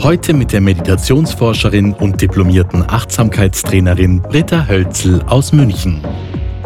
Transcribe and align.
Heute 0.00 0.32
mit 0.32 0.52
der 0.52 0.60
Meditationsforscherin 0.60 1.92
und 1.92 2.22
diplomierten 2.22 2.84
Achtsamkeitstrainerin 2.88 4.22
Britta 4.22 4.68
Hölzel 4.68 5.20
aus 5.26 5.52
München. 5.52 6.00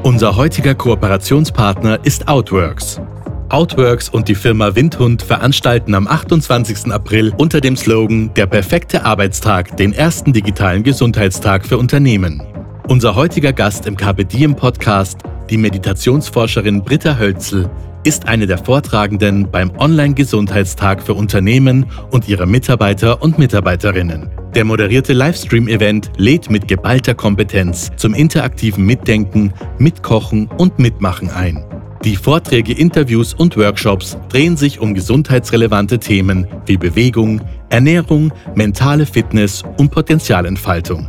Unser 0.03 0.37
heutiger 0.37 0.75
Kooperationspartner 0.75 2.01
ist 2.05 2.29
Outworks. 2.29 3.01
Outworks 3.49 4.11
und 4.11 4.29
die 4.29 4.35
Firma 4.35 4.75
Windhund 4.75 5.23
veranstalten 5.23 5.95
am 5.95 6.07
28. 6.07 6.93
April 6.93 7.33
unter 7.39 7.63
dem 7.63 7.75
Slogan 7.75 8.35
Der 8.35 8.47
perfekte 8.47 9.07
Arbeitstag 9.07 9.79
den 9.79 9.95
ersten 9.95 10.35
digitalen 10.35 10.83
Gesundheitstag 10.83 11.67
für 11.67 11.79
Unternehmen. 11.79 12.43
Unser 12.89 13.15
heutiger 13.15 13.55
Gast 13.55 13.87
im 13.87 13.97
Carpe 13.97 14.27
Diem 14.27 14.57
Podcast, 14.57 15.21
die 15.49 15.57
Meditationsforscherin 15.57 16.83
Britta 16.83 17.17
Hölzel, 17.19 17.71
ist 18.05 18.27
eine 18.27 18.47
der 18.47 18.59
Vortragenden 18.59 19.51
beim 19.51 19.71
Online-Gesundheitstag 19.79 21.03
für 21.03 21.15
Unternehmen 21.15 21.87
und 22.11 22.29
ihre 22.29 22.47
Mitarbeiter 22.47 23.23
und 23.23 23.39
Mitarbeiterinnen. 23.39 24.31
Der 24.55 24.65
moderierte 24.65 25.13
Livestream-Event 25.13 26.11
lädt 26.17 26.51
mit 26.51 26.69
geballter 26.69 27.15
Kompetenz 27.15 27.91
zum 27.97 28.13
interaktiven 28.13 28.85
Mitdenken, 28.85 29.53
Mitkochen 29.79 30.49
und 30.59 30.79
Mitmachen 30.79 31.31
ein. 31.31 31.65
Die 32.05 32.17
Vorträge, 32.17 32.73
Interviews 32.73 33.33
und 33.33 33.57
Workshops 33.57 34.19
drehen 34.29 34.57
sich 34.57 34.81
um 34.81 34.93
gesundheitsrelevante 34.93 36.01
Themen 36.01 36.49
wie 36.67 36.77
Bewegung, 36.77 37.41
Ernährung, 37.69 38.33
mentale 38.57 39.07
Fitness 39.07 39.63
und 39.79 39.91
Potenzialentfaltung. 39.93 41.09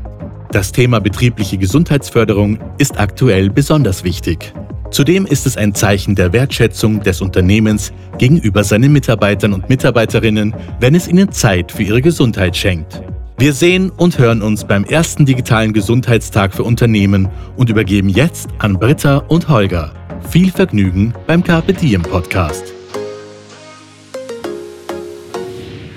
Das 0.52 0.72
Thema 0.72 1.00
betriebliche 1.00 1.58
Gesundheitsförderung 1.58 2.60
ist 2.78 3.00
aktuell 3.00 3.50
besonders 3.50 4.04
wichtig. 4.04 4.54
Zudem 4.94 5.26
ist 5.26 5.48
es 5.48 5.58
ein 5.58 5.74
Zeichen 5.74 6.14
der 6.14 6.34
Wertschätzung 6.34 7.02
des 7.02 7.20
Unternehmens 7.20 7.92
gegenüber 8.20 8.64
seinen 8.64 8.94
Mitarbeitern 8.94 9.52
und 9.54 9.68
Mitarbeiterinnen, 9.68 10.54
wenn 10.80 10.94
es 10.94 11.08
ihnen 11.08 11.32
Zeit 11.32 11.72
für 11.72 11.82
ihre 11.82 12.04
Gesundheit 12.04 12.56
schenkt. 12.56 13.02
Wir 13.40 13.54
sehen 13.54 13.90
und 13.90 14.20
hören 14.20 14.44
uns 14.44 14.66
beim 14.66 14.84
ersten 14.84 15.26
digitalen 15.26 15.74
Gesundheitstag 15.74 16.54
für 16.54 16.62
Unternehmen 16.62 17.28
und 17.58 17.72
übergeben 17.72 18.08
jetzt 18.08 18.50
an 18.60 18.78
Britta 18.78 19.18
und 19.18 19.50
Holger. 19.50 19.96
Viel 20.30 20.52
Vergnügen 20.52 21.16
beim 21.26 21.44
Carpe 21.44 21.74
Diem 21.74 22.04
Podcast. 22.04 22.72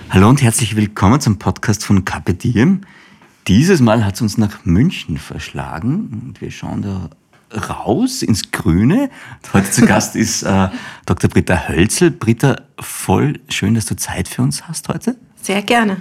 Hallo 0.08 0.30
und 0.30 0.40
herzlich 0.40 0.74
willkommen 0.74 1.20
zum 1.20 1.38
Podcast 1.38 1.84
von 1.84 2.06
Carpe 2.06 2.32
Diem. 2.32 2.80
Dieses 3.46 3.82
Mal 3.82 4.06
hat 4.06 4.14
es 4.14 4.22
uns 4.22 4.38
nach 4.38 4.64
München 4.64 5.18
verschlagen 5.18 6.22
und 6.28 6.40
wir 6.40 6.50
schauen 6.50 6.80
da 6.80 7.10
raus 7.52 8.22
ins 8.22 8.50
Grüne. 8.50 9.10
Heute 9.52 9.70
zu 9.70 9.86
Gast 9.86 10.16
ist 10.16 10.42
äh, 10.42 10.68
Dr. 11.04 11.30
Britta 11.30 11.68
Hölzel. 11.68 12.10
Britta, 12.10 12.62
voll 12.78 13.40
schön, 13.48 13.74
dass 13.74 13.86
du 13.86 13.96
Zeit 13.96 14.28
für 14.28 14.42
uns 14.42 14.66
hast 14.68 14.88
heute. 14.88 15.16
Sehr 15.40 15.62
gerne. 15.62 15.98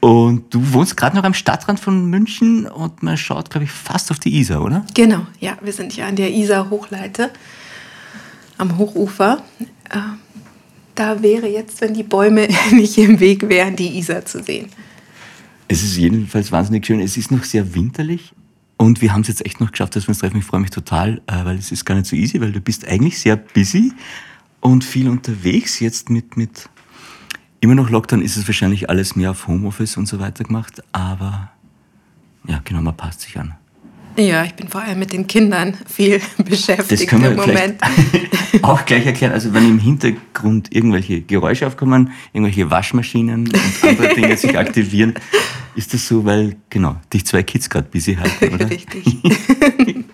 Und 0.00 0.52
du 0.52 0.72
wohnst 0.72 0.96
gerade 0.96 1.16
noch 1.16 1.24
am 1.24 1.34
Stadtrand 1.34 1.78
von 1.78 2.10
München 2.10 2.66
und 2.66 3.02
man 3.04 3.16
schaut, 3.16 3.50
glaube 3.50 3.64
ich, 3.64 3.70
fast 3.70 4.10
auf 4.10 4.18
die 4.18 4.36
Isar, 4.40 4.62
oder? 4.62 4.84
Genau, 4.94 5.26
ja, 5.38 5.56
wir 5.62 5.72
sind 5.72 5.92
hier 5.92 6.06
an 6.06 6.16
der 6.16 6.32
Isar-Hochleite 6.32 7.30
am 8.58 8.78
Hochufer. 8.78 9.42
Äh, 9.90 9.98
da 10.96 11.22
wäre 11.22 11.46
jetzt, 11.46 11.80
wenn 11.80 11.94
die 11.94 12.02
Bäume 12.02 12.48
nicht 12.72 12.98
im 12.98 13.20
Weg 13.20 13.48
wären, 13.48 13.76
die 13.76 13.96
Isar 13.98 14.24
zu 14.24 14.42
sehen. 14.42 14.68
Es 15.68 15.82
ist 15.82 15.96
jedenfalls 15.96 16.50
wahnsinnig 16.50 16.84
schön. 16.84 17.00
Es 17.00 17.16
ist 17.16 17.30
noch 17.30 17.44
sehr 17.44 17.74
winterlich 17.74 18.34
und 18.82 19.00
wir 19.00 19.12
haben 19.12 19.20
es 19.20 19.28
jetzt 19.28 19.46
echt 19.46 19.60
noch 19.60 19.70
geschafft, 19.70 19.94
dass 19.94 20.04
wir 20.04 20.08
uns 20.08 20.18
treffen. 20.18 20.38
Ich 20.38 20.44
freue 20.44 20.60
mich 20.60 20.70
total, 20.70 21.22
äh, 21.28 21.44
weil 21.44 21.56
es 21.56 21.70
ist 21.70 21.84
gar 21.84 21.94
nicht 21.94 22.06
so 22.06 22.16
easy, 22.16 22.40
weil 22.40 22.50
du 22.50 22.60
bist 22.60 22.86
eigentlich 22.86 23.18
sehr 23.18 23.36
busy 23.36 23.92
und 24.60 24.84
viel 24.84 25.08
unterwegs 25.08 25.78
jetzt 25.80 26.10
mit, 26.10 26.36
mit 26.36 26.68
Immer 27.62 27.76
noch 27.76 27.90
Lockdown 27.90 28.22
ist 28.22 28.36
es 28.36 28.48
wahrscheinlich 28.48 28.90
alles 28.90 29.14
mehr 29.14 29.30
auf 29.30 29.46
Homeoffice 29.46 29.96
und 29.96 30.06
so 30.06 30.18
weiter 30.18 30.42
gemacht, 30.42 30.82
aber 30.90 31.52
ja, 32.48 32.60
genau, 32.64 32.82
man 32.82 32.96
passt 32.96 33.20
sich 33.20 33.38
an. 33.38 33.54
Ja, 34.16 34.42
ich 34.42 34.54
bin 34.54 34.66
vor 34.66 34.80
allem 34.80 34.98
mit 34.98 35.12
den 35.12 35.28
Kindern 35.28 35.78
viel 35.86 36.20
beschäftigt 36.44 37.02
das 37.02 37.06
können 37.06 37.22
wir 37.22 37.30
im 37.30 37.36
Moment. 37.36 37.80
auch 38.62 38.84
gleich 38.84 39.06
erklären. 39.06 39.32
Also 39.32 39.54
wenn 39.54 39.64
im 39.64 39.78
Hintergrund 39.78 40.74
irgendwelche 40.74 41.20
Geräusche 41.20 41.68
aufkommen, 41.68 42.10
irgendwelche 42.32 42.68
Waschmaschinen 42.68 43.46
und 43.46 43.84
andere 43.84 44.12
Dinge 44.12 44.36
sich 44.36 44.58
aktivieren, 44.58 45.14
ist 45.74 45.94
das 45.94 46.06
so, 46.06 46.24
weil 46.24 46.56
genau 46.70 46.96
dich 47.12 47.26
zwei 47.26 47.42
Kids 47.42 47.68
gerade 47.70 47.88
busy 47.88 48.14
halten, 48.14 48.54
oder? 48.54 48.70
Richtig. 48.70 49.04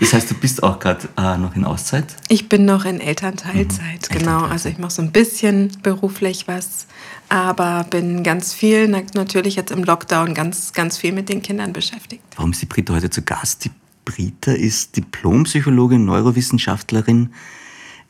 Das 0.00 0.12
heißt, 0.12 0.30
du 0.30 0.34
bist 0.34 0.62
auch 0.62 0.80
gerade 0.80 1.08
äh, 1.16 1.38
noch 1.38 1.54
in 1.54 1.64
Auszeit? 1.64 2.16
Ich 2.28 2.48
bin 2.48 2.64
noch 2.64 2.84
in 2.84 3.00
Elternteilzeit, 3.00 4.08
mhm. 4.10 4.18
genau. 4.18 4.44
Also 4.44 4.68
ich 4.68 4.78
mache 4.78 4.90
so 4.90 5.02
ein 5.02 5.12
bisschen 5.12 5.70
beruflich 5.82 6.48
was, 6.48 6.86
aber 7.28 7.86
bin 7.88 8.24
ganz 8.24 8.52
viel, 8.52 8.88
natürlich 8.88 9.54
jetzt 9.54 9.70
im 9.70 9.84
Lockdown, 9.84 10.34
ganz, 10.34 10.72
ganz 10.72 10.98
viel 10.98 11.12
mit 11.12 11.28
den 11.28 11.42
Kindern 11.42 11.72
beschäftigt. 11.72 12.24
Warum 12.36 12.50
ist 12.50 12.62
die 12.62 12.66
Britta 12.66 12.94
heute 12.94 13.10
zu 13.10 13.22
Gast? 13.22 13.64
Die 13.64 13.70
Britta 14.04 14.52
ist 14.52 14.96
Diplompsychologin, 14.96 16.04
Neurowissenschaftlerin, 16.04 17.30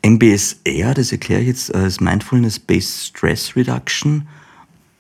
MBSR, 0.05 0.95
das 0.95 1.13
erkläre 1.13 1.43
ich 1.43 1.49
jetzt 1.49 1.75
als 1.75 2.01
Mindfulness-Based 2.01 3.09
Stress 3.09 3.55
Reduction 3.55 4.27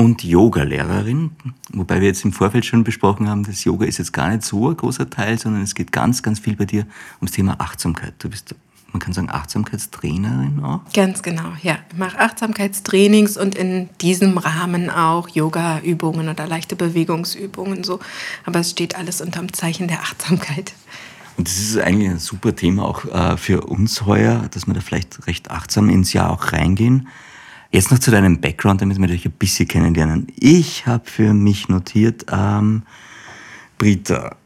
und 0.02 0.24
Yoga-Lehrerin, 0.24 1.30
wobei 1.72 2.00
wir 2.00 2.08
jetzt 2.08 2.24
im 2.24 2.32
Vorfeld 2.32 2.64
schon 2.64 2.82
besprochen 2.82 3.28
haben, 3.28 3.44
das 3.44 3.62
Yoga 3.62 3.86
ist 3.86 3.98
jetzt 3.98 4.12
gar 4.12 4.30
nicht 4.30 4.42
so 4.42 4.68
ein 4.68 4.76
großer 4.76 5.08
Teil, 5.08 5.38
sondern 5.38 5.62
es 5.62 5.76
geht 5.76 5.92
ganz, 5.92 6.24
ganz 6.24 6.40
viel 6.40 6.56
bei 6.56 6.64
dir 6.64 6.86
ums 7.20 7.30
Thema 7.30 7.60
Achtsamkeit. 7.60 8.14
Du 8.18 8.28
bist, 8.28 8.52
man 8.91 8.98
kann 8.98 9.12
sagen, 9.12 9.30
Achtsamkeitstrainerin 9.30 10.60
auch? 10.64 10.80
Ganz 10.92 11.22
genau, 11.22 11.52
ja. 11.62 11.78
Ich 11.92 11.98
mache 11.98 12.18
Achtsamkeitstrainings 12.18 13.36
und 13.36 13.54
in 13.54 13.91
diesem 14.00 14.38
Rahmen 14.38 14.91
auch 14.91 15.28
Yoga-Übungen 15.28 16.28
oder 16.28 16.48
leichte 16.48 16.74
Bewegungsübungen 16.74 17.84
so. 17.84 18.00
Aber 18.44 18.58
es 18.58 18.70
steht 18.70 18.96
alles 18.96 19.20
unter 19.20 19.38
dem 19.38 19.52
Zeichen 19.52 19.86
der 19.86 20.00
Achtsamkeit. 20.00 20.72
Und 21.36 21.46
das 21.46 21.58
ist 21.58 21.78
eigentlich 21.78 22.10
ein 22.10 22.18
super 22.18 22.56
Thema 22.56 22.86
auch 22.86 23.04
äh, 23.04 23.36
für 23.36 23.62
uns 23.62 24.04
heuer, 24.04 24.48
dass 24.50 24.66
wir 24.66 24.74
da 24.74 24.80
vielleicht 24.80 25.28
recht 25.28 25.52
achtsam 25.52 25.88
ins 25.88 26.12
Jahr 26.12 26.30
auch 26.30 26.52
reingehen. 26.52 27.06
Jetzt 27.72 27.91
noch 27.91 27.99
zu 27.99 28.10
deinem 28.10 28.38
Background, 28.38 28.83
damit 28.83 29.00
wir 29.00 29.06
dich 29.06 29.25
ein 29.25 29.33
bisschen 29.33 29.66
kennenlernen. 29.66 30.27
Ich 30.38 30.87
habe 30.87 31.09
für 31.09 31.33
mich 31.33 31.71
notiert, 31.71 32.27
ähm, 32.31 32.83
Britta, 33.78 34.37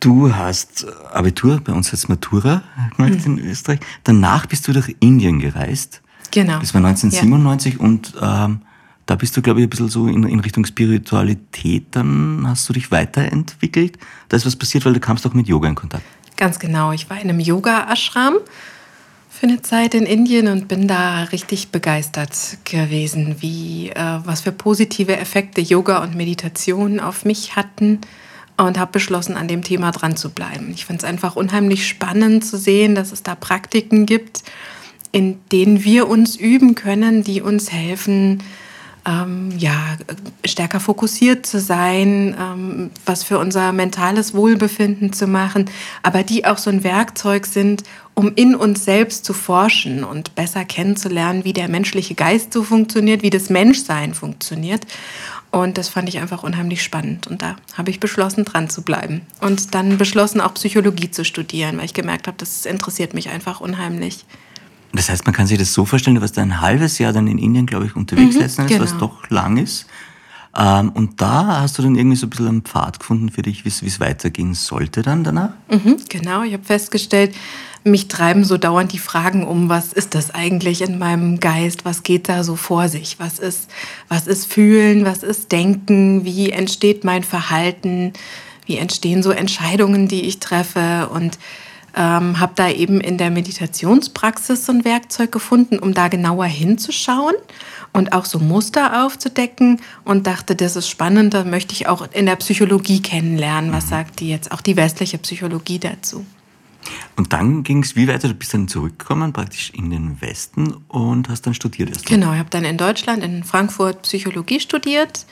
du 0.00 0.34
hast 0.34 0.86
Abitur, 1.12 1.60
bei 1.62 1.74
uns 1.74 1.92
heißt 1.92 2.08
Matura 2.08 2.62
gemacht 2.96 3.26
mhm. 3.26 3.38
in 3.38 3.50
Österreich. 3.50 3.80
Danach 4.04 4.46
bist 4.46 4.66
du 4.66 4.72
durch 4.72 4.96
Indien 5.00 5.40
gereist. 5.40 6.00
Genau. 6.30 6.58
Das 6.58 6.72
war 6.72 6.82
1997 6.82 7.74
ja. 7.74 7.80
und 7.80 8.14
ähm, 8.22 8.62
da 9.04 9.14
bist 9.14 9.36
du, 9.36 9.42
glaube 9.42 9.60
ich, 9.60 9.66
ein 9.66 9.70
bisschen 9.70 9.90
so 9.90 10.06
in, 10.06 10.24
in, 10.24 10.40
Richtung 10.40 10.64
Spiritualität, 10.64 11.88
dann 11.90 12.44
hast 12.46 12.66
du 12.68 12.72
dich 12.72 12.90
weiterentwickelt. 12.90 13.98
Da 14.30 14.38
ist 14.38 14.46
was 14.46 14.56
passiert, 14.56 14.86
weil 14.86 14.94
du 14.94 15.00
kamst 15.00 15.26
auch 15.26 15.34
mit 15.34 15.48
Yoga 15.48 15.68
in 15.68 15.74
Kontakt. 15.74 16.02
Ganz 16.36 16.58
genau. 16.58 16.92
Ich 16.92 17.08
war 17.10 17.20
in 17.20 17.28
einem 17.28 17.40
Yoga-Ashram 17.40 18.36
für 19.36 19.46
eine 19.46 19.60
Zeit 19.60 19.94
in 19.94 20.06
Indien 20.06 20.48
und 20.48 20.66
bin 20.66 20.88
da 20.88 21.24
richtig 21.24 21.68
begeistert 21.68 22.56
gewesen, 22.64 23.36
wie 23.40 23.90
äh, 23.90 24.20
was 24.24 24.40
für 24.40 24.52
positive 24.52 25.16
Effekte 25.16 25.60
Yoga 25.60 26.02
und 26.02 26.14
Meditation 26.14 27.00
auf 27.00 27.26
mich 27.26 27.54
hatten 27.54 28.00
und 28.56 28.78
habe 28.78 28.92
beschlossen, 28.92 29.36
an 29.36 29.46
dem 29.46 29.62
Thema 29.62 29.90
dran 29.90 30.16
zu 30.16 30.30
bleiben. 30.30 30.70
Ich 30.74 30.86
finde 30.86 31.00
es 31.00 31.04
einfach 31.04 31.36
unheimlich 31.36 31.86
spannend 31.86 32.46
zu 32.46 32.56
sehen, 32.56 32.94
dass 32.94 33.12
es 33.12 33.22
da 33.22 33.34
Praktiken 33.34 34.06
gibt, 34.06 34.42
in 35.12 35.38
denen 35.52 35.84
wir 35.84 36.08
uns 36.08 36.36
üben 36.36 36.74
können, 36.74 37.22
die 37.22 37.42
uns 37.42 37.70
helfen, 37.70 38.42
ähm, 39.06 39.52
ja, 39.56 39.96
stärker 40.44 40.80
fokussiert 40.80 41.46
zu 41.46 41.60
sein, 41.60 42.36
ähm, 42.38 42.90
was 43.04 43.22
für 43.22 43.38
unser 43.38 43.72
mentales 43.72 44.34
Wohlbefinden 44.34 45.12
zu 45.12 45.26
machen, 45.26 45.70
aber 46.02 46.24
die 46.24 46.44
auch 46.44 46.58
so 46.58 46.70
ein 46.70 46.82
Werkzeug 46.82 47.46
sind, 47.46 47.84
um 48.14 48.32
in 48.34 48.54
uns 48.54 48.84
selbst 48.84 49.24
zu 49.24 49.32
forschen 49.32 50.02
und 50.02 50.34
besser 50.34 50.64
kennenzulernen, 50.64 51.44
wie 51.44 51.52
der 51.52 51.68
menschliche 51.68 52.14
Geist 52.14 52.52
so 52.52 52.64
funktioniert, 52.64 53.22
wie 53.22 53.30
das 53.30 53.50
Menschsein 53.50 54.14
funktioniert. 54.14 54.86
Und 55.52 55.78
das 55.78 55.88
fand 55.88 56.08
ich 56.08 56.18
einfach 56.18 56.42
unheimlich 56.42 56.82
spannend. 56.82 57.26
Und 57.28 57.42
da 57.42 57.56
habe 57.74 57.90
ich 57.90 58.00
beschlossen, 58.00 58.44
dran 58.44 58.68
zu 58.68 58.82
bleiben. 58.82 59.22
Und 59.40 59.74
dann 59.74 59.96
beschlossen, 59.96 60.40
auch 60.40 60.54
Psychologie 60.54 61.10
zu 61.10 61.24
studieren, 61.24 61.78
weil 61.78 61.84
ich 61.84 61.94
gemerkt 61.94 62.26
habe, 62.26 62.36
das 62.38 62.66
interessiert 62.66 63.14
mich 63.14 63.28
einfach 63.28 63.60
unheimlich. 63.60 64.24
Das 64.92 65.10
heißt, 65.10 65.26
man 65.26 65.34
kann 65.34 65.46
sich 65.46 65.58
das 65.58 65.72
so 65.72 65.84
vorstellen, 65.84 66.16
du 66.16 66.22
warst 66.22 66.38
ein 66.38 66.60
halbes 66.60 66.98
Jahr 66.98 67.12
dann 67.12 67.26
in 67.26 67.38
Indien, 67.38 67.66
glaube 67.66 67.86
ich, 67.86 67.96
unterwegs 67.96 68.34
mhm, 68.34 68.42
letzten 68.42 68.62
Endes, 68.62 68.78
genau. 68.78 68.90
was 68.90 68.98
doch 68.98 69.30
lang 69.30 69.56
ist. 69.56 69.86
Ähm, 70.56 70.90
und 70.90 71.20
da 71.20 71.60
hast 71.60 71.78
du 71.78 71.82
dann 71.82 71.96
irgendwie 71.96 72.16
so 72.16 72.26
ein 72.26 72.30
bisschen 72.30 72.48
einen 72.48 72.62
Pfad 72.62 72.98
gefunden 72.98 73.28
für 73.28 73.42
dich, 73.42 73.64
wie 73.64 73.68
es 73.68 74.00
weitergehen 74.00 74.54
sollte 74.54 75.02
dann 75.02 75.22
danach? 75.22 75.50
Mhm, 75.70 75.98
genau, 76.08 76.42
ich 76.42 76.54
habe 76.54 76.64
festgestellt, 76.64 77.34
mich 77.84 78.08
treiben 78.08 78.44
so 78.44 78.56
dauernd 78.56 78.92
die 78.92 78.98
Fragen 78.98 79.46
um, 79.46 79.68
was 79.68 79.92
ist 79.92 80.14
das 80.14 80.32
eigentlich 80.32 80.82
in 80.82 80.98
meinem 80.98 81.40
Geist, 81.40 81.84
was 81.84 82.02
geht 82.02 82.28
da 82.28 82.42
so 82.42 82.56
vor 82.56 82.88
sich, 82.88 83.18
was 83.18 83.38
ist, 83.38 83.70
was 84.08 84.26
ist 84.26 84.52
Fühlen, 84.52 85.04
was 85.04 85.22
ist 85.22 85.52
Denken, 85.52 86.24
wie 86.24 86.50
entsteht 86.50 87.04
mein 87.04 87.22
Verhalten, 87.22 88.12
wie 88.64 88.78
entstehen 88.78 89.22
so 89.22 89.30
Entscheidungen, 89.30 90.08
die 90.08 90.22
ich 90.22 90.40
treffe? 90.40 91.08
Und 91.12 91.38
ähm, 91.96 92.38
habe 92.38 92.52
da 92.54 92.68
eben 92.68 93.00
in 93.00 93.18
der 93.18 93.30
Meditationspraxis 93.30 94.66
so 94.66 94.72
ein 94.72 94.84
Werkzeug 94.84 95.32
gefunden, 95.32 95.78
um 95.78 95.94
da 95.94 96.08
genauer 96.08 96.44
hinzuschauen 96.44 97.34
und 97.92 98.12
auch 98.12 98.26
so 98.26 98.38
Muster 98.38 99.04
aufzudecken 99.04 99.80
und 100.04 100.26
dachte, 100.26 100.54
das 100.54 100.76
ist 100.76 100.88
spannend, 100.88 101.32
da 101.34 101.44
möchte 101.44 101.72
ich 101.72 101.88
auch 101.88 102.06
in 102.12 102.26
der 102.26 102.36
Psychologie 102.36 103.00
kennenlernen. 103.00 103.72
Was 103.72 103.86
mhm. 103.86 103.90
sagt 103.90 104.20
die 104.20 104.28
jetzt, 104.28 104.52
auch 104.52 104.60
die 104.60 104.76
westliche 104.76 105.18
Psychologie 105.18 105.78
dazu? 105.78 106.24
Und 107.16 107.32
dann 107.32 107.64
ging 107.64 107.82
es 107.82 107.96
wie 107.96 108.06
weiter? 108.06 108.28
Du 108.28 108.34
bist 108.34 108.54
dann 108.54 108.68
zurückgekommen, 108.68 109.32
praktisch 109.32 109.70
in 109.74 109.90
den 109.90 110.20
Westen 110.20 110.74
und 110.88 111.28
hast 111.28 111.46
dann 111.46 111.54
studiert 111.54 111.88
erst. 111.88 112.06
Genau, 112.06 112.32
ich 112.32 112.38
habe 112.38 112.50
dann 112.50 112.64
in 112.64 112.76
Deutschland, 112.76 113.24
in 113.24 113.42
Frankfurt 113.42 114.02
Psychologie 114.02 114.60
studiert 114.60 115.26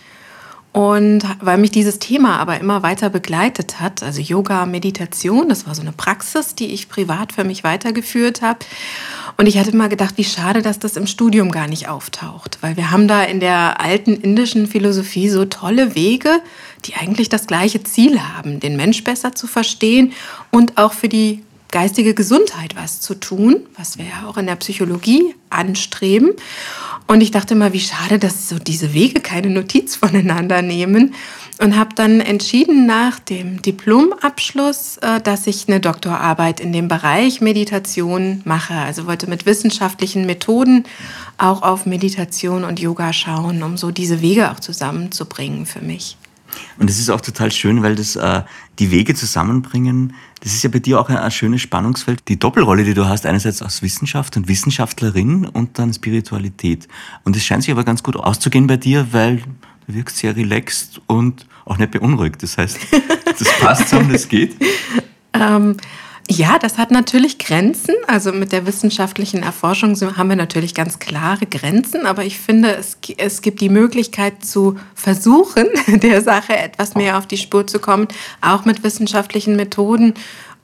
und 0.74 1.22
weil 1.40 1.58
mich 1.58 1.70
dieses 1.70 2.00
Thema 2.00 2.40
aber 2.40 2.58
immer 2.58 2.82
weiter 2.82 3.08
begleitet 3.08 3.78
hat, 3.78 4.02
also 4.02 4.20
Yoga, 4.20 4.66
Meditation, 4.66 5.48
das 5.48 5.68
war 5.68 5.74
so 5.76 5.82
eine 5.82 5.92
Praxis, 5.92 6.56
die 6.56 6.66
ich 6.66 6.88
privat 6.88 7.32
für 7.32 7.44
mich 7.44 7.62
weitergeführt 7.62 8.42
habe. 8.42 8.58
Und 9.36 9.46
ich 9.46 9.56
hatte 9.56 9.70
immer 9.70 9.88
gedacht, 9.88 10.14
wie 10.16 10.24
schade, 10.24 10.62
dass 10.62 10.80
das 10.80 10.96
im 10.96 11.06
Studium 11.06 11.52
gar 11.52 11.68
nicht 11.68 11.88
auftaucht. 11.88 12.58
Weil 12.60 12.76
wir 12.76 12.90
haben 12.90 13.06
da 13.06 13.22
in 13.22 13.38
der 13.38 13.80
alten 13.80 14.14
indischen 14.16 14.66
Philosophie 14.66 15.28
so 15.28 15.44
tolle 15.44 15.94
Wege, 15.94 16.40
die 16.86 16.96
eigentlich 16.96 17.28
das 17.28 17.46
gleiche 17.46 17.84
Ziel 17.84 18.20
haben, 18.20 18.58
den 18.58 18.74
Mensch 18.74 19.04
besser 19.04 19.32
zu 19.32 19.46
verstehen 19.46 20.12
und 20.50 20.76
auch 20.76 20.92
für 20.92 21.08
die 21.08 21.44
geistige 21.74 22.14
Gesundheit 22.14 22.76
was 22.76 23.00
zu 23.00 23.16
tun, 23.16 23.66
was 23.76 23.98
wir 23.98 24.04
ja 24.04 24.28
auch 24.28 24.36
in 24.36 24.46
der 24.46 24.54
Psychologie 24.54 25.34
anstreben. 25.50 26.30
Und 27.08 27.20
ich 27.20 27.32
dachte 27.32 27.54
immer, 27.54 27.72
wie 27.72 27.80
schade, 27.80 28.20
dass 28.20 28.48
so 28.48 28.60
diese 28.60 28.94
Wege 28.94 29.20
keine 29.20 29.50
Notiz 29.50 29.96
voneinander 30.04 30.62
nehmen. 30.62 31.14
Und 31.60 31.76
habe 31.76 31.90
dann 31.96 32.20
entschieden 32.20 32.86
nach 32.86 33.18
dem 33.18 33.60
Diplomabschluss, 33.60 34.98
äh, 34.98 35.20
dass 35.20 35.48
ich 35.48 35.66
eine 35.66 35.80
Doktorarbeit 35.80 36.60
in 36.60 36.72
dem 36.72 36.86
Bereich 36.86 37.40
Meditation 37.40 38.42
mache. 38.44 38.74
Also 38.74 39.06
wollte 39.06 39.28
mit 39.28 39.44
wissenschaftlichen 39.44 40.26
Methoden 40.26 40.84
auch 41.38 41.62
auf 41.62 41.86
Meditation 41.86 42.62
und 42.62 42.78
Yoga 42.78 43.12
schauen, 43.12 43.64
um 43.64 43.76
so 43.76 43.90
diese 43.90 44.20
Wege 44.20 44.52
auch 44.52 44.60
zusammenzubringen 44.60 45.66
für 45.66 45.80
mich. 45.80 46.16
Und 46.78 46.88
es 46.88 46.98
ist 46.98 47.10
auch 47.10 47.20
total 47.20 47.50
schön, 47.50 47.82
weil 47.82 47.96
das 47.96 48.16
äh, 48.16 48.42
die 48.78 48.90
Wege 48.90 49.14
zusammenbringen, 49.14 50.14
das 50.44 50.52
ist 50.52 50.62
ja 50.62 50.68
bei 50.68 50.78
dir 50.78 51.00
auch 51.00 51.08
ein, 51.08 51.16
ein, 51.16 51.30
schönes 51.30 51.62
Spannungsfeld. 51.62 52.28
Die 52.28 52.38
Doppelrolle, 52.38 52.84
die 52.84 52.92
du 52.92 53.08
hast, 53.08 53.24
einerseits 53.24 53.62
als 53.62 53.80
Wissenschaft 53.80 54.36
und 54.36 54.46
Wissenschaftlerin 54.46 55.46
und 55.46 55.78
dann 55.78 55.94
Spiritualität. 55.94 56.86
Und 57.24 57.34
es 57.34 57.44
scheint 57.44 57.62
sich 57.62 57.72
aber 57.72 57.82
ganz 57.82 58.02
gut 58.02 58.14
auszugehen 58.14 58.66
bei 58.66 58.76
dir, 58.76 59.06
weil 59.12 59.38
du 59.86 59.94
wirkst 59.94 60.18
sehr 60.18 60.36
relaxed 60.36 61.00
und 61.06 61.46
auch 61.64 61.78
nicht 61.78 61.92
beunruhigt. 61.92 62.42
Das 62.42 62.58
heißt, 62.58 62.78
das 63.24 63.58
passt 63.58 63.88
so 63.88 63.96
und 63.96 64.12
das 64.12 64.28
geht. 64.28 64.54
ähm, 65.32 65.78
ja, 66.30 66.58
das 66.58 66.78
hat 66.78 66.90
natürlich 66.90 67.38
Grenzen. 67.38 67.94
Also 68.06 68.32
mit 68.32 68.52
der 68.52 68.66
wissenschaftlichen 68.66 69.42
Erforschung 69.42 69.94
haben 70.16 70.28
wir 70.28 70.36
natürlich 70.36 70.74
ganz 70.74 70.98
klare 70.98 71.46
Grenzen. 71.46 72.06
Aber 72.06 72.24
ich 72.24 72.38
finde, 72.38 72.74
es, 72.76 72.96
es 73.18 73.42
gibt 73.42 73.60
die 73.60 73.68
Möglichkeit 73.68 74.44
zu 74.44 74.76
versuchen, 74.94 75.66
der 75.86 76.22
Sache 76.22 76.56
etwas 76.56 76.94
mehr 76.94 77.18
auf 77.18 77.26
die 77.26 77.36
Spur 77.36 77.66
zu 77.66 77.78
kommen, 77.78 78.08
auch 78.40 78.64
mit 78.64 78.82
wissenschaftlichen 78.82 79.56
Methoden. 79.56 80.14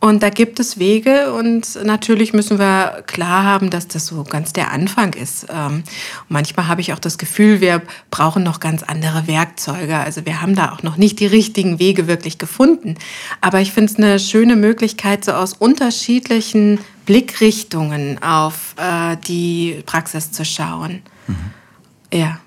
Und 0.01 0.23
da 0.23 0.31
gibt 0.31 0.59
es 0.61 0.79
Wege 0.79 1.35
und 1.35 1.79
natürlich 1.85 2.33
müssen 2.33 2.59
wir 2.59 3.05
klar 3.07 3.45
haben, 3.45 3.69
dass 3.69 3.87
das 3.87 4.07
so 4.07 4.25
ganz 4.25 4.55
der 4.55 4.71
Anfang 4.71 5.13
ist. 5.13 5.47
Ähm, 5.51 5.85
manchmal 6.31 6.69
habe 6.69 6.81
ich 6.81 6.95
auch 6.95 6.99
das 6.99 7.19
Gefühl, 7.19 7.61
wir 7.61 7.83
brauchen 8.11 8.43
noch 8.43 8.61
ganz 8.61 8.83
andere 8.83 9.27
Werkzeuge. 9.27 9.99
Also 9.99 10.25
wir 10.25 10.41
haben 10.41 10.55
da 10.55 10.73
auch 10.73 10.83
noch 10.83 10.97
nicht 10.97 11.21
die 11.21 11.27
richtigen 11.27 11.79
Wege 11.79 12.07
wirklich 12.07 12.39
gefunden. 12.39 12.95
Aber 13.43 13.61
ich 13.61 13.73
finde 13.73 13.93
es 13.93 13.99
eine 13.99 14.19
schöne 14.19 14.57
Möglichkeit, 14.57 15.27
so 15.27 15.33
aus 15.33 15.53
unterschiedlichen 15.53 16.81
Blickrichtungen 17.05 18.23
auf 18.23 18.75
äh, 18.79 19.19
die 19.29 19.83
Praxis 19.85 20.33
zu 20.33 20.47
schauen. 20.47 21.03
Mhm. 21.27 21.37
Ja. 22.11 22.41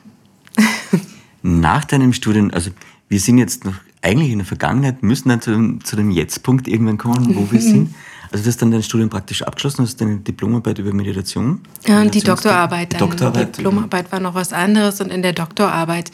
Nach 1.44 1.86
deinem 1.86 2.14
Studium, 2.14 2.50
also 2.52 2.72
wir 3.10 3.20
sind 3.20 3.38
jetzt 3.38 3.64
noch 3.64 3.76
eigentlich 4.04 4.32
in 4.32 4.40
der 4.40 4.46
Vergangenheit, 4.46 5.02
müssen 5.02 5.30
dann 5.30 5.42
zu, 5.42 5.80
zu 5.84 5.96
dem 5.96 6.12
Jetzt-Punkt 6.12 6.68
irgendwann 6.68 6.98
kommen, 6.98 7.36
wo 7.36 7.52
wir 7.52 7.62
sind. 7.62 7.96
Also 8.32 8.46
du 8.46 8.50
hast 8.50 8.62
dann 8.62 8.72
dein 8.72 8.84
Studium 8.84 9.10
praktisch 9.10 9.44
abgeschlossen, 9.44 9.84
hast 9.84 10.02
deine 10.02 10.18
Diplomarbeit 10.18 10.80
über 10.80 10.92
Meditation. 10.92 11.62
Ja, 11.86 12.02
und 12.02 12.16
die 12.16 12.22
Doktorarbeit. 12.22 12.94
Die 12.94 12.98
Doktorarbeit. 12.98 13.58
Diplomarbeit 13.58 14.12
war 14.12 14.20
noch 14.20 14.34
was 14.34 14.54
anderes 14.54 15.00
und 15.02 15.12
in 15.12 15.22
der 15.22 15.34
Doktorarbeit 15.34 16.12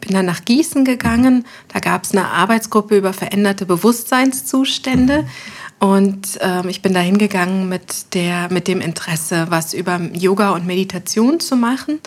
bin 0.00 0.12
dann 0.12 0.26
nach 0.26 0.44
Gießen 0.44 0.84
gegangen. 0.84 1.44
Da 1.68 1.80
gab 1.80 2.04
es 2.04 2.12
eine 2.12 2.28
Arbeitsgruppe 2.28 2.96
über 2.96 3.12
veränderte 3.12 3.66
Bewusstseinszustände. 3.66 5.22
Mhm. 5.22 5.26
Und 5.78 6.38
ähm, 6.40 6.68
ich 6.68 6.82
bin 6.82 6.94
da 6.94 7.00
hingegangen 7.00 7.68
mit, 7.68 8.06
mit 8.50 8.68
dem 8.68 8.80
Interesse, 8.80 9.46
was 9.50 9.74
über 9.74 10.00
Yoga 10.14 10.50
und 10.50 10.66
Meditation 10.66 11.40
zu 11.40 11.56
machen. 11.56 11.98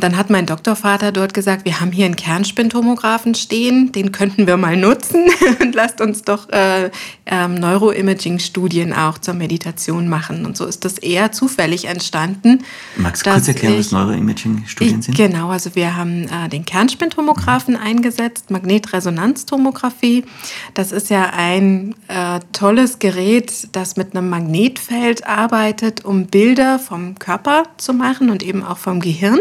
Und 0.00 0.04
dann 0.04 0.16
hat 0.16 0.30
mein 0.30 0.46
Doktorvater 0.46 1.12
dort 1.12 1.34
gesagt, 1.34 1.66
wir 1.66 1.78
haben 1.78 1.92
hier 1.92 2.06
einen 2.06 2.16
Kernspintomographen 2.16 3.34
stehen, 3.34 3.92
den 3.92 4.12
könnten 4.12 4.46
wir 4.46 4.56
mal 4.56 4.74
nutzen 4.74 5.26
und 5.60 5.74
lasst 5.74 6.00
uns 6.00 6.22
doch 6.22 6.48
äh, 6.48 6.90
ähm, 7.26 7.56
Neuroimaging-Studien 7.56 8.94
auch 8.94 9.18
zur 9.18 9.34
Meditation 9.34 10.08
machen. 10.08 10.46
Und 10.46 10.56
so 10.56 10.64
ist 10.64 10.86
das 10.86 10.96
eher 10.96 11.32
zufällig 11.32 11.84
entstanden. 11.84 12.64
Magst 12.96 13.26
du 13.26 13.30
kurz 13.30 13.46
erklären, 13.46 13.74
ich, 13.74 13.80
was 13.80 13.92
Neuroimaging-Studien 13.92 15.02
sind? 15.02 15.18
Genau, 15.18 15.50
also 15.50 15.74
wir 15.74 15.94
haben 15.94 16.22
äh, 16.28 16.48
den 16.48 16.64
Kernspintomographen 16.64 17.74
mhm. 17.74 17.82
eingesetzt, 17.82 18.50
Magnetresonanztomographie. 18.50 20.24
Das 20.72 20.92
ist 20.92 21.10
ja 21.10 21.28
ein 21.36 21.94
äh, 22.08 22.40
tolles 22.54 23.00
Gerät, 23.00 23.68
das 23.72 23.98
mit 23.98 24.16
einem 24.16 24.30
Magnetfeld 24.30 25.26
arbeitet, 25.26 26.06
um 26.06 26.24
Bilder 26.24 26.78
vom 26.78 27.18
Körper 27.18 27.64
zu 27.76 27.92
machen 27.92 28.30
und 28.30 28.42
eben 28.42 28.64
auch 28.64 28.78
vom 28.78 29.00
Gehirn. 29.00 29.40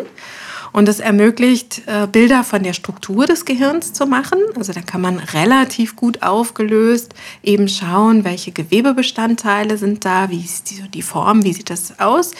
Und 0.71 0.87
es 0.87 0.99
ermöglicht, 0.99 1.81
äh, 1.87 2.07
Bilder 2.07 2.43
von 2.43 2.63
der 2.63 2.73
Struktur 2.73 3.25
des 3.25 3.45
Gehirns 3.45 3.93
zu 3.93 4.05
machen. 4.05 4.39
Also 4.55 4.73
da 4.73 4.81
kann 4.81 5.01
man 5.01 5.19
relativ 5.19 5.95
gut 5.95 6.21
aufgelöst 6.21 7.13
eben 7.43 7.67
schauen, 7.67 8.23
welche 8.23 8.51
Gewebebestandteile 8.51 9.77
sind 9.77 10.05
da, 10.05 10.29
wie 10.29 10.43
ist 10.43 10.69
die, 10.69 10.89
die 10.89 11.01
Form, 11.01 11.43
wie 11.43 11.53
sieht 11.53 11.69
das 11.69 11.99
aus. 11.99 12.31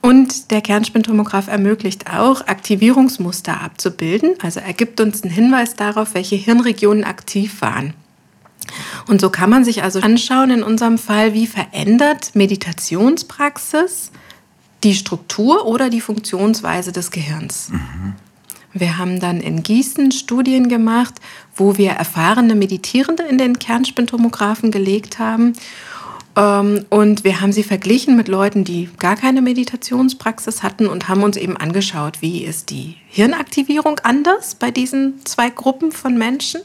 Und 0.00 0.52
der 0.52 0.60
Kernspintomograph 0.60 1.48
ermöglicht 1.48 2.10
auch, 2.12 2.46
Aktivierungsmuster 2.46 3.60
abzubilden. 3.60 4.34
Also 4.42 4.60
er 4.60 4.72
gibt 4.72 5.00
uns 5.00 5.22
einen 5.22 5.32
Hinweis 5.32 5.74
darauf, 5.74 6.14
welche 6.14 6.36
Hirnregionen 6.36 7.04
aktiv 7.04 7.60
waren. 7.60 7.94
Und 9.06 9.20
so 9.20 9.30
kann 9.30 9.50
man 9.50 9.64
sich 9.64 9.82
also 9.82 10.00
anschauen, 10.00 10.50
in 10.50 10.62
unserem 10.62 10.98
Fall, 10.98 11.34
wie 11.34 11.46
verändert 11.46 12.34
Meditationspraxis 12.34 14.12
die 14.84 14.94
Struktur 14.94 15.66
oder 15.66 15.90
die 15.90 16.00
Funktionsweise 16.00 16.92
des 16.92 17.10
Gehirns. 17.10 17.70
Mhm. 17.70 18.14
Wir 18.72 18.98
haben 18.98 19.18
dann 19.18 19.40
in 19.40 19.62
Gießen 19.62 20.12
Studien 20.12 20.68
gemacht, 20.68 21.14
wo 21.56 21.78
wir 21.78 21.90
erfahrene 21.90 22.54
Meditierende 22.54 23.24
in 23.24 23.38
den 23.38 23.58
Kernspintomographen 23.58 24.70
gelegt 24.70 25.18
haben. 25.18 25.54
Ähm, 26.36 26.84
und 26.90 27.24
wir 27.24 27.40
haben 27.40 27.52
sie 27.52 27.64
verglichen 27.64 28.16
mit 28.16 28.28
Leuten, 28.28 28.64
die 28.64 28.88
gar 28.98 29.16
keine 29.16 29.42
Meditationspraxis 29.42 30.62
hatten 30.62 30.86
und 30.86 31.08
haben 31.08 31.22
uns 31.22 31.36
eben 31.36 31.56
angeschaut, 31.56 32.20
wie 32.20 32.44
ist 32.44 32.70
die 32.70 32.96
Hirnaktivierung 33.08 34.00
anders 34.04 34.54
bei 34.54 34.70
diesen 34.70 35.24
zwei 35.24 35.50
Gruppen 35.50 35.90
von 35.90 36.16
Menschen. 36.16 36.60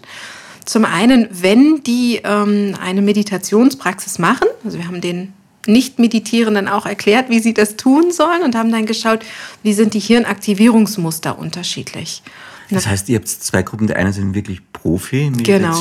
Zum 0.65 0.85
einen, 0.85 1.27
wenn 1.31 1.83
die 1.83 2.21
ähm, 2.23 2.75
eine 2.79 3.01
Meditationspraxis 3.01 4.19
machen, 4.19 4.47
also 4.63 4.77
wir 4.77 4.87
haben 4.87 5.01
den 5.01 5.33
nicht-Meditierenden 5.67 6.67
auch 6.67 6.85
erklärt, 6.85 7.29
wie 7.29 7.39
sie 7.39 7.53
das 7.53 7.75
tun 7.75 8.11
sollen 8.11 8.43
und 8.43 8.55
haben 8.55 8.71
dann 8.71 8.85
geschaut, 8.85 9.19
wie 9.61 9.73
sind 9.73 9.93
die 9.93 9.99
Hirnaktivierungsmuster 9.99 11.37
unterschiedlich. 11.37 12.23
Das 12.69 12.87
heißt, 12.87 13.09
ihr 13.09 13.17
habt 13.17 13.27
zwei 13.27 13.61
Gruppen. 13.61 13.87
Die 13.87 13.93
einen 13.93 14.13
sind 14.13 14.33
wirklich 14.33 14.61
Profi, 14.71 15.31
genau. 15.43 15.71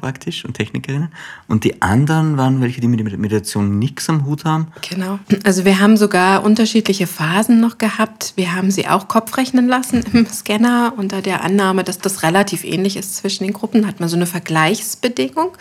Praktisch 0.00 0.44
und 0.44 0.54
Technikerinnen. 0.54 1.08
Und 1.48 1.64
die 1.64 1.82
anderen 1.82 2.36
waren 2.36 2.60
welche, 2.60 2.80
die 2.80 2.88
mit 2.88 3.18
Meditation 3.18 3.78
nichts 3.78 4.08
am 4.08 4.24
Hut 4.26 4.44
haben. 4.44 4.68
Genau. 4.88 5.18
Also 5.44 5.64
wir 5.64 5.80
haben 5.80 5.96
sogar 5.96 6.44
unterschiedliche 6.44 7.06
Phasen 7.06 7.60
noch 7.60 7.78
gehabt. 7.78 8.34
Wir 8.36 8.54
haben 8.54 8.70
sie 8.70 8.86
auch 8.86 9.08
Kopfrechnen 9.08 9.66
lassen 9.66 10.04
im 10.12 10.26
Scanner 10.26 10.92
unter 10.96 11.22
der 11.22 11.42
Annahme, 11.42 11.84
dass 11.84 11.98
das 11.98 12.22
relativ 12.22 12.64
ähnlich 12.64 12.96
ist 12.96 13.16
zwischen 13.16 13.44
den 13.44 13.52
Gruppen. 13.52 13.86
Hat 13.86 14.00
man 14.00 14.08
so 14.08 14.16
eine 14.16 14.26
Vergleichsbedingung. 14.26 15.52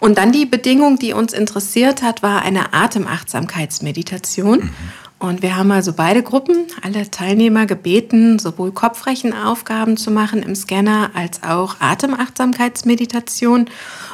Und 0.00 0.18
dann 0.18 0.32
die 0.32 0.46
Bedingung, 0.46 0.98
die 0.98 1.12
uns 1.12 1.32
interessiert 1.32 2.02
hat, 2.02 2.22
war 2.22 2.42
eine 2.42 2.72
Atemachtsamkeitsmeditation. 2.72 4.58
Mhm. 4.58 4.70
Und 5.18 5.42
wir 5.42 5.56
haben 5.56 5.70
also 5.70 5.92
beide 5.94 6.22
Gruppen, 6.22 6.66
alle 6.82 7.10
Teilnehmer 7.10 7.64
gebeten, 7.66 8.38
sowohl 8.38 8.72
Kopfrechenaufgaben 8.72 9.96
zu 9.96 10.10
machen 10.10 10.42
im 10.42 10.54
Scanner 10.54 11.12
als 11.14 11.42
auch 11.42 11.76
Atemachtsamkeitsmeditation 11.80 13.66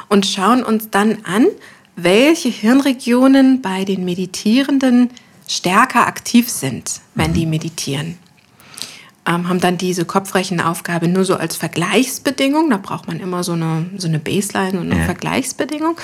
und 0.07 0.25
schauen 0.25 0.63
uns 0.63 0.89
dann 0.89 1.17
an, 1.25 1.47
welche 1.97 2.49
Hirnregionen 2.49 3.61
bei 3.61 3.83
den 3.83 4.05
Meditierenden 4.05 5.09
stärker 5.47 6.07
aktiv 6.07 6.49
sind, 6.49 7.01
wenn 7.15 7.33
die 7.33 7.45
meditieren. 7.45 8.17
Ähm, 9.27 9.47
haben 9.47 9.59
dann 9.59 9.77
diese 9.77 10.05
Kopfrechenaufgabe 10.05 11.07
nur 11.07 11.25
so 11.25 11.35
als 11.35 11.55
Vergleichsbedingung. 11.55 12.69
Da 12.69 12.77
braucht 12.77 13.07
man 13.07 13.19
immer 13.19 13.43
so 13.43 13.53
eine, 13.53 13.85
so 13.97 14.07
eine 14.07 14.19
Baseline 14.19 14.79
und 14.79 14.91
eine 14.91 15.01
ja. 15.01 15.05
Vergleichsbedingung. 15.05 15.95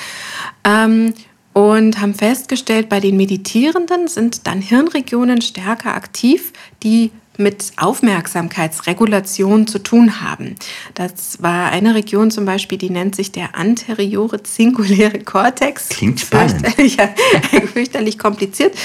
Ähm, 0.63 1.13
und 1.53 1.99
haben 1.99 2.13
festgestellt, 2.13 2.87
bei 2.87 2.99
den 2.99 3.17
Meditierenden 3.17 4.07
sind 4.07 4.45
dann 4.45 4.61
Hirnregionen 4.61 5.41
stärker 5.41 5.95
aktiv, 5.95 6.53
die 6.83 7.09
mit 7.37 7.73
Aufmerksamkeitsregulation 7.77 9.67
zu 9.67 9.79
tun 9.79 10.21
haben. 10.21 10.55
Das 10.93 11.41
war 11.41 11.71
eine 11.71 11.95
Region 11.95 12.31
zum 12.31 12.45
Beispiel, 12.45 12.77
die 12.77 12.89
nennt 12.89 13.15
sich 13.15 13.31
der 13.31 13.55
anteriore 13.55 14.43
zinguläre 14.43 15.19
Kortex. 15.19 15.89
Klingt 15.89 16.19
spannend. 16.19 16.67
Fürchterlich, 16.67 16.97
fürchterlich 17.73 18.19
kompliziert. 18.19 18.75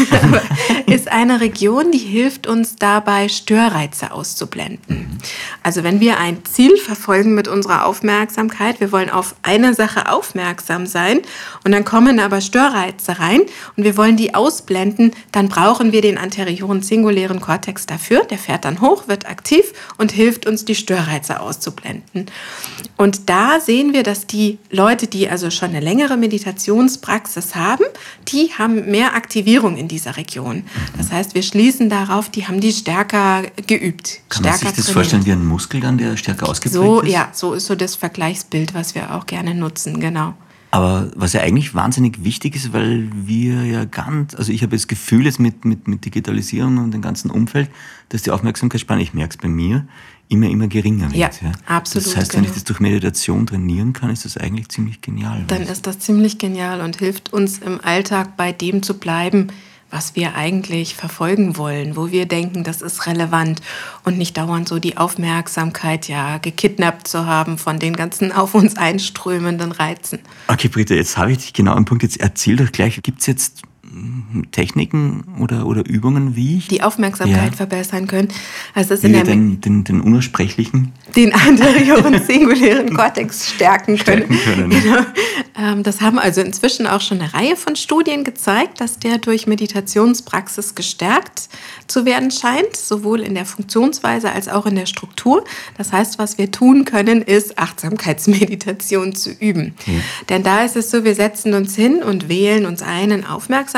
ist 0.86 1.10
eine 1.10 1.40
Region, 1.40 1.90
die 1.90 1.98
hilft 1.98 2.46
uns 2.46 2.76
dabei, 2.76 3.28
Störreize 3.28 4.12
auszublenden. 4.12 5.18
Also 5.62 5.82
wenn 5.84 6.00
wir 6.00 6.18
ein 6.18 6.44
Ziel 6.44 6.76
verfolgen 6.76 7.34
mit 7.34 7.48
unserer 7.48 7.86
Aufmerksamkeit, 7.86 8.80
wir 8.80 8.92
wollen 8.92 9.10
auf 9.10 9.34
eine 9.42 9.74
Sache 9.74 10.10
aufmerksam 10.10 10.86
sein 10.86 11.20
und 11.64 11.72
dann 11.72 11.84
kommen 11.84 12.20
aber 12.20 12.40
Störreize 12.40 13.18
rein 13.18 13.42
und 13.76 13.84
wir 13.84 13.96
wollen 13.96 14.16
die 14.16 14.34
ausblenden, 14.34 15.12
dann 15.32 15.48
brauchen 15.48 15.92
wir 15.92 16.00
den 16.00 16.18
anterioren 16.18 16.82
zingulären 16.82 17.40
Kortex 17.40 17.71
Kontext 17.72 17.90
dafür. 17.90 18.24
Der 18.24 18.38
fährt 18.38 18.64
dann 18.64 18.80
hoch, 18.80 19.08
wird 19.08 19.26
aktiv 19.26 19.64
und 19.98 20.12
hilft 20.12 20.46
uns, 20.46 20.64
die 20.64 20.74
Störreize 20.74 21.40
auszublenden. 21.40 22.26
Und 22.96 23.28
da 23.28 23.60
sehen 23.60 23.92
wir, 23.92 24.02
dass 24.02 24.26
die 24.26 24.58
Leute, 24.70 25.06
die 25.06 25.28
also 25.28 25.50
schon 25.50 25.70
eine 25.70 25.80
längere 25.80 26.16
Meditationspraxis 26.16 27.54
haben, 27.54 27.84
die 28.28 28.50
haben 28.56 28.90
mehr 28.90 29.14
Aktivierung 29.14 29.76
in 29.76 29.88
dieser 29.88 30.16
Region. 30.16 30.64
Das 30.96 31.10
heißt, 31.10 31.34
wir 31.34 31.42
schließen 31.42 31.88
darauf, 31.88 32.28
die 32.28 32.46
haben 32.46 32.60
die 32.60 32.72
stärker 32.72 33.42
geübt. 33.66 34.20
Kann 34.28 34.44
stärker 34.44 34.48
man 34.48 34.58
sich 34.58 34.60
das 34.60 34.74
trainiert. 34.74 34.92
vorstellen 34.92 35.26
wie 35.26 35.32
ein 35.32 35.46
Muskel 35.46 35.80
dann, 35.80 35.98
der 35.98 36.16
stärker 36.16 36.48
ausgeprägt 36.48 36.74
so, 36.74 37.00
ist? 37.00 37.12
Ja, 37.12 37.30
so 37.32 37.54
ist 37.54 37.66
so 37.66 37.74
das 37.74 37.96
Vergleichsbild, 37.96 38.74
was 38.74 38.94
wir 38.94 39.14
auch 39.14 39.26
gerne 39.26 39.54
nutzen, 39.54 39.98
genau. 40.00 40.34
Aber 40.72 41.10
was 41.14 41.34
ja 41.34 41.42
eigentlich 41.42 41.74
wahnsinnig 41.74 42.24
wichtig 42.24 42.56
ist, 42.56 42.72
weil 42.72 43.10
wir 43.12 43.62
ja 43.66 43.84
ganz, 43.84 44.34
also 44.34 44.50
ich 44.50 44.62
habe 44.62 44.74
das 44.74 44.88
Gefühl 44.88 45.26
jetzt 45.26 45.38
mit, 45.38 45.66
mit, 45.66 45.86
mit 45.86 46.02
Digitalisierung 46.06 46.78
und 46.78 46.92
dem 46.92 47.02
ganzen 47.02 47.30
Umfeld, 47.30 47.68
dass 48.08 48.22
die 48.22 48.30
Aufmerksamkeitsspanne, 48.30 49.02
ich 49.02 49.12
merke 49.12 49.32
es 49.32 49.36
bei 49.36 49.48
mir, 49.48 49.86
immer, 50.28 50.48
immer 50.48 50.68
geringer 50.68 51.12
wird. 51.12 51.14
Ja, 51.16 51.30
ja. 51.42 51.52
absolut. 51.66 52.06
Das 52.06 52.16
heißt, 52.16 52.30
genau. 52.30 52.44
wenn 52.44 52.48
ich 52.48 52.54
das 52.54 52.64
durch 52.64 52.80
Meditation 52.80 53.46
trainieren 53.46 53.92
kann, 53.92 54.08
ist 54.08 54.24
das 54.24 54.38
eigentlich 54.38 54.70
ziemlich 54.70 55.02
genial. 55.02 55.44
Dann 55.46 55.60
ist 55.60 55.86
das 55.86 55.98
ziemlich 55.98 56.38
genial 56.38 56.80
und 56.80 56.96
hilft 56.96 57.34
uns 57.34 57.58
im 57.58 57.78
Alltag 57.84 58.38
bei 58.38 58.52
dem 58.52 58.82
zu 58.82 58.94
bleiben, 58.94 59.48
was 59.92 60.16
wir 60.16 60.34
eigentlich 60.34 60.96
verfolgen 60.96 61.56
wollen, 61.56 61.96
wo 61.96 62.10
wir 62.10 62.26
denken, 62.26 62.64
das 62.64 62.82
ist 62.82 63.06
relevant 63.06 63.60
und 64.04 64.18
nicht 64.18 64.36
dauernd 64.36 64.68
so 64.68 64.78
die 64.78 64.96
Aufmerksamkeit 64.96 66.08
ja 66.08 66.38
gekidnappt 66.38 67.06
zu 67.06 67.26
haben 67.26 67.58
von 67.58 67.78
den 67.78 67.94
ganzen 67.94 68.32
auf 68.32 68.54
uns 68.54 68.76
einströmenden 68.76 69.70
Reizen. 69.70 70.20
Okay, 70.48 70.68
Britta, 70.68 70.94
jetzt 70.94 71.16
habe 71.16 71.32
ich 71.32 71.38
dich 71.38 71.52
genau 71.52 71.72
am 71.74 71.84
Punkt. 71.84 72.02
Jetzt 72.02 72.20
erzähl 72.20 72.56
doch 72.56 72.72
gleich, 72.72 73.00
gibt 73.02 73.20
es 73.20 73.26
jetzt 73.26 73.62
Techniken 74.50 75.24
oder, 75.38 75.66
oder 75.66 75.84
Übungen, 75.86 76.36
wie 76.36 76.58
ich 76.58 76.68
die 76.68 76.82
Aufmerksamkeit 76.82 77.50
ja. 77.50 77.56
verbessern 77.56 78.06
können. 78.06 78.28
Also 78.74 78.90
das 78.90 79.02
wie 79.02 79.12
wir 79.12 79.24
den, 79.24 79.60
den, 79.60 79.84
den 79.84 80.00
unersprechlichen 80.00 80.92
den 81.16 81.32
anterioren 81.34 82.20
singulären 82.26 82.94
Kortex 82.94 83.50
stärken 83.50 83.98
können. 83.98 84.24
Stärken 84.24 84.44
können 84.44 84.70
genau. 84.70 85.04
Ähm, 85.58 85.82
das 85.82 86.00
haben 86.00 86.18
also 86.18 86.40
inzwischen 86.40 86.86
auch 86.86 87.00
schon 87.00 87.20
eine 87.20 87.34
Reihe 87.34 87.56
von 87.56 87.76
Studien 87.76 88.24
gezeigt, 88.24 88.80
dass 88.80 88.98
der 88.98 89.18
durch 89.18 89.46
Meditationspraxis 89.46 90.74
gestärkt 90.74 91.48
zu 91.86 92.04
werden 92.04 92.30
scheint, 92.30 92.76
sowohl 92.76 93.20
in 93.20 93.34
der 93.34 93.44
Funktionsweise 93.44 94.32
als 94.32 94.48
auch 94.48 94.66
in 94.66 94.76
der 94.76 94.86
Struktur. 94.86 95.44
Das 95.76 95.92
heißt, 95.92 96.18
was 96.18 96.38
wir 96.38 96.50
tun 96.50 96.84
können, 96.84 97.22
ist 97.22 97.58
Achtsamkeitsmeditation 97.58 99.14
zu 99.14 99.30
üben. 99.30 99.74
Ja. 99.86 99.92
Denn 100.28 100.42
da 100.42 100.64
ist 100.64 100.76
es 100.76 100.90
so, 100.90 101.04
wir 101.04 101.14
setzen 101.14 101.54
uns 101.54 101.76
hin 101.76 102.02
und 102.02 102.28
wählen 102.28 102.64
uns 102.66 102.82
einen 102.82 103.24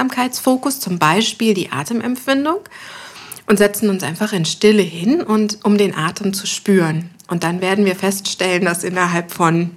Aufmerksamkeitsfokus, 0.04 0.80
zum 0.80 0.99
Beispiel 0.99 1.54
die 1.54 1.73
Atemempfindung 1.73 2.61
und 3.46 3.58
setzen 3.58 3.88
uns 3.88 4.02
einfach 4.02 4.32
in 4.32 4.44
Stille 4.44 4.82
hin 4.82 5.23
und 5.23 5.64
um 5.64 5.78
den 5.78 5.94
Atem 5.94 6.34
zu 6.34 6.46
spüren. 6.46 7.11
Und 7.28 7.42
dann 7.42 7.61
werden 7.61 7.84
wir 7.84 7.96
feststellen, 7.96 8.64
dass 8.64 8.84
innerhalb 8.84 9.32
von 9.32 9.70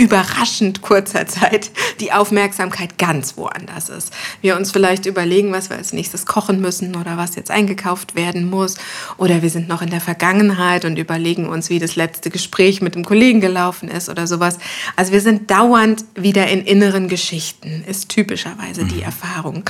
überraschend 0.00 0.80
kurzer 0.80 1.26
Zeit 1.26 1.70
die 2.00 2.10
Aufmerksamkeit 2.10 2.96
ganz 2.96 3.36
woanders 3.36 3.90
ist. 3.90 4.14
Wir 4.40 4.56
uns 4.56 4.72
vielleicht 4.72 5.04
überlegen, 5.04 5.52
was 5.52 5.68
wir 5.68 5.76
als 5.76 5.92
nächstes 5.92 6.24
kochen 6.24 6.58
müssen 6.58 6.96
oder 6.96 7.18
was 7.18 7.36
jetzt 7.36 7.50
eingekauft 7.50 8.14
werden 8.14 8.48
muss. 8.48 8.76
Oder 9.18 9.42
wir 9.42 9.50
sind 9.50 9.68
noch 9.68 9.82
in 9.82 9.90
der 9.90 10.00
Vergangenheit 10.00 10.86
und 10.86 10.98
überlegen 10.98 11.46
uns, 11.46 11.68
wie 11.68 11.78
das 11.78 11.96
letzte 11.96 12.30
Gespräch 12.30 12.80
mit 12.80 12.94
dem 12.94 13.04
Kollegen 13.04 13.42
gelaufen 13.42 13.90
ist 13.90 14.08
oder 14.08 14.26
sowas. 14.26 14.58
Also 14.96 15.12
wir 15.12 15.20
sind 15.20 15.50
dauernd 15.50 16.06
wieder 16.14 16.48
in 16.48 16.64
inneren 16.64 17.08
Geschichten, 17.08 17.84
ist 17.86 18.08
typischerweise 18.08 18.86
die 18.86 18.96
mhm. 18.96 19.02
Erfahrung. 19.02 19.64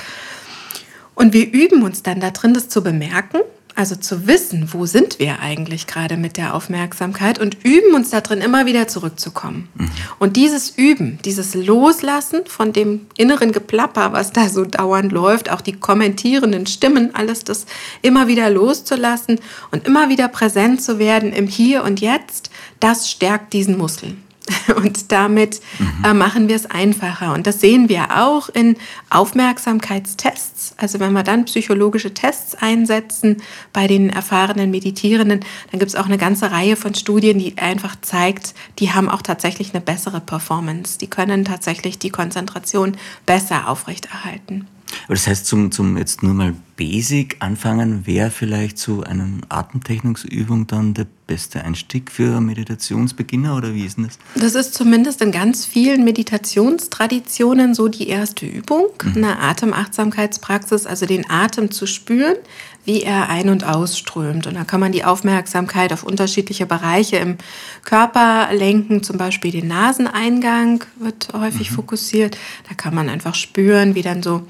Und 1.16 1.32
wir 1.32 1.52
üben 1.52 1.82
uns 1.82 2.04
dann 2.04 2.20
da 2.20 2.30
drin, 2.30 2.54
das 2.54 2.68
zu 2.68 2.84
bemerken 2.84 3.40
also 3.80 3.96
zu 3.96 4.26
wissen, 4.26 4.74
wo 4.74 4.84
sind 4.84 5.18
wir 5.18 5.40
eigentlich 5.40 5.86
gerade 5.86 6.18
mit 6.18 6.36
der 6.36 6.54
Aufmerksamkeit 6.54 7.38
und 7.38 7.64
üben 7.64 7.94
uns 7.94 8.10
da 8.10 8.20
drin 8.20 8.42
immer 8.42 8.66
wieder 8.66 8.88
zurückzukommen. 8.88 9.70
Mhm. 9.74 9.90
Und 10.18 10.36
dieses 10.36 10.68
Üben, 10.76 11.18
dieses 11.24 11.54
Loslassen 11.54 12.42
von 12.46 12.74
dem 12.74 13.06
inneren 13.16 13.52
Geplapper, 13.52 14.12
was 14.12 14.32
da 14.32 14.50
so 14.50 14.66
dauernd 14.66 15.12
läuft, 15.12 15.50
auch 15.50 15.62
die 15.62 15.72
kommentierenden 15.72 16.66
Stimmen, 16.66 17.14
alles 17.14 17.42
das 17.42 17.64
immer 18.02 18.28
wieder 18.28 18.50
loszulassen 18.50 19.40
und 19.70 19.86
immer 19.86 20.10
wieder 20.10 20.28
präsent 20.28 20.82
zu 20.82 20.98
werden 20.98 21.32
im 21.32 21.46
Hier 21.46 21.82
und 21.82 22.02
Jetzt, 22.02 22.50
das 22.80 23.10
stärkt 23.10 23.54
diesen 23.54 23.78
Muskel. 23.78 24.14
Und 24.76 25.12
damit 25.12 25.60
mhm. 25.78 26.04
äh, 26.04 26.14
machen 26.14 26.48
wir 26.48 26.56
es 26.56 26.66
einfacher. 26.66 27.34
Und 27.34 27.46
das 27.46 27.60
sehen 27.60 27.88
wir 27.88 28.20
auch 28.22 28.48
in 28.48 28.76
Aufmerksamkeitstests. 29.10 30.74
Also 30.76 31.00
wenn 31.00 31.12
wir 31.12 31.22
dann 31.22 31.44
psychologische 31.44 32.14
Tests 32.14 32.54
einsetzen 32.54 33.38
bei 33.72 33.86
den 33.86 34.10
erfahrenen 34.10 34.70
Meditierenden, 34.70 35.40
dann 35.70 35.78
gibt 35.78 35.90
es 35.90 35.96
auch 35.96 36.06
eine 36.06 36.18
ganze 36.18 36.50
Reihe 36.50 36.76
von 36.76 36.94
Studien, 36.94 37.38
die 37.38 37.58
einfach 37.58 37.96
zeigt, 38.00 38.54
die 38.78 38.92
haben 38.92 39.08
auch 39.08 39.22
tatsächlich 39.22 39.74
eine 39.74 39.80
bessere 39.80 40.20
Performance. 40.20 40.98
Die 40.98 41.08
können 41.08 41.44
tatsächlich 41.44 41.98
die 41.98 42.10
Konzentration 42.10 42.96
besser 43.26 43.68
aufrechterhalten. 43.68 44.66
Aber 45.04 45.14
das 45.14 45.26
heißt, 45.26 45.46
zum, 45.46 45.70
zum 45.70 45.96
jetzt 45.96 46.22
nur 46.22 46.34
mal 46.34 46.54
Basic 46.76 47.36
anfangen, 47.40 48.06
wäre 48.06 48.30
vielleicht 48.30 48.78
so 48.78 49.02
eine 49.02 49.40
Atemtechniksübung 49.50 50.66
dann 50.66 50.94
der 50.94 51.06
beste 51.26 51.62
Einstieg 51.62 52.10
für 52.10 52.40
Meditationsbeginner 52.40 53.54
oder 53.54 53.74
wie 53.74 53.84
ist 53.84 53.98
denn 53.98 54.06
das? 54.06 54.18
Das 54.34 54.54
ist 54.54 54.74
zumindest 54.74 55.20
in 55.20 55.30
ganz 55.30 55.66
vielen 55.66 56.04
Meditationstraditionen 56.04 57.74
so 57.74 57.88
die 57.88 58.08
erste 58.08 58.46
Übung, 58.46 58.86
mhm. 59.04 59.16
eine 59.16 59.38
Atemachtsamkeitspraxis, 59.40 60.86
also 60.86 61.04
den 61.04 61.28
Atem 61.28 61.70
zu 61.70 61.86
spüren, 61.86 62.36
wie 62.84 63.02
er 63.02 63.28
ein- 63.28 63.50
und 63.50 63.62
ausströmt. 63.62 64.46
Und 64.46 64.54
da 64.54 64.64
kann 64.64 64.80
man 64.80 64.90
die 64.90 65.04
Aufmerksamkeit 65.04 65.92
auf 65.92 66.02
unterschiedliche 66.02 66.64
Bereiche 66.64 67.16
im 67.16 67.36
Körper 67.84 68.48
lenken, 68.52 69.02
zum 69.02 69.18
Beispiel 69.18 69.52
den 69.52 69.68
Naseneingang 69.68 70.82
wird 70.98 71.28
häufig 71.34 71.70
mhm. 71.70 71.74
fokussiert. 71.74 72.38
Da 72.68 72.74
kann 72.74 72.94
man 72.94 73.10
einfach 73.10 73.34
spüren, 73.34 73.94
wie 73.94 74.02
dann 74.02 74.22
so 74.22 74.46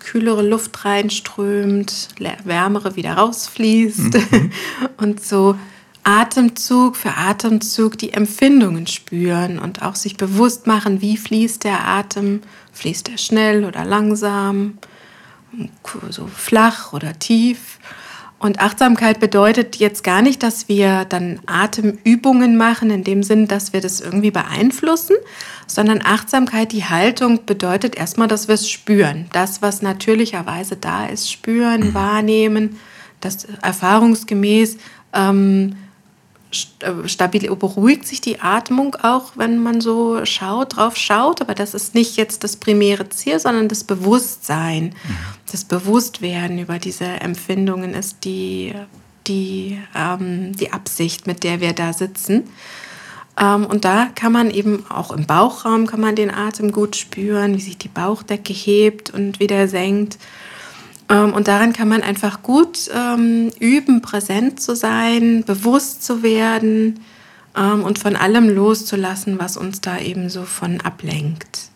kühlere 0.00 0.42
Luft 0.42 0.84
reinströmt, 0.84 2.08
wärmere 2.44 2.96
wieder 2.96 3.14
rausfließt 3.14 4.14
mhm. 4.14 4.52
und 4.96 5.24
so 5.24 5.56
Atemzug 6.02 6.96
für 6.96 7.16
Atemzug 7.16 7.98
die 7.98 8.12
Empfindungen 8.12 8.86
spüren 8.86 9.58
und 9.58 9.82
auch 9.82 9.94
sich 9.94 10.16
bewusst 10.16 10.66
machen, 10.66 11.02
wie 11.02 11.16
fließt 11.16 11.64
der 11.64 11.86
Atem, 11.86 12.40
fließt 12.72 13.10
er 13.10 13.18
schnell 13.18 13.64
oder 13.64 13.84
langsam, 13.84 14.78
so 16.08 16.26
flach 16.26 16.92
oder 16.92 17.18
tief. 17.18 17.78
Und 18.40 18.58
Achtsamkeit 18.58 19.20
bedeutet 19.20 19.76
jetzt 19.76 20.02
gar 20.02 20.22
nicht, 20.22 20.42
dass 20.42 20.66
wir 20.66 21.04
dann 21.04 21.40
Atemübungen 21.44 22.56
machen, 22.56 22.90
in 22.90 23.04
dem 23.04 23.22
Sinn, 23.22 23.46
dass 23.46 23.74
wir 23.74 23.82
das 23.82 24.00
irgendwie 24.00 24.30
beeinflussen, 24.30 25.14
sondern 25.66 26.00
Achtsamkeit, 26.02 26.72
die 26.72 26.86
Haltung 26.86 27.44
bedeutet 27.44 27.96
erstmal, 27.96 28.28
dass 28.28 28.48
wir 28.48 28.54
es 28.54 28.68
spüren. 28.68 29.26
Das, 29.34 29.60
was 29.60 29.82
natürlicherweise 29.82 30.76
da 30.76 31.04
ist, 31.04 31.30
spüren, 31.30 31.88
mhm. 31.88 31.94
wahrnehmen, 31.94 32.78
das 33.20 33.44
erfahrungsgemäß 33.60 34.78
ähm, 35.12 35.72
äh, 35.72 35.89
stabil, 36.50 37.54
beruhigt 37.54 38.06
sich 38.06 38.20
die 38.20 38.40
Atmung 38.40 38.96
auch, 38.96 39.32
wenn 39.36 39.58
man 39.58 39.80
so 39.80 40.24
schaut, 40.24 40.76
drauf 40.76 40.96
schaut. 40.96 41.40
Aber 41.40 41.54
das 41.54 41.74
ist 41.74 41.94
nicht 41.94 42.16
jetzt 42.16 42.44
das 42.44 42.56
primäre 42.56 43.08
Ziel, 43.08 43.38
sondern 43.38 43.68
das 43.68 43.84
Bewusstsein, 43.84 44.84
mhm. 44.84 45.16
das 45.50 45.64
Bewusstwerden 45.64 46.58
über 46.58 46.78
diese 46.78 47.04
Empfindungen 47.04 47.94
ist 47.94 48.24
die, 48.24 48.74
die, 49.26 49.78
ähm, 49.94 50.56
die 50.56 50.72
Absicht, 50.72 51.26
mit 51.26 51.44
der 51.44 51.60
wir 51.60 51.72
da 51.72 51.92
sitzen. 51.92 52.44
Ähm, 53.38 53.66
und 53.66 53.84
da 53.84 54.08
kann 54.14 54.32
man 54.32 54.50
eben 54.50 54.84
auch 54.90 55.12
im 55.12 55.26
Bauchraum 55.26 55.86
kann 55.86 56.00
man 56.00 56.16
den 56.16 56.32
Atem 56.32 56.72
gut 56.72 56.96
spüren, 56.96 57.56
wie 57.56 57.60
sich 57.60 57.78
die 57.78 57.88
Bauchdecke 57.88 58.52
hebt 58.52 59.10
und 59.10 59.40
wieder 59.40 59.68
senkt. 59.68 60.18
Ähm, 61.10 61.32
und 61.32 61.48
daran 61.48 61.72
kann 61.72 61.88
man 61.88 62.02
einfach 62.02 62.42
gut 62.42 62.88
ähm, 62.94 63.50
üben, 63.58 64.00
präsent 64.00 64.60
zu 64.60 64.76
sein, 64.76 65.44
bewusst 65.44 66.04
zu 66.04 66.22
werden 66.22 67.00
ähm, 67.56 67.82
und 67.82 67.98
von 67.98 68.16
allem 68.16 68.48
loszulassen, 68.48 69.38
was 69.38 69.56
uns 69.56 69.80
da 69.80 69.98
eben 69.98 70.30
so 70.30 70.44
von 70.44 70.80
ablenkt. 70.80 71.70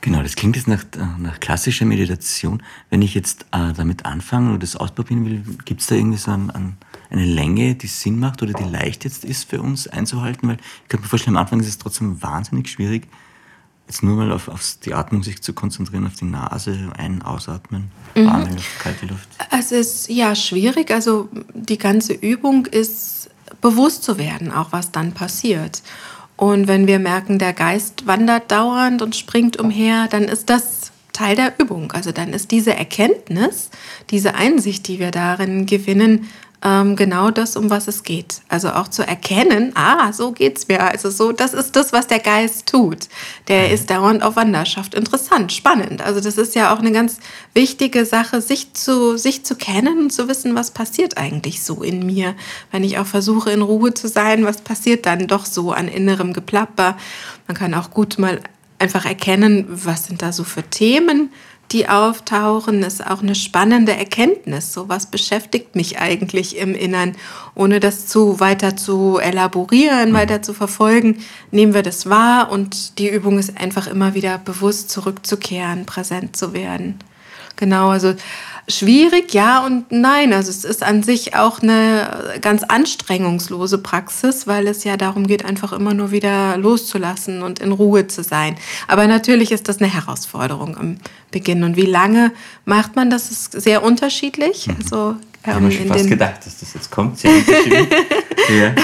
Genau, 0.00 0.22
das 0.22 0.36
klingt 0.36 0.54
jetzt 0.56 0.68
nach, 0.68 0.84
äh, 0.96 1.18
nach 1.18 1.40
klassischer 1.40 1.86
Meditation. 1.86 2.62
Wenn 2.90 3.02
ich 3.02 3.14
jetzt 3.14 3.46
äh, 3.52 3.72
damit 3.72 4.04
anfange 4.04 4.50
oder 4.50 4.58
das 4.58 4.76
ausprobieren 4.76 5.24
will, 5.24 5.42
gibt 5.64 5.80
es 5.80 5.88
da 5.88 5.96
irgendwie 5.96 6.18
so 6.18 6.30
ein, 6.30 6.50
ein, 6.50 6.76
eine 7.10 7.24
Länge, 7.24 7.74
die 7.74 7.86
Sinn 7.86 8.20
macht 8.20 8.42
oder 8.42 8.52
die 8.52 8.70
leicht 8.70 9.04
jetzt 9.04 9.24
ist 9.24 9.50
für 9.50 9.62
uns 9.62 9.88
einzuhalten? 9.88 10.48
Weil 10.48 10.58
ich 10.82 10.88
kann 10.88 11.00
mir 11.00 11.06
vorstellen, 11.06 11.36
am 11.36 11.42
Anfang 11.42 11.58
ist 11.60 11.68
es 11.68 11.78
trotzdem 11.78 12.22
wahnsinnig 12.22 12.68
schwierig, 12.68 13.08
jetzt 13.86 14.02
nur 14.02 14.16
mal 14.16 14.32
auf, 14.32 14.48
auf 14.48 14.76
die 14.84 14.94
Atmung 14.94 15.22
sich 15.22 15.42
zu 15.42 15.52
konzentrieren, 15.52 16.06
auf 16.06 16.14
die 16.14 16.24
Nase, 16.24 16.90
ein-, 16.96 17.22
ausatmen, 17.22 17.90
mhm. 18.14 18.26
warme 18.26 18.50
Luft, 18.50 18.80
kalte 18.80 19.06
Luft? 19.06 19.28
Es 19.50 19.72
ist 19.72 20.08
ja 20.08 20.34
schwierig. 20.34 20.90
Also 20.90 21.28
die 21.54 21.78
ganze 21.78 22.12
Übung 22.12 22.66
ist 22.66 23.30
bewusst 23.60 24.02
zu 24.02 24.18
werden, 24.18 24.52
auch 24.52 24.72
was 24.72 24.90
dann 24.90 25.12
passiert. 25.12 25.82
Und 26.36 26.66
wenn 26.66 26.86
wir 26.86 26.98
merken, 26.98 27.38
der 27.38 27.52
Geist 27.52 28.06
wandert 28.06 28.50
dauernd 28.50 29.02
und 29.02 29.14
springt 29.14 29.58
umher, 29.58 30.08
dann 30.08 30.24
ist 30.24 30.50
das 30.50 30.90
Teil 31.12 31.36
der 31.36 31.60
Übung. 31.60 31.92
Also 31.92 32.10
dann 32.10 32.32
ist 32.32 32.50
diese 32.50 32.74
Erkenntnis, 32.74 33.70
diese 34.10 34.34
Einsicht, 34.34 34.88
die 34.88 34.98
wir 34.98 35.12
darin 35.12 35.64
gewinnen, 35.64 36.28
ähm, 36.64 36.96
genau 36.96 37.30
das, 37.30 37.56
um 37.56 37.68
was 37.68 37.88
es 37.88 38.02
geht. 38.02 38.40
Also 38.48 38.70
auch 38.70 38.88
zu 38.88 39.06
erkennen, 39.06 39.72
ah, 39.74 40.12
so 40.12 40.32
geht's 40.32 40.66
mir. 40.66 40.82
Also 40.82 41.10
so, 41.10 41.30
das 41.30 41.52
ist 41.52 41.76
das, 41.76 41.92
was 41.92 42.06
der 42.06 42.20
Geist 42.20 42.66
tut. 42.66 43.08
Der 43.48 43.68
mhm. 43.68 43.74
ist 43.74 43.90
dauernd 43.90 44.22
auf 44.22 44.36
Wanderschaft. 44.36 44.94
Interessant, 44.94 45.52
spannend. 45.52 46.00
Also 46.00 46.20
das 46.20 46.38
ist 46.38 46.54
ja 46.54 46.74
auch 46.74 46.78
eine 46.78 46.90
ganz 46.90 47.18
wichtige 47.52 48.06
Sache, 48.06 48.40
sich 48.40 48.72
zu, 48.72 49.18
sich 49.18 49.44
zu 49.44 49.56
kennen 49.56 49.98
und 49.98 50.10
zu 50.10 50.26
wissen, 50.26 50.54
was 50.54 50.70
passiert 50.70 51.18
eigentlich 51.18 51.62
so 51.62 51.82
in 51.82 52.06
mir. 52.06 52.34
Wenn 52.72 52.82
ich 52.82 52.98
auch 52.98 53.06
versuche, 53.06 53.50
in 53.50 53.60
Ruhe 53.60 53.92
zu 53.92 54.08
sein, 54.08 54.46
was 54.46 54.62
passiert 54.62 55.04
dann 55.04 55.26
doch 55.26 55.44
so 55.44 55.72
an 55.72 55.86
innerem 55.86 56.32
Geplapper. 56.32 56.96
Man 57.46 57.56
kann 57.56 57.74
auch 57.74 57.90
gut 57.90 58.18
mal 58.18 58.40
einfach 58.78 59.04
erkennen, 59.04 59.66
was 59.68 60.06
sind 60.06 60.22
da 60.22 60.32
so 60.32 60.44
für 60.44 60.62
Themen, 60.62 61.30
die 61.74 61.88
auftauchen, 61.88 62.82
ist 62.82 63.04
auch 63.04 63.20
eine 63.20 63.34
spannende 63.34 63.92
Erkenntnis. 63.92 64.72
So 64.72 64.88
was 64.88 65.06
beschäftigt 65.06 65.74
mich 65.74 65.98
eigentlich 65.98 66.56
im 66.56 66.74
Innern, 66.74 67.16
ohne 67.54 67.80
das 67.80 68.06
zu 68.06 68.40
weiter 68.40 68.76
zu 68.76 69.18
elaborieren, 69.18 70.10
mhm. 70.10 70.14
weiter 70.14 70.40
zu 70.40 70.54
verfolgen, 70.54 71.18
nehmen 71.50 71.74
wir 71.74 71.82
das 71.82 72.08
wahr 72.08 72.50
und 72.50 72.98
die 72.98 73.08
Übung 73.08 73.38
ist 73.38 73.60
einfach 73.60 73.88
immer 73.88 74.14
wieder 74.14 74.38
bewusst 74.38 74.90
zurückzukehren, 74.90 75.84
präsent 75.84 76.36
zu 76.36 76.54
werden. 76.54 77.00
Genau, 77.56 77.90
also 77.90 78.14
schwierig, 78.68 79.34
ja 79.34 79.64
und 79.64 79.92
nein. 79.92 80.32
Also 80.32 80.50
es 80.50 80.64
ist 80.64 80.82
an 80.82 81.02
sich 81.02 81.36
auch 81.36 81.62
eine 81.62 82.38
ganz 82.40 82.62
anstrengungslose 82.62 83.78
Praxis, 83.78 84.46
weil 84.46 84.66
es 84.66 84.84
ja 84.84 84.96
darum 84.96 85.26
geht, 85.26 85.44
einfach 85.44 85.72
immer 85.72 85.94
nur 85.94 86.10
wieder 86.10 86.56
loszulassen 86.56 87.42
und 87.42 87.58
in 87.58 87.72
Ruhe 87.72 88.06
zu 88.06 88.22
sein. 88.22 88.56
Aber 88.88 89.06
natürlich 89.06 89.52
ist 89.52 89.68
das 89.68 89.78
eine 89.78 89.92
Herausforderung 89.92 90.76
am 90.76 90.96
Beginn. 91.30 91.62
Und 91.64 91.76
wie 91.76 91.86
lange 91.86 92.32
macht 92.64 92.96
man 92.96 93.10
das? 93.10 93.30
Ist 93.30 93.52
sehr 93.52 93.82
unterschiedlich. 93.82 94.68
Mhm. 94.68 94.76
Also 94.82 95.16
ich 95.42 95.52
habe 95.52 95.60
mir 95.60 95.72
schon 95.72 95.88
fast 95.88 96.08
gedacht, 96.08 96.46
dass 96.46 96.58
das 96.60 96.72
jetzt 96.72 96.90
kommt. 96.90 97.18
Sehr 97.18 97.30
ja. 98.58 98.74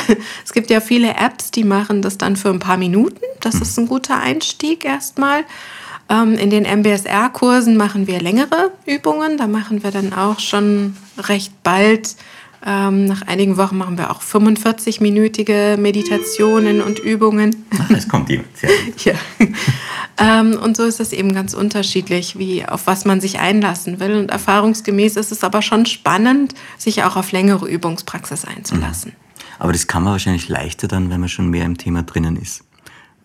Es 0.44 0.52
gibt 0.52 0.68
ja 0.68 0.80
viele 0.80 1.14
Apps, 1.14 1.50
die 1.50 1.64
machen 1.64 2.02
das 2.02 2.18
dann 2.18 2.36
für 2.36 2.50
ein 2.50 2.58
paar 2.58 2.76
Minuten. 2.76 3.20
Das 3.40 3.54
mhm. 3.54 3.62
ist 3.62 3.78
ein 3.78 3.88
guter 3.88 4.21
Einstieg 4.21 4.84
erstmal. 4.84 5.45
Ähm, 6.10 6.34
in 6.34 6.50
den 6.50 6.64
MBSR-Kursen 6.64 7.76
machen 7.76 8.08
wir 8.08 8.20
längere 8.20 8.73
Übungen. 8.84 9.38
Da 9.38 9.46
machen 9.46 9.84
wir 9.84 9.92
dann 9.92 10.12
auch 10.12 10.40
schon 10.40 10.96
recht 11.16 11.62
bald. 11.62 12.16
Ähm, 12.66 13.06
nach 13.06 13.23
einigen 13.23 13.56
Wochen 13.56 13.78
machen 13.78 13.96
wir 13.96 14.10
auch 14.10 14.20
45-minütige 14.20 15.78
Meditationen 15.78 16.82
und 16.82 16.99
Übungen. 16.99 17.64
Ach, 17.78 17.90
es 17.90 18.08
kommt 18.08 18.28
jemand. 18.28 18.49
ja. 19.04 19.14
ähm, 20.18 20.58
und 20.60 20.76
so 20.76 20.82
ist 20.82 21.00
es 21.00 21.12
eben 21.12 21.32
ganz 21.32 21.54
unterschiedlich, 21.54 22.38
wie 22.38 22.66
auf 22.66 22.86
was 22.86 23.04
man 23.04 23.20
sich 23.20 23.38
einlassen 23.38 24.00
will. 24.00 24.16
Und 24.16 24.30
erfahrungsgemäß 24.30 25.16
ist 25.16 25.32
es 25.32 25.44
aber 25.44 25.62
schon 25.62 25.86
spannend, 25.86 26.54
sich 26.76 27.04
auch 27.04 27.16
auf 27.16 27.32
längere 27.32 27.66
Übungspraxis 27.66 28.44
einzulassen. 28.44 29.12
Mhm. 29.12 29.30
Aber 29.60 29.73
das 29.73 29.86
kann 29.86 30.02
man 30.02 30.12
wahrscheinlich 30.12 30.49
leichter 30.49 30.88
dann, 30.88 31.08
wenn 31.08 31.20
man 31.20 31.28
schon 31.28 31.49
mehr 31.49 31.64
im 31.64 31.78
Thema 31.78 32.02
drinnen 32.02 32.36
ist 32.36 32.64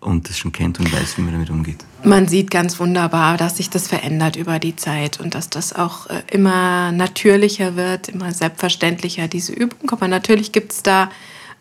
und 0.02 0.30
das 0.30 0.38
schon 0.38 0.52
kennt 0.52 0.80
und 0.80 0.94
weiß, 0.94 1.18
wie 1.18 1.24
man 1.24 1.34
damit 1.34 1.50
umgeht. 1.50 1.84
Man 2.06 2.28
sieht 2.28 2.52
ganz 2.52 2.80
wunderbar, 2.80 3.36
dass 3.36 3.58
sich 3.58 3.72
das 3.72 3.88
verändert 3.88 4.36
über 4.36 4.60
die 4.60 4.76
Zeit 4.76 5.20
und 5.20 5.34
dass 5.34 5.50
das 5.50 5.74
auch 5.74 6.06
äh, 6.06 6.22
immer 6.32 6.92
natürlicher 6.92 7.76
wird, 7.76 8.10
immer 8.10 8.32
selbstverständlicher, 8.32 9.28
diese 9.28 9.54
Übung. 9.54 9.90
Aber 9.90 10.08
natürlich 10.08 10.52
gibt 10.52 10.72
es 10.72 10.84
da 10.84 11.10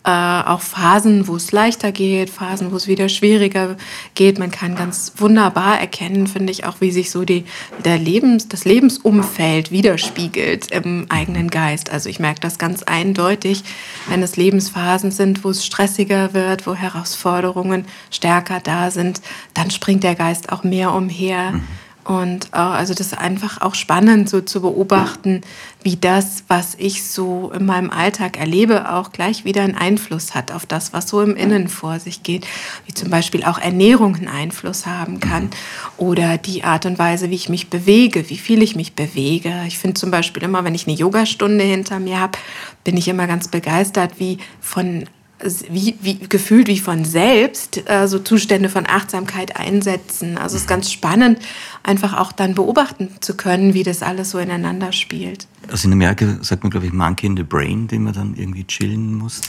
äh, 0.04 0.10
auch 0.10 0.60
Phasen, 0.60 1.28
wo 1.28 1.36
es 1.36 1.50
leichter 1.50 1.90
geht, 1.90 2.28
Phasen, 2.28 2.72
wo 2.72 2.76
es 2.76 2.86
wieder 2.86 3.08
schwieriger 3.08 3.76
geht. 4.14 4.38
Man 4.38 4.50
kann 4.50 4.76
ganz 4.76 5.12
wunderbar 5.16 5.80
erkennen, 5.80 6.26
finde 6.26 6.52
ich, 6.52 6.66
auch 6.66 6.80
wie 6.80 6.90
sich 6.90 7.10
so 7.10 7.24
die, 7.24 7.44
der 7.84 7.98
Lebens, 7.98 8.48
das 8.48 8.64
Lebensumfeld 8.64 9.70
widerspiegelt 9.70 10.70
im 10.70 11.06
eigenen 11.08 11.50
Geist. 11.50 11.90
Also 11.90 12.10
ich 12.10 12.20
merke 12.20 12.40
das 12.40 12.58
ganz 12.58 12.82
eindeutig, 12.82 13.64
wenn 14.08 14.22
es 14.22 14.36
Lebensphasen 14.36 15.10
sind, 15.10 15.42
wo 15.42 15.50
es 15.50 15.64
stressiger 15.64 16.34
wird, 16.34 16.66
wo 16.66 16.74
Herausforderungen 16.74 17.86
stärker 18.10 18.60
da 18.60 18.90
sind, 18.90 19.22
dann 19.54 19.70
springt 19.70 20.04
der 20.04 20.14
Geist 20.14 20.52
auch 20.52 20.64
mehr 20.64 20.92
umher. 20.92 21.52
Mhm 21.52 21.83
und 22.04 22.46
äh, 22.52 22.56
also 22.56 22.92
das 22.92 23.08
ist 23.08 23.18
einfach 23.18 23.62
auch 23.62 23.74
spannend, 23.74 24.28
so 24.28 24.42
zu 24.42 24.60
beobachten, 24.60 25.40
wie 25.82 25.96
das, 25.96 26.44
was 26.48 26.74
ich 26.78 27.04
so 27.04 27.50
in 27.52 27.64
meinem 27.64 27.90
Alltag 27.90 28.38
erlebe, 28.38 28.90
auch 28.92 29.10
gleich 29.10 29.44
wieder 29.44 29.62
einen 29.62 29.74
Einfluss 29.74 30.34
hat 30.34 30.52
auf 30.52 30.66
das, 30.66 30.92
was 30.92 31.08
so 31.08 31.22
im 31.22 31.34
Innen 31.34 31.68
vor 31.68 31.98
sich 32.00 32.22
geht. 32.22 32.46
Wie 32.86 32.92
zum 32.92 33.08
Beispiel 33.10 33.44
auch 33.44 33.58
Ernährung 33.58 34.16
einen 34.16 34.28
Einfluss 34.28 34.86
haben 34.86 35.18
kann. 35.20 35.48
Oder 35.96 36.36
die 36.36 36.62
Art 36.64 36.84
und 36.84 36.98
Weise, 36.98 37.30
wie 37.30 37.34
ich 37.34 37.48
mich 37.48 37.70
bewege, 37.70 38.28
wie 38.28 38.38
viel 38.38 38.62
ich 38.62 38.76
mich 38.76 38.94
bewege. 38.94 39.52
Ich 39.66 39.78
finde 39.78 39.94
zum 39.94 40.10
Beispiel 40.10 40.42
immer, 40.42 40.64
wenn 40.64 40.74
ich 40.74 40.86
eine 40.86 40.96
Yogastunde 40.96 41.64
hinter 41.64 42.00
mir 42.00 42.20
habe, 42.20 42.38
bin 42.84 42.96
ich 42.98 43.08
immer 43.08 43.26
ganz 43.26 43.48
begeistert, 43.48 44.18
wie 44.18 44.38
von 44.60 45.04
wie, 45.68 45.96
wie, 46.00 46.18
gefühlt 46.18 46.68
wie 46.68 46.78
von 46.78 47.04
selbst 47.04 47.88
äh, 47.90 48.06
so 48.06 48.18
Zustände 48.18 48.68
von 48.68 48.86
Achtsamkeit 48.86 49.56
einsetzen. 49.56 50.38
Also 50.38 50.56
es 50.56 50.62
ist 50.62 50.68
ganz 50.68 50.90
spannend, 50.90 51.38
einfach 51.82 52.16
auch 52.16 52.32
dann 52.32 52.54
beobachten 52.54 53.10
zu 53.20 53.36
können, 53.36 53.74
wie 53.74 53.82
das 53.82 54.02
alles 54.02 54.30
so 54.30 54.38
ineinander 54.38 54.92
spielt. 54.92 55.46
Also 55.70 55.88
in 55.88 55.92
Amerika 55.92 56.38
sagt 56.40 56.62
man, 56.62 56.70
glaube 56.70 56.86
ich, 56.86 56.92
Monkey 56.92 57.26
in 57.26 57.36
the 57.36 57.42
Brain, 57.42 57.88
den 57.88 58.04
man 58.04 58.12
dann 58.12 58.34
irgendwie 58.34 58.64
chillen 58.64 59.14
muss. 59.14 59.40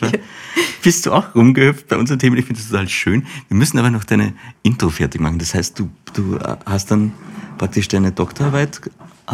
Bist 0.82 1.06
du 1.06 1.12
auch 1.12 1.34
rumgehüpft 1.34 1.88
bei 1.88 1.96
unseren 1.96 2.18
Themen? 2.18 2.36
Ich 2.36 2.46
finde 2.46 2.60
das 2.60 2.70
total 2.70 2.88
schön. 2.88 3.26
Wir 3.48 3.56
müssen 3.56 3.78
aber 3.78 3.90
noch 3.90 4.04
deine 4.04 4.34
Intro 4.62 4.90
fertig 4.90 5.20
machen. 5.20 5.38
Das 5.38 5.54
heißt, 5.54 5.78
du, 5.78 5.90
du 6.12 6.36
äh, 6.36 6.56
hast 6.66 6.90
dann 6.90 7.12
praktisch 7.56 7.88
deine 7.88 8.12
Doktorarbeit 8.12 8.80
äh, 9.28 9.30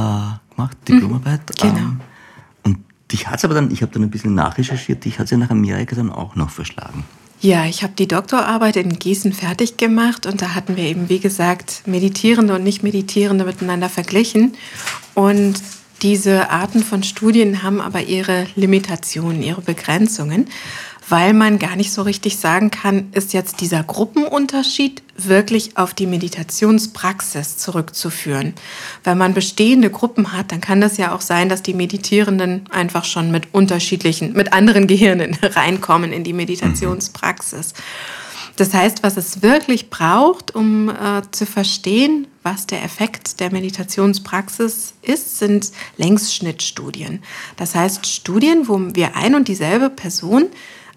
gemacht, 0.55 0.77
mhm. 0.81 0.93
Diplomarbeit. 0.93 1.41
Genau. 1.61 1.77
Ähm, 1.77 2.01
Dich 3.13 3.29
hat 3.29 3.45
aber 3.45 3.55
dann, 3.55 3.71
ich 3.71 3.83
habe 3.83 3.93
dann 3.93 4.03
ein 4.03 4.11
bisschen 4.11 4.35
nachrecherchiert, 4.35 5.05
dich 5.05 5.19
hat 5.19 5.25
es 5.25 5.31
ja 5.31 5.37
nach 5.37 5.51
Amerika 5.51 5.97
dann 5.97 6.11
auch 6.11 6.37
noch 6.37 6.51
verschlagen. 6.51 7.05
Ja, 7.43 7.65
ich 7.65 7.83
habe 7.83 7.95
die 7.99 8.07
Doktorarbeit 8.07 8.77
in 8.77 8.99
Gießen 8.99 9.33
fertig 9.33 9.79
gemacht 9.79 10.27
und 10.27 10.43
da 10.43 10.55
hatten 10.55 10.77
wir 10.77 10.85
eben, 10.85 11.09
wie 11.09 11.21
gesagt, 11.21 11.83
Meditierende 11.87 12.55
und 12.55 12.65
Nicht-Meditierende 12.65 13.47
miteinander 13.47 13.89
verglichen. 13.89 14.55
Und 15.15 15.55
diese 16.03 16.51
Arten 16.51 16.83
von 16.83 17.03
Studien 17.03 17.63
haben 17.63 17.81
aber 17.81 18.03
ihre 18.03 18.47
Limitationen, 18.57 19.43
ihre 19.43 19.63
Begrenzungen 19.63 20.49
weil 21.11 21.33
man 21.35 21.59
gar 21.59 21.77
nicht 21.77 21.93
so 21.93 22.03
richtig 22.03 22.39
sagen 22.39 22.71
kann, 22.71 23.09
ist 23.13 23.33
jetzt 23.33 23.61
dieser 23.61 23.83
Gruppenunterschied 23.83 25.03
wirklich 25.17 25.77
auf 25.77 25.93
die 25.93 26.07
Meditationspraxis 26.07 27.59
zurückzuführen. 27.59 28.55
Wenn 29.05 29.19
man 29.19 29.35
bestehende 29.35 29.91
Gruppen 29.91 30.33
hat, 30.33 30.53
dann 30.53 30.61
kann 30.61 30.81
das 30.81 30.97
ja 30.97 31.15
auch 31.15 31.21
sein, 31.21 31.49
dass 31.49 31.63
die 31.63 31.75
Meditierenden 31.75 32.65
einfach 32.71 33.05
schon 33.05 33.31
mit 33.31 33.53
unterschiedlichen, 33.53 34.33
mit 34.33 34.53
anderen 34.53 34.87
Gehirnen 34.87 35.35
reinkommen 35.43 36.13
in 36.13 36.25
die 36.25 36.33
Meditationspraxis. 36.33 37.75
Das 38.57 38.75
heißt, 38.75 39.03
was 39.03 39.17
es 39.17 39.43
wirklich 39.43 39.89
braucht, 39.89 40.55
um 40.55 40.91
äh, 40.91 41.23
zu 41.31 41.47
verstehen, 41.47 42.27
was 42.43 42.67
der 42.67 42.85
Effekt 42.85 43.41
der 43.41 43.51
Meditationspraxis 43.51 44.93
ist, 45.03 45.39
sind 45.39 45.73
Längsschnittstudien. 45.97 47.23
Das 47.57 47.75
heißt 47.75 48.07
Studien, 48.07 48.69
wo 48.69 48.79
wir 48.95 49.17
ein 49.17 49.35
und 49.35 49.49
dieselbe 49.49 49.89
Person 49.89 50.49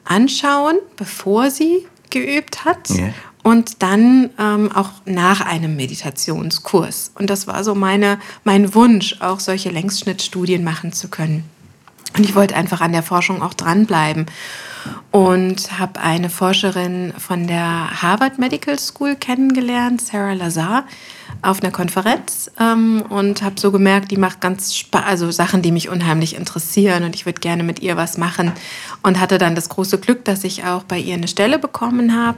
anschauen, 0.05 0.77
bevor 0.95 1.51
sie 1.51 1.87
geübt 2.09 2.65
hat 2.65 2.89
yeah. 2.91 3.13
und 3.41 3.81
dann 3.81 4.29
ähm, 4.39 4.71
auch 4.71 4.89
nach 5.05 5.41
einem 5.41 5.75
Meditationskurs. 5.75 7.11
Und 7.15 7.29
das 7.29 7.47
war 7.47 7.63
so 7.63 7.75
meine, 7.75 8.19
mein 8.43 8.75
Wunsch, 8.75 9.17
auch 9.19 9.39
solche 9.39 9.69
Längsschnittstudien 9.69 10.63
machen 10.63 10.93
zu 10.93 11.07
können. 11.07 11.43
Und 12.15 12.23
ich 12.23 12.35
wollte 12.35 12.55
einfach 12.55 12.81
an 12.81 12.91
der 12.91 13.03
Forschung 13.03 13.41
auch 13.41 13.55
dranbleiben 13.55 14.27
und 15.11 15.79
habe 15.79 15.99
eine 15.99 16.29
Forscherin 16.29 17.13
von 17.17 17.47
der 17.47 18.01
Harvard 18.01 18.37
Medical 18.37 18.77
School 18.77 19.15
kennengelernt, 19.15 20.01
Sarah 20.01 20.33
Lazar, 20.33 20.85
auf 21.43 21.61
einer 21.61 21.71
Konferenz 21.71 22.49
ähm, 22.59 23.03
und 23.09 23.41
habe 23.41 23.59
so 23.59 23.71
gemerkt, 23.71 24.11
die 24.11 24.17
macht 24.17 24.41
ganz 24.41 24.75
Spaß, 24.75 25.03
also 25.05 25.29
Sachen, 25.31 25.61
die 25.61 25.71
mich 25.71 25.89
unheimlich 25.89 26.35
interessieren 26.35 27.03
und 27.03 27.15
ich 27.15 27.25
würde 27.25 27.39
gerne 27.39 27.63
mit 27.63 27.81
ihr 27.81 27.97
was 27.97 28.17
machen 28.17 28.51
und 29.03 29.19
hatte 29.19 29.37
dann 29.37 29.53
das 29.53 29.69
große 29.69 29.99
Glück, 29.99 30.25
dass 30.25 30.43
ich 30.43 30.63
auch 30.63 30.83
bei 30.83 30.97
ihr 30.97 31.15
eine 31.15 31.27
Stelle 31.27 31.59
bekommen 31.59 32.15
habe 32.15 32.37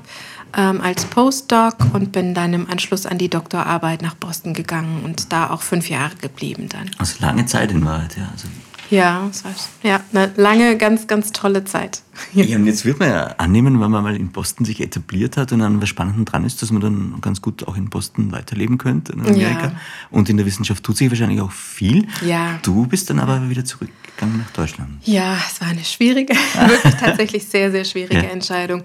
ähm, 0.56 0.82
als 0.82 1.06
Postdoc 1.06 1.76
und 1.94 2.12
bin 2.12 2.34
dann 2.34 2.54
im 2.54 2.70
Anschluss 2.70 3.06
an 3.06 3.18
die 3.18 3.30
Doktorarbeit 3.30 4.02
nach 4.02 4.15
Boston 4.15 4.54
gegangen 4.54 5.04
und 5.04 5.32
da 5.32 5.50
auch 5.50 5.62
fünf 5.62 5.89
Jahre 5.89 6.15
geblieben 6.15 6.68
dann. 6.70 6.91
Also 6.98 7.15
lange 7.20 7.46
Zeit 7.46 7.72
in 7.72 7.86
Wahrheit, 7.86 8.18
ja. 8.18 8.28
Also 8.32 8.48
ja, 8.89 9.28
es 9.30 9.43
war 9.43 9.54
ja, 9.84 10.02
eine 10.13 10.32
lange, 10.36 10.78
ganz, 10.78 11.08
ganz 11.08 11.32
tolle 11.32 11.63
Zeit. 11.63 12.02
Ja. 12.34 12.56
und 12.56 12.65
jetzt 12.65 12.86
wird 12.86 13.00
man 13.00 13.10
ja 13.10 13.26
annehmen, 13.38 13.82
wenn 13.82 13.91
man 13.91 14.04
mal 14.04 14.15
in 14.15 14.30
Boston 14.30 14.65
sich 14.65 14.80
etabliert 14.80 15.38
hat 15.38 15.52
und 15.52 15.62
an 15.62 15.82
was 15.82 15.89
Spannendem 15.89 16.26
dran 16.26 16.45
ist, 16.45 16.62
dass 16.62 16.71
man 16.71 16.82
dann 16.82 17.15
ganz 17.21 17.41
gut 17.41 17.67
auch 17.67 17.76
in 17.76 17.89
Boston 17.89 18.32
weiterleben 18.32 18.78
könnte, 18.78 19.13
in 19.13 19.21
Amerika. 19.21 19.63
Ja. 19.65 19.76
Und 20.12 20.30
in 20.30 20.38
der 20.38 20.45
Wissenschaft 20.45 20.84
tut 20.84 20.98
sich 20.98 21.10
wahrscheinlich 21.10 21.41
auch 21.41 21.52
viel. 21.52 22.08
Ja. 22.26 22.60
Du 22.62 22.88
bist 22.88 23.10
dann 23.10 23.19
aber 23.19 23.50
wieder 23.50 23.65
zurückgegangen 23.65 24.38
nach 24.38 24.52
Deutschland. 24.52 24.91
Ja, 25.04 25.38
es 25.45 25.60
war 25.60 25.67
eine 25.67 25.84
schwierige, 25.84 26.34
wirklich 26.67 26.95
tatsächlich 26.95 27.45
sehr, 27.48 27.71
sehr 27.71 27.84
schwierige 27.84 28.24
ja. 28.24 28.30
Entscheidung. 28.30 28.84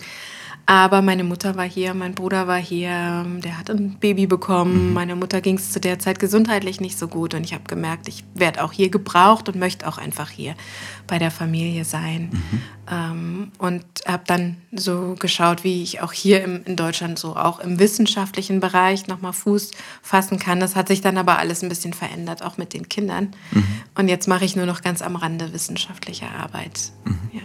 Aber 0.71 1.03
meine 1.03 1.25
Mutter 1.25 1.57
war 1.57 1.69
hier, 1.69 1.95
mein 1.95 2.15
Bruder 2.15 2.47
war 2.47 2.61
hier, 2.61 3.27
der 3.43 3.59
hat 3.59 3.71
ein 3.71 3.99
Baby 3.99 4.29
bekommen. 4.29 4.91
Mhm. 4.91 4.95
Meine 4.95 5.17
Mutter 5.17 5.41
ging 5.41 5.57
es 5.57 5.73
zu 5.73 5.81
der 5.81 5.99
Zeit 5.99 6.21
gesundheitlich 6.21 6.81
nicht 6.81 6.97
so 6.97 7.09
gut 7.09 7.35
und 7.35 7.43
ich 7.43 7.55
habe 7.55 7.65
gemerkt, 7.67 8.07
ich 8.07 8.23
werde 8.37 8.63
auch 8.63 8.71
hier 8.71 8.89
gebraucht 8.89 9.49
und 9.49 9.59
möchte 9.59 9.89
auch 9.89 9.99
einfach 9.99 10.31
hier 10.31 10.55
bei 11.09 11.19
der 11.19 11.33
Familie 11.33 11.85
sein. 11.85 12.31
Mhm. 12.31 12.63
Ähm, 12.89 13.53
und 13.59 13.85
habe 14.07 14.23
dann 14.29 14.59
so 14.71 15.17
geschaut, 15.19 15.65
wie 15.65 15.83
ich 15.83 16.03
auch 16.03 16.13
hier 16.13 16.45
im, 16.45 16.63
in 16.65 16.77
Deutschland 16.77 17.19
so 17.19 17.35
auch 17.35 17.59
im 17.59 17.81
wissenschaftlichen 17.81 18.61
Bereich 18.61 19.09
nochmal 19.09 19.33
Fuß 19.33 19.73
fassen 20.03 20.39
kann. 20.39 20.61
Das 20.61 20.77
hat 20.77 20.87
sich 20.87 21.01
dann 21.01 21.19
aber 21.19 21.41
alles 21.41 21.65
ein 21.65 21.69
bisschen 21.69 21.95
verändert, 21.95 22.45
auch 22.45 22.59
mit 22.59 22.75
den 22.75 22.89
Kindern. 22.89 23.35
Mhm. 23.51 23.65
Und 23.97 24.07
jetzt 24.07 24.29
mache 24.29 24.45
ich 24.45 24.55
nur 24.55 24.67
noch 24.67 24.83
ganz 24.83 25.03
am 25.03 25.17
Rande 25.17 25.53
wissenschaftliche 25.53 26.29
Arbeit. 26.31 26.93
Mhm. 27.05 27.19
Ja. 27.33 27.41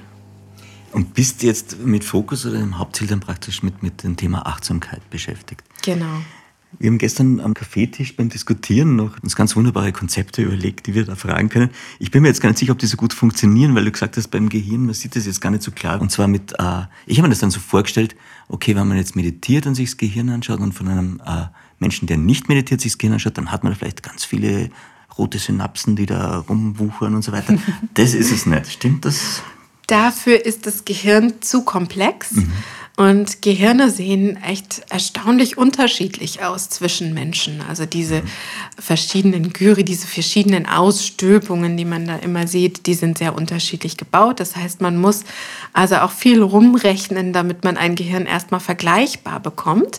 Und 0.96 1.14
bist 1.14 1.44
jetzt 1.44 1.78
mit 1.86 2.06
Fokus 2.06 2.46
oder 2.46 2.58
im 2.58 2.78
Hauptziel 2.78 3.06
dann 3.06 3.20
praktisch 3.20 3.62
mit, 3.64 3.84
mit 3.84 4.04
dem 4.04 4.16
Thema 4.16 4.46
Achtsamkeit 4.46 5.10
beschäftigt. 5.10 5.62
Genau. 5.84 6.22
Wir 6.80 6.90
haben 6.90 7.00
gestern 7.00 7.42
am 7.42 7.54
Kaffeetisch 7.54 8.16
beim 8.16 8.30
Diskutieren 8.30 8.96
noch 8.96 9.22
uns 9.22 9.36
ganz 9.36 9.58
wunderbare 9.58 9.92
Konzepte 9.92 10.44
überlegt, 10.44 10.88
die 10.88 10.94
wir 10.94 11.04
da 11.04 11.16
fragen 11.16 11.50
können. 11.50 11.70
Ich 12.00 12.12
bin 12.12 12.22
mir 12.22 12.30
jetzt 12.30 12.40
gar 12.40 12.48
nicht 12.48 12.60
sicher, 12.60 12.72
ob 12.72 12.80
die 12.80 12.86
so 12.86 12.96
gut 12.96 13.12
funktionieren, 13.12 13.76
weil 13.76 13.84
du 13.84 13.92
gesagt 13.92 14.16
hast, 14.16 14.30
beim 14.30 14.48
Gehirn, 14.48 14.86
man 14.86 14.94
sieht 14.94 15.18
das 15.18 15.26
jetzt 15.26 15.42
gar 15.42 15.50
nicht 15.50 15.64
so 15.64 15.72
klar. 15.72 16.00
Und 16.00 16.14
zwar 16.14 16.30
mit, 16.30 16.54
äh, 16.54 16.84
ich 17.06 17.18
habe 17.18 17.28
mir 17.28 17.34
das 17.34 17.40
dann 17.40 17.52
so 17.52 17.60
vorgestellt, 17.60 18.16
okay, 18.48 18.74
wenn 18.78 18.88
man 18.88 18.96
jetzt 18.96 19.18
meditiert 19.18 19.68
und 19.68 19.76
sich 19.76 19.90
das 19.90 19.98
Gehirn 19.98 20.30
anschaut 20.30 20.62
und 20.62 20.72
von 20.72 20.88
einem 20.88 21.22
äh, 21.26 21.48
Menschen, 21.78 22.08
der 22.08 22.16
nicht 22.16 22.48
meditiert, 22.48 22.80
sich 22.80 22.94
das 22.94 23.00
Gehirn 23.00 23.16
anschaut, 23.16 23.38
dann 23.38 23.52
hat 23.52 23.66
man 23.66 23.76
vielleicht 23.76 24.02
ganz 24.02 24.24
viele 24.24 24.70
rote 25.18 25.40
Synapsen, 25.40 25.98
die 25.98 26.06
da 26.06 26.38
rumwuchern 26.38 27.16
und 27.16 27.22
so 27.22 27.34
weiter. 27.34 27.58
Das 27.96 28.14
ist 28.14 28.32
es 28.32 28.46
nicht. 28.46 28.72
Stimmt 28.72 29.04
das? 29.04 29.44
Dafür 29.88 30.46
ist 30.46 30.66
das 30.66 30.86
Gehirn 30.86 31.42
zu 31.42 31.64
komplex. 31.64 32.32
Mhm. 32.32 32.52
Und 32.98 33.42
Gehirne 33.42 33.92
sehen 33.92 34.42
echt 34.42 34.84
erstaunlich 34.90 35.58
unterschiedlich 35.58 36.44
aus 36.44 36.70
zwischen 36.70 37.14
Menschen. 37.14 37.62
Also 37.68 37.86
diese 37.86 38.22
verschiedenen 38.80 39.52
Gyri, 39.52 39.84
diese 39.84 40.08
verschiedenen 40.08 40.66
Ausstülpungen, 40.66 41.76
die 41.76 41.84
man 41.84 42.08
da 42.08 42.16
immer 42.16 42.48
sieht, 42.48 42.86
die 42.86 42.94
sind 42.94 43.18
sehr 43.18 43.36
unterschiedlich 43.36 43.98
gebaut. 43.98 44.40
Das 44.40 44.56
heißt, 44.56 44.80
man 44.80 44.98
muss 44.98 45.26
also 45.74 45.98
auch 45.98 46.12
viel 46.12 46.42
rumrechnen, 46.42 47.34
damit 47.34 47.66
man 47.66 47.76
ein 47.76 47.96
Gehirn 47.96 48.26
erstmal 48.26 48.62
vergleichbar 48.62 49.42
bekommt. 49.42 49.98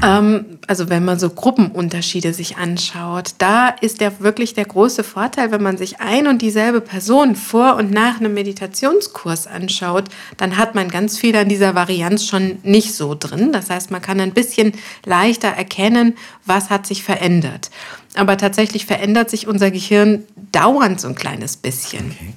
Ähm, 0.00 0.58
also 0.66 0.88
wenn 0.88 1.04
man 1.04 1.18
so 1.18 1.28
Gruppenunterschiede 1.28 2.32
sich 2.32 2.56
anschaut, 2.56 3.34
da 3.38 3.68
ist 3.68 4.00
der 4.00 4.20
wirklich 4.20 4.54
der 4.54 4.64
große 4.64 5.04
Vorteil, 5.04 5.50
wenn 5.50 5.62
man 5.62 5.76
sich 5.76 6.00
ein 6.00 6.26
und 6.26 6.40
dieselbe 6.40 6.80
Person 6.80 7.36
vor 7.36 7.76
und 7.76 7.90
nach 7.90 8.18
einem 8.18 8.32
Meditationskurs 8.32 9.46
anschaut, 9.46 10.04
dann 10.38 10.56
hat 10.56 10.74
man 10.74 10.88
ganz 10.88 11.18
viel 11.18 11.36
an 11.36 11.48
dieser 11.48 11.74
Varianz 11.74 12.26
schon 12.26 12.58
nicht 12.62 12.94
so 12.94 13.14
drin. 13.18 13.52
Das 13.52 13.68
heißt, 13.68 13.90
man 13.90 14.00
kann 14.00 14.20
ein 14.20 14.32
bisschen 14.32 14.72
leichter 15.04 15.48
erkennen, 15.48 16.16
was 16.46 16.70
hat 16.70 16.86
sich 16.86 17.02
verändert. 17.02 17.70
Aber 18.14 18.36
tatsächlich 18.36 18.86
verändert 18.86 19.30
sich 19.30 19.46
unser 19.46 19.70
Gehirn 19.70 20.24
dauernd 20.52 21.00
so 21.00 21.08
ein 21.08 21.14
kleines 21.14 21.56
bisschen. 21.56 22.12
Okay. 22.12 22.34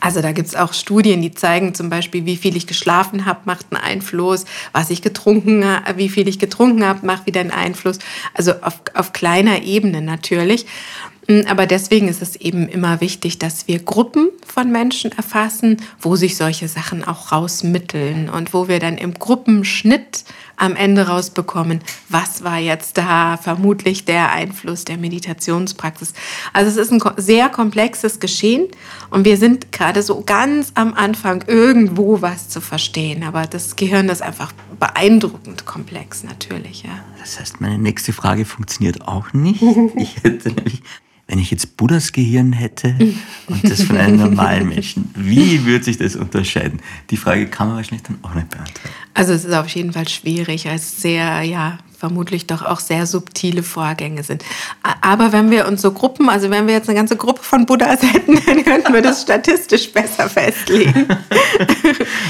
Also 0.00 0.20
da 0.20 0.32
gibt 0.32 0.48
es 0.48 0.56
auch 0.56 0.72
Studien, 0.72 1.22
die 1.22 1.32
zeigen 1.32 1.74
zum 1.74 1.90
Beispiel, 1.90 2.26
wie 2.26 2.36
viel 2.36 2.56
ich 2.56 2.66
geschlafen 2.66 3.24
habe, 3.24 3.40
macht 3.44 3.66
einen 3.70 3.82
Einfluss, 3.82 4.44
was 4.72 4.90
ich 4.90 5.02
getrunken 5.02 5.64
habe, 5.64 5.98
wie 5.98 6.08
viel 6.08 6.28
ich 6.28 6.38
getrunken 6.38 6.84
habe, 6.84 7.06
macht 7.06 7.26
wieder 7.26 7.40
einen 7.40 7.50
Einfluss. 7.50 7.98
Also 8.34 8.52
auf, 8.62 8.80
auf 8.94 9.12
kleiner 9.12 9.62
Ebene 9.62 10.02
natürlich. 10.02 10.66
Mm, 11.28 11.40
aber 11.48 11.66
deswegen 11.66 12.08
ist 12.08 12.22
es 12.22 12.36
eben 12.36 12.68
immer 12.68 13.00
wichtig, 13.00 13.38
dass 13.38 13.68
wir 13.68 13.78
Gruppen 13.80 14.28
von 14.46 14.70
Menschen 14.70 15.12
erfassen, 15.12 15.78
wo 16.00 16.16
sich 16.16 16.36
solche 16.36 16.68
Sachen 16.68 17.04
auch 17.04 17.32
rausmitteln 17.32 18.28
und 18.28 18.54
wo 18.54 18.68
wir 18.68 18.78
dann 18.78 18.98
im 18.98 19.14
Gruppenschnitt 19.14 20.24
am 20.56 20.76
Ende 20.76 21.08
rausbekommen, 21.08 21.80
was 22.08 22.44
war 22.44 22.58
jetzt 22.58 22.98
da 22.98 23.36
vermutlich 23.36 24.04
der 24.04 24.32
Einfluss 24.32 24.84
der 24.84 24.96
Meditationspraxis. 24.96 26.12
Also 26.52 26.70
es 26.70 26.76
ist 26.88 26.92
ein 26.92 27.02
sehr 27.16 27.48
komplexes 27.48 28.20
Geschehen 28.20 28.68
und 29.10 29.24
wir 29.24 29.36
sind 29.36 29.72
gerade 29.72 30.02
so 30.02 30.22
ganz 30.24 30.72
am 30.74 30.94
Anfang 30.94 31.44
irgendwo 31.46 32.22
was 32.22 32.48
zu 32.48 32.60
verstehen. 32.60 33.22
Aber 33.24 33.46
das 33.46 33.76
Gehirn 33.76 34.08
ist 34.08 34.22
einfach 34.22 34.52
beeindruckend 34.78 35.66
komplex 35.66 36.24
natürlich. 36.24 36.82
Ja. 36.82 37.04
Das 37.20 37.40
heißt, 37.40 37.60
meine 37.60 37.78
nächste 37.78 38.12
Frage 38.12 38.44
funktioniert 38.44 39.06
auch 39.06 39.32
nicht. 39.32 39.62
Ich 39.96 40.22
hätte 40.22 40.50
nämlich 40.50 40.82
wenn 41.26 41.40
ich 41.40 41.50
jetzt 41.50 41.76
Buddhas 41.76 42.12
Gehirn 42.12 42.52
hätte 42.52 42.94
und 43.48 43.68
das 43.68 43.82
von 43.82 43.96
einem 43.96 44.18
normalen 44.18 44.68
Menschen, 44.68 45.10
wie 45.16 45.64
würde 45.64 45.84
sich 45.84 45.98
das 45.98 46.14
unterscheiden? 46.14 46.80
Die 47.10 47.16
Frage 47.16 47.46
kann 47.48 47.68
man 47.68 47.78
wahrscheinlich 47.78 48.04
dann 48.04 48.18
auch 48.22 48.34
nicht 48.34 48.48
beantworten. 48.48 48.94
Also 49.12 49.32
es 49.32 49.44
ist 49.44 49.52
auf 49.52 49.68
jeden 49.68 49.92
Fall 49.92 50.06
schwierig, 50.06 50.66
weil 50.66 50.76
es 50.76 51.00
sehr, 51.00 51.42
ja, 51.42 51.78
vermutlich 51.98 52.46
doch 52.46 52.62
auch 52.62 52.78
sehr 52.78 53.06
subtile 53.06 53.62
Vorgänge 53.62 54.22
sind. 54.22 54.44
Aber 55.00 55.32
wenn 55.32 55.50
wir 55.50 55.66
uns 55.66 55.82
so 55.82 55.90
Gruppen, 55.90 56.28
also 56.28 56.50
wenn 56.50 56.66
wir 56.66 56.74
jetzt 56.74 56.88
eine 56.88 56.96
ganze 56.96 57.16
Gruppe 57.16 57.42
von 57.42 57.66
Buddhas 57.66 58.02
hätten, 58.12 58.38
dann 58.46 58.64
könnten 58.64 58.92
wir 58.92 59.02
das 59.02 59.22
statistisch 59.22 59.92
besser 59.92 60.28
festlegen. 60.28 61.06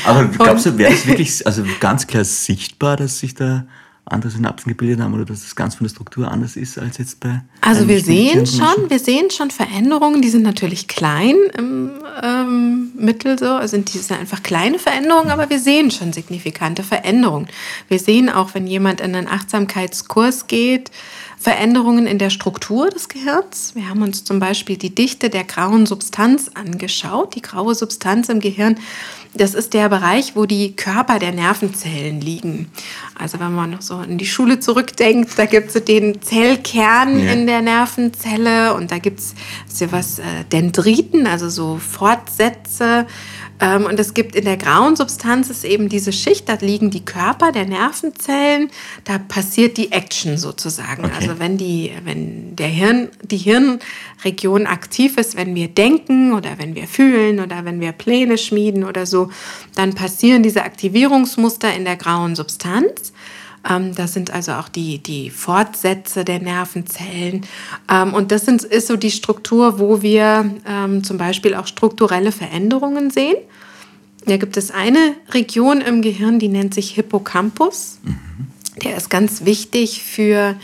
Aber 0.05 0.25
glaubst 0.27 0.67
du, 0.67 0.79
wäre 0.79 0.93
es 0.93 1.07
wirklich 1.07 1.47
also 1.47 1.65
ganz 1.81 2.07
klar 2.07 2.25
sichtbar, 2.25 2.97
dass 2.97 3.19
sich 3.19 3.35
da 3.35 3.67
andere 4.09 4.31
Synapsen 4.31 4.71
gebildet 4.71 5.01
haben 5.01 5.15
oder 5.15 5.25
dass 5.25 5.43
das 5.43 5.57
ganz 5.57 5.75
von 5.75 5.85
der 5.85 5.93
Struktur 5.93 6.31
anders 6.31 6.57
ist 6.57 6.79
als 6.79 6.99
jetzt 6.99 7.19
bei. 7.19 7.43
Also 7.61 7.89
wir 7.89 8.01
sehen 8.01 8.47
schon, 8.47 8.89
wir 8.89 9.01
sehen 9.01 9.31
schon 9.31 9.51
Veränderungen, 9.51 10.23
die 10.23 10.29
sind 10.29 10.43
natürlich 10.43 10.87
klein 10.87 11.35
im 11.59 11.91
ähm, 12.23 12.93
Mittel 12.97 13.37
so, 13.37 13.47
also 13.47 13.77
sind 13.77 14.13
einfach 14.13 14.45
kleine 14.45 14.79
Veränderungen, 14.79 15.31
aber 15.31 15.51
wir 15.51 15.59
sehen 15.59 15.91
schon 15.91 16.13
signifikante 16.13 16.85
Veränderungen. 16.85 17.49
Wir 17.89 17.99
sehen 17.99 18.31
auch, 18.31 18.55
wenn 18.55 18.69
jemand 18.69 19.01
in 19.01 19.15
einen 19.17 19.27
Achtsamkeitskurs 19.27 20.47
geht, 20.47 20.93
Veränderungen 21.47 22.09
in 22.09 22.19
der 22.19 22.31
Struktur 22.31 22.91
des 22.91 23.09
Gehirns. 23.09 23.77
Wir 23.77 23.89
haben 23.89 24.03
uns 24.03 24.25
zum 24.25 24.41
Beispiel 24.41 24.77
die 24.77 24.93
Dichte 24.93 25.31
der 25.31 25.45
grauen 25.45 25.87
Substanz 25.87 26.51
angeschaut. 26.55 27.37
Die 27.37 27.41
graue 27.41 27.77
Substanz 27.77 28.29
im 28.29 28.41
Gehirn 28.41 28.81
das 29.39 29.55
ist 29.55 29.75
der 29.75 29.89
Bereich, 29.89 30.35
wo 30.35 30.47
die 30.47 30.75
Körper 30.75 31.19
der 31.19 31.33
Nervenzellen 31.33 32.21
liegen. 32.21 32.71
Also 33.15 33.39
wenn 33.39 33.53
man 33.53 33.71
noch 33.71 33.83
so 33.83 34.01
in 34.01 34.19
die 34.19 34.27
Schule 34.27 34.61
zurückdenkt, 34.61 35.39
da 35.39 35.47
gibt 35.47 35.75
es 35.75 35.85
den 35.85 36.23
Zellkern 36.23 37.19
ja. 37.19 37.33
in 37.33 37.47
der 37.47 37.63
Nervenzelle 37.63 38.75
und 38.75 38.91
da 38.91 38.99
gibt 38.99 39.21
es 39.21 39.35
was 39.91 40.19
äh, 40.19 40.23
Dendriten, 40.53 41.27
also 41.27 41.49
so 41.49 41.77
Fortsätze 41.77 43.07
und 43.59 43.99
es 43.99 44.13
gibt 44.13 44.37
in 44.37 44.45
der 44.45 44.59
grauen 44.59 44.97
Substanz 44.97 45.49
ist 45.49 45.65
eben 45.65 45.89
diese 45.89 46.13
Schicht, 46.13 46.49
da 46.49 46.59
liegen 46.61 46.91
die 46.91 47.05
Körper 47.05 47.53
der 47.53 47.65
Nervenzellen, 47.65 48.71
da 49.05 49.19
passiert 49.19 49.79
die 49.79 49.93
Action 49.93 50.37
sozusagen. 50.37 51.07
Okay. 51.07 51.15
Also 51.19 51.39
wenn 51.39 51.57
die, 51.57 51.93
wenn 52.05 52.55
der 52.55 52.69
Hirn, 52.69 53.09
die 53.23 53.39
Hirnregion 53.39 54.67
aktiv 54.67 55.17
ist, 55.17 55.37
wenn 55.37 55.55
wir 55.55 55.69
denken 55.69 56.35
oder 56.35 56.59
wenn 56.59 56.75
wir 56.75 56.87
fühlen 56.87 57.41
oder 57.41 57.65
wenn 57.65 57.81
wir 57.81 57.93
Pläne 57.93 58.37
schmieden 58.37 58.85
oder 58.85 59.07
so, 59.07 59.31
dann 59.75 59.95
passieren 59.95 60.43
diese 60.43 60.63
Aktivierungsmuster 60.63 61.75
in 61.75 61.87
der 61.87 61.97
grauen 61.97 62.37
Substanz. 62.37 63.15
Ähm, 63.69 63.95
das 63.95 64.13
sind 64.13 64.31
also 64.31 64.53
auch 64.53 64.69
die, 64.69 64.99
die 64.99 65.31
Fortsätze 65.31 66.25
der 66.25 66.41
Nervenzellen. 66.41 67.47
Ähm, 67.91 68.15
und 68.15 68.33
das 68.33 68.45
sind, 68.45 68.63
ist 68.65 68.87
so 68.87 68.97
die 68.97 69.11
Struktur, 69.11 69.79
wo 69.79 70.03
wir 70.03 70.51
ähm, 70.67 71.05
zum 71.05 71.19
Beispiel 71.19 71.55
auch 71.55 71.67
strukturelle 71.67 72.33
Veränderungen 72.33 73.11
sehen. 73.11 73.37
Da 74.27 74.37
gibt 74.37 74.57
es 74.57 74.71
eine 74.71 75.15
Region 75.31 75.81
im 75.81 76.03
Gehirn, 76.03 76.39
die 76.39 76.49
nennt 76.49 76.75
sich 76.75 76.91
Hippocampus. 76.91 77.99
Mhm. 78.03 78.47
Der 78.83 78.97
ist 78.97 79.09
ganz 79.09 79.45
wichtig 79.45 80.03
für 80.03 80.57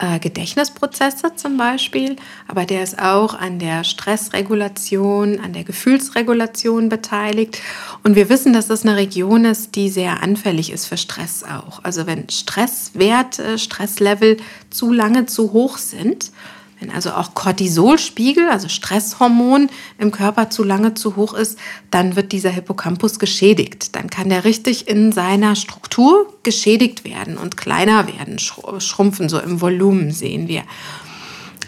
äh, 0.00 0.18
Gedächtnisprozesse 0.18 1.34
zum 1.36 1.56
Beispiel, 1.56 2.16
aber 2.48 2.64
der 2.64 2.82
ist 2.82 2.98
auch 2.98 3.34
an 3.34 3.58
der 3.58 3.84
Stressregulation, 3.84 5.38
an 5.40 5.52
der 5.52 5.64
Gefühlsregulation 5.64 6.88
beteiligt. 6.88 7.58
Und 8.02 8.16
wir 8.16 8.28
wissen, 8.28 8.52
dass 8.52 8.66
das 8.66 8.82
eine 8.82 8.96
Region 8.96 9.44
ist, 9.44 9.76
die 9.76 9.90
sehr 9.90 10.22
anfällig 10.22 10.72
ist 10.72 10.86
für 10.86 10.96
Stress 10.96 11.44
auch. 11.44 11.84
Also 11.84 12.06
wenn 12.06 12.28
Stresswerte, 12.30 13.58
Stresslevel 13.58 14.38
zu 14.70 14.92
lange 14.92 15.26
zu 15.26 15.52
hoch 15.52 15.76
sind, 15.76 16.32
wenn 16.80 16.90
also 16.90 17.12
auch 17.12 17.34
Cortisolspiegel, 17.34 18.48
also 18.48 18.68
Stresshormon 18.68 19.68
im 19.98 20.10
Körper 20.10 20.50
zu 20.50 20.64
lange 20.64 20.94
zu 20.94 21.14
hoch 21.14 21.34
ist, 21.34 21.58
dann 21.90 22.16
wird 22.16 22.32
dieser 22.32 22.50
Hippocampus 22.50 23.18
geschädigt. 23.18 23.94
Dann 23.94 24.08
kann 24.08 24.30
der 24.30 24.44
richtig 24.44 24.88
in 24.88 25.12
seiner 25.12 25.56
Struktur 25.56 26.34
geschädigt 26.42 27.04
werden 27.04 27.36
und 27.36 27.56
kleiner 27.56 28.06
werden, 28.08 28.38
schrumpfen, 28.38 29.28
so 29.28 29.38
im 29.38 29.60
Volumen 29.60 30.10
sehen 30.10 30.48
wir. 30.48 30.62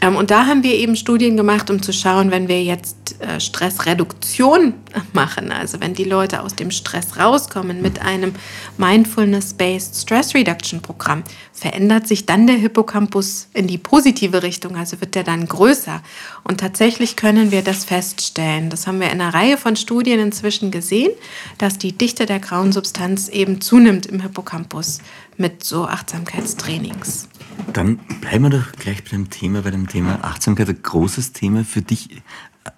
Ähm, 0.02 0.16
und 0.16 0.30
da 0.30 0.46
haben 0.46 0.62
wir 0.62 0.74
eben 0.74 0.96
Studien 0.96 1.36
gemacht, 1.36 1.70
um 1.70 1.80
zu 1.80 1.92
schauen, 1.92 2.30
wenn 2.30 2.48
wir 2.48 2.62
jetzt 2.62 3.20
äh, 3.20 3.40
Stressreduktion 3.40 4.74
machen, 5.12 5.52
also 5.52 5.80
wenn 5.80 5.94
die 5.94 6.04
Leute 6.04 6.42
aus 6.42 6.56
dem 6.56 6.70
Stress 6.70 7.16
rauskommen 7.18 7.80
mit 7.80 8.02
einem 8.02 8.34
Mindfulness-Based 8.76 9.96
Stress 9.96 10.34
Reduction 10.34 10.82
Programm, 10.82 11.22
verändert 11.52 12.08
sich 12.08 12.26
dann 12.26 12.48
der 12.48 12.56
Hippocampus 12.56 13.48
in 13.54 13.68
die 13.68 13.78
positive 13.78 14.42
Richtung, 14.42 14.76
also 14.76 15.00
wird 15.00 15.14
der 15.14 15.22
dann 15.22 15.46
größer. 15.46 16.02
Und 16.42 16.58
tatsächlich 16.58 17.14
können 17.14 17.52
wir 17.52 17.62
das 17.62 17.84
feststellen. 17.84 18.68
Das 18.68 18.88
haben 18.88 19.00
wir 19.00 19.10
in 19.10 19.20
einer 19.20 19.32
Reihe 19.32 19.56
von 19.56 19.76
Studien 19.76 20.18
inzwischen 20.18 20.72
gesehen, 20.72 21.12
dass 21.58 21.78
die 21.78 21.92
Dichte 21.92 22.26
der 22.26 22.40
grauen 22.40 22.72
Substanz 22.72 23.28
eben 23.28 23.60
zunimmt 23.60 24.06
im 24.06 24.20
Hippocampus 24.20 24.98
mit 25.36 25.62
so 25.62 25.86
Achtsamkeitstrainings. 25.86 27.28
Dann 27.72 27.98
bleiben 28.20 28.44
wir 28.44 28.50
doch 28.50 28.72
gleich 28.72 29.02
bei 29.04 29.10
dem 29.10 29.30
Thema, 29.30 29.62
bei 29.62 29.70
dem 29.70 29.88
Thema 29.88 30.22
Achtsamkeit. 30.22 30.68
Ein 30.68 30.82
großes 30.82 31.32
Thema 31.32 31.64
für 31.64 31.82
dich. 31.82 32.22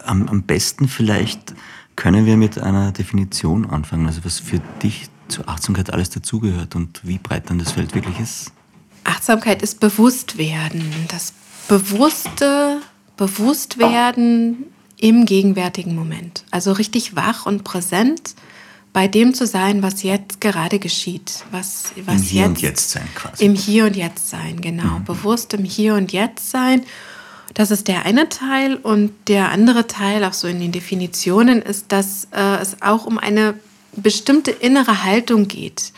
Am, 0.05 0.29
am 0.29 0.43
besten 0.43 0.89
vielleicht 0.89 1.55
können 1.97 2.27
wir 2.27 2.37
mit 2.37 2.59
einer 2.59 2.93
Definition 2.93 3.69
anfangen, 3.69 4.07
also 4.07 4.25
was 4.25 4.41
für 4.41 4.61
dich 4.83 5.09
zur 5.29 5.49
Achtsamkeit 5.49 5.93
alles 5.93 6.11
dazugehört 6.11 6.75
und 6.75 7.01
wie 7.05 7.19
breit 7.19 7.51
dann 7.51 7.59
das 7.59 7.73
Feld 7.73 7.95
wirklich 7.95 8.19
ist. 8.21 8.53
Achtsamkeit 9.05 9.63
ist 9.63 9.81
Bewusstwerden. 9.81 10.83
Das 11.09 11.35
bewusste 11.69 12.81
Bewusstwerden 13.17 14.65
im 14.97 15.27
gegenwärtigen 15.27 15.95
Moment. 15.95 16.45
Also 16.51 16.73
richtig 16.73 17.17
wach 17.17 17.47
und 17.47 17.65
präsent 17.65 18.35
bei 18.95 19.09
dem 19.09 19.35
zu 19.35 19.45
sein, 19.47 19.83
was 19.83 20.05
jetzt 20.05 20.41
gerade 20.41 20.79
geschieht. 20.79 21.45
Was, 21.51 21.93
was 22.07 22.15
Im 22.15 22.23
Hier 22.23 22.41
jetzt, 22.43 22.49
und 22.49 22.63
Jetzt 22.63 22.91
sein 22.93 23.09
quasi. 23.17 23.45
Im 23.45 23.55
Hier 23.57 23.85
und 23.87 23.97
Jetzt 23.97 24.31
sein, 24.31 24.61
genau. 24.61 25.01
Mhm. 25.01 25.05
Bewusst 25.05 25.53
im 25.53 25.65
Hier 25.65 25.97
und 25.97 26.13
Jetzt 26.13 26.51
sein. 26.51 26.85
Das 27.55 27.73
ist 27.73 27.89
der 27.89 28.07
eine 28.07 28.29
Teil. 28.29 28.77
Und 28.77 29.11
der 29.27 29.51
andere 29.51 29.89
Teil, 29.89 30.25
auch 30.25 30.33
so 30.33 30.47
in 30.47 30.61
den 30.61 30.71
Definitionen, 30.71 31.61
ist, 31.61 31.91
dass 31.91 32.29
äh, 32.31 32.63
es 32.63 32.83
auch 32.83 33.05
um 33.05 33.19
eine 33.19 33.55
bestimmte 33.97 34.53
innere 34.53 35.03
Haltung 35.03 35.49
geht, 35.49 35.93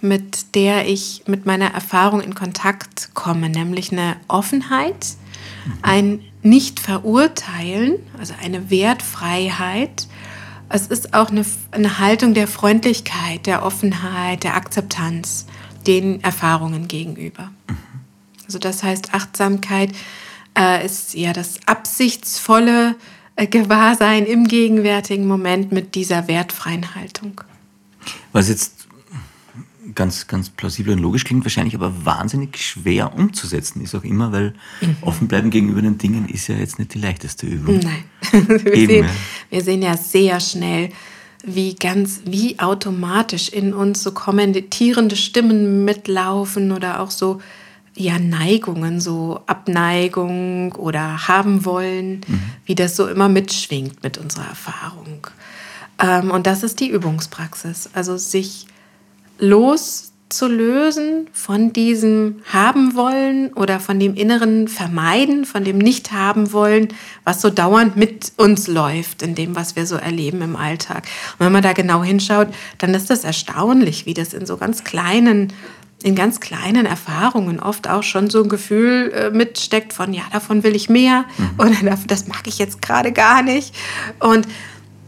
mit 0.00 0.54
der 0.54 0.88
ich 0.88 1.24
mit 1.26 1.44
meiner 1.44 1.74
Erfahrung 1.74 2.22
in 2.22 2.34
Kontakt 2.34 3.10
komme, 3.12 3.50
nämlich 3.50 3.92
eine 3.92 4.16
Offenheit, 4.28 5.08
mhm. 5.66 5.72
ein 5.82 6.20
Nicht-Verurteilen, 6.42 7.96
also 8.18 8.32
eine 8.42 8.70
Wertfreiheit 8.70 10.06
es 10.70 10.86
ist 10.86 11.14
auch 11.14 11.30
eine, 11.30 11.44
eine 11.72 11.98
Haltung 11.98 12.32
der 12.32 12.46
Freundlichkeit, 12.46 13.46
der 13.46 13.64
Offenheit, 13.64 14.44
der 14.44 14.54
Akzeptanz 14.54 15.46
den 15.86 16.22
Erfahrungen 16.22 16.88
gegenüber. 16.88 17.50
Mhm. 17.68 17.76
Also 18.46 18.58
das 18.58 18.82
heißt, 18.82 19.12
Achtsamkeit 19.12 19.90
äh, 20.58 20.84
ist 20.84 21.14
ja 21.14 21.32
das 21.32 21.60
absichtsvolle 21.66 22.96
äh, 23.36 23.46
Gewahrsein 23.46 24.26
im 24.26 24.46
gegenwärtigen 24.46 25.26
Moment 25.26 25.72
mit 25.72 25.94
dieser 25.94 26.28
wertfreien 26.28 26.94
Haltung. 26.94 27.40
Was 28.32 28.48
jetzt 28.48 28.79
ganz, 29.94 30.26
ganz 30.26 30.50
plausibel 30.50 30.94
und 30.94 31.00
logisch 31.00 31.24
klingt 31.24 31.44
wahrscheinlich, 31.44 31.74
aber 31.74 32.04
wahnsinnig 32.04 32.58
schwer 32.58 33.14
umzusetzen 33.14 33.82
ist 33.82 33.94
auch 33.94 34.04
immer, 34.04 34.32
weil 34.32 34.54
mhm. 34.80 34.96
offen 35.00 35.28
bleiben 35.28 35.50
gegenüber 35.50 35.82
den 35.82 35.98
Dingen 35.98 36.28
ist 36.28 36.48
ja 36.48 36.56
jetzt 36.56 36.78
nicht 36.78 36.94
die 36.94 36.98
leichteste 36.98 37.46
Übung. 37.46 37.80
Nein. 37.80 38.04
wir, 38.64 38.74
Eben, 38.74 38.86
sehen, 38.86 39.04
ja. 39.04 39.10
wir 39.50 39.62
sehen 39.62 39.82
ja 39.82 39.96
sehr 39.96 40.40
schnell, 40.40 40.90
wie 41.42 41.74
ganz, 41.74 42.20
wie 42.26 42.58
automatisch 42.58 43.48
in 43.48 43.72
uns 43.72 44.02
so 44.02 44.12
kommentierende 44.12 45.16
Stimmen 45.16 45.84
mitlaufen 45.84 46.72
oder 46.72 47.00
auch 47.00 47.10
so 47.10 47.40
ja, 47.96 48.18
Neigungen, 48.18 49.00
so 49.00 49.40
Abneigung 49.46 50.72
oder 50.72 51.28
haben 51.28 51.64
wollen, 51.64 52.20
mhm. 52.26 52.42
wie 52.66 52.74
das 52.74 52.96
so 52.96 53.06
immer 53.08 53.28
mitschwingt 53.28 54.02
mit 54.02 54.18
unserer 54.18 54.46
Erfahrung. 54.46 55.26
Ähm, 55.98 56.30
und 56.30 56.46
das 56.46 56.62
ist 56.62 56.80
die 56.80 56.88
Übungspraxis. 56.88 57.90
Also 57.94 58.16
sich 58.16 58.66
loszulösen 59.40 61.28
von 61.32 61.72
diesem 61.72 62.42
haben 62.52 62.94
wollen 62.94 63.52
oder 63.54 63.80
von 63.80 63.98
dem 63.98 64.14
inneren 64.14 64.68
Vermeiden, 64.68 65.44
von 65.44 65.64
dem 65.64 65.78
nicht 65.78 66.12
haben 66.12 66.52
wollen, 66.52 66.88
was 67.24 67.40
so 67.40 67.50
dauernd 67.50 67.96
mit 67.96 68.32
uns 68.36 68.68
läuft 68.68 69.22
in 69.22 69.34
dem, 69.34 69.56
was 69.56 69.76
wir 69.76 69.86
so 69.86 69.96
erleben 69.96 70.42
im 70.42 70.56
Alltag. 70.56 71.08
Und 71.38 71.46
wenn 71.46 71.52
man 71.52 71.62
da 71.62 71.72
genau 71.72 72.04
hinschaut, 72.04 72.48
dann 72.78 72.94
ist 72.94 73.10
das 73.10 73.24
erstaunlich, 73.24 74.06
wie 74.06 74.14
das 74.14 74.32
in 74.32 74.46
so 74.46 74.56
ganz 74.56 74.84
kleinen 74.84 75.52
in 76.02 76.14
ganz 76.14 76.40
kleinen 76.40 76.86
Erfahrungen 76.86 77.60
oft 77.60 77.88
auch 77.88 78.02
schon 78.02 78.30
so 78.30 78.42
ein 78.42 78.48
Gefühl 78.48 79.12
äh, 79.12 79.30
mitsteckt 79.30 79.92
von, 79.92 80.12
ja, 80.12 80.22
davon 80.32 80.62
will 80.62 80.74
ich 80.74 80.88
mehr 80.88 81.24
mhm. 81.36 81.50
oder 81.58 81.98
das 82.06 82.26
mag 82.26 82.46
ich 82.46 82.58
jetzt 82.58 82.80
gerade 82.80 83.12
gar 83.12 83.42
nicht. 83.42 83.74
Und 84.18 84.46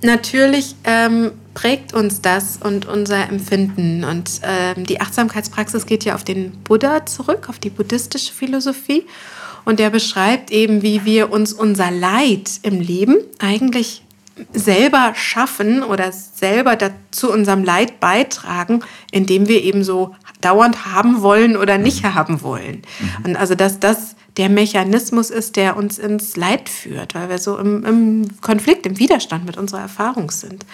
natürlich 0.02 0.74
ähm, 0.84 1.32
prägt 1.54 1.94
uns 1.94 2.20
das 2.20 2.58
und 2.62 2.86
unser 2.86 3.28
Empfinden. 3.28 4.04
Und 4.04 4.40
ähm, 4.42 4.84
die 4.86 5.00
Achtsamkeitspraxis 5.00 5.86
geht 5.86 6.04
ja 6.04 6.14
auf 6.14 6.24
den 6.24 6.52
Buddha 6.62 7.06
zurück, 7.06 7.48
auf 7.48 7.58
die 7.58 7.70
buddhistische 7.70 8.32
Philosophie. 8.32 9.06
Und 9.64 9.78
der 9.78 9.90
beschreibt 9.90 10.50
eben, 10.50 10.82
wie 10.82 11.04
wir 11.04 11.30
uns 11.30 11.52
unser 11.52 11.90
Leid 11.90 12.50
im 12.62 12.80
Leben 12.80 13.16
eigentlich 13.38 14.02
selber 14.52 15.12
schaffen 15.14 15.82
oder 15.82 16.10
selber 16.10 16.76
zu 17.10 17.30
unserem 17.30 17.64
Leid 17.64 18.00
beitragen, 18.00 18.80
indem 19.10 19.46
wir 19.46 19.62
eben 19.62 19.84
so 19.84 20.14
dauernd 20.40 20.86
haben 20.86 21.22
wollen 21.22 21.56
oder 21.56 21.78
nicht 21.78 22.04
haben 22.04 22.42
wollen. 22.42 22.82
Mhm. 22.98 23.24
Und 23.24 23.36
also, 23.36 23.54
dass 23.54 23.78
das 23.78 24.16
der 24.36 24.48
Mechanismus 24.48 25.30
ist, 25.30 25.56
der 25.56 25.76
uns 25.76 25.98
ins 25.98 26.36
Leid 26.36 26.68
führt, 26.68 27.14
weil 27.14 27.28
wir 27.28 27.38
so 27.38 27.58
im, 27.58 27.84
im 27.84 28.40
Konflikt, 28.40 28.86
im 28.86 28.98
Widerstand 28.98 29.44
mit 29.44 29.56
unserer 29.56 29.80
Erfahrung 29.80 30.30
sind. 30.30 30.64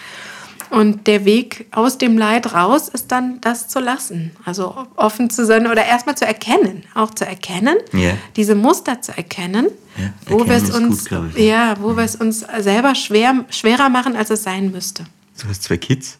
Und 0.69 1.07
der 1.07 1.25
Weg 1.25 1.65
aus 1.71 1.97
dem 1.97 2.17
Leid 2.17 2.53
raus 2.53 2.89
ist 2.89 3.11
dann, 3.11 3.41
das 3.41 3.67
zu 3.67 3.79
lassen. 3.79 4.31
Also 4.45 4.87
offen 4.95 5.29
zu 5.31 5.45
sein 5.45 5.65
oder 5.65 5.83
erstmal 5.83 6.15
zu 6.15 6.25
erkennen, 6.25 6.83
auch 6.93 7.13
zu 7.13 7.25
erkennen, 7.25 7.75
yeah. 7.93 8.13
diese 8.35 8.53
Muster 8.53 9.01
zu 9.01 9.17
erkennen, 9.17 9.67
yeah. 9.97 10.13
wo 10.27 10.47
wir 10.47 10.55
es 10.55 10.69
uns, 10.69 11.09
gut, 11.09 11.37
ja, 11.37 11.75
wo 11.79 11.97
wir 11.97 12.03
es 12.03 12.15
uns 12.15 12.45
selber 12.59 12.93
schwer, 12.93 13.45
schwerer 13.49 13.89
machen, 13.89 14.15
als 14.15 14.29
es 14.29 14.43
sein 14.43 14.71
müsste. 14.71 15.05
Du 15.41 15.47
hast 15.47 15.63
zwei 15.63 15.77
Kids. 15.77 16.19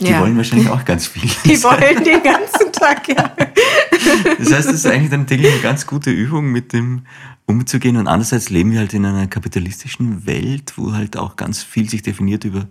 Die 0.00 0.06
ja. 0.06 0.20
wollen 0.20 0.36
wahrscheinlich 0.36 0.68
auch 0.68 0.84
ganz 0.84 1.06
viel. 1.06 1.30
Die 1.44 1.62
wollen 1.62 2.02
den 2.02 2.22
ganzen 2.22 2.72
Tag, 2.72 3.06
ja. 3.08 3.30
Das 4.38 4.52
heißt, 4.52 4.68
es 4.68 4.76
ist 4.76 4.86
eigentlich 4.86 5.10
dann 5.10 5.26
täglich 5.26 5.52
eine 5.52 5.60
ganz 5.60 5.86
gute 5.86 6.10
Übung, 6.10 6.50
mit 6.50 6.72
dem 6.72 7.02
umzugehen. 7.46 7.96
Und 7.96 8.06
andererseits 8.06 8.48
leben 8.48 8.72
wir 8.72 8.78
halt 8.78 8.94
in 8.94 9.04
einer 9.04 9.26
kapitalistischen 9.26 10.26
Welt, 10.26 10.74
wo 10.76 10.92
halt 10.92 11.16
auch 11.16 11.36
ganz 11.36 11.62
viel 11.62 11.90
sich 11.90 12.02
definiert 12.02 12.44
über 12.44 12.66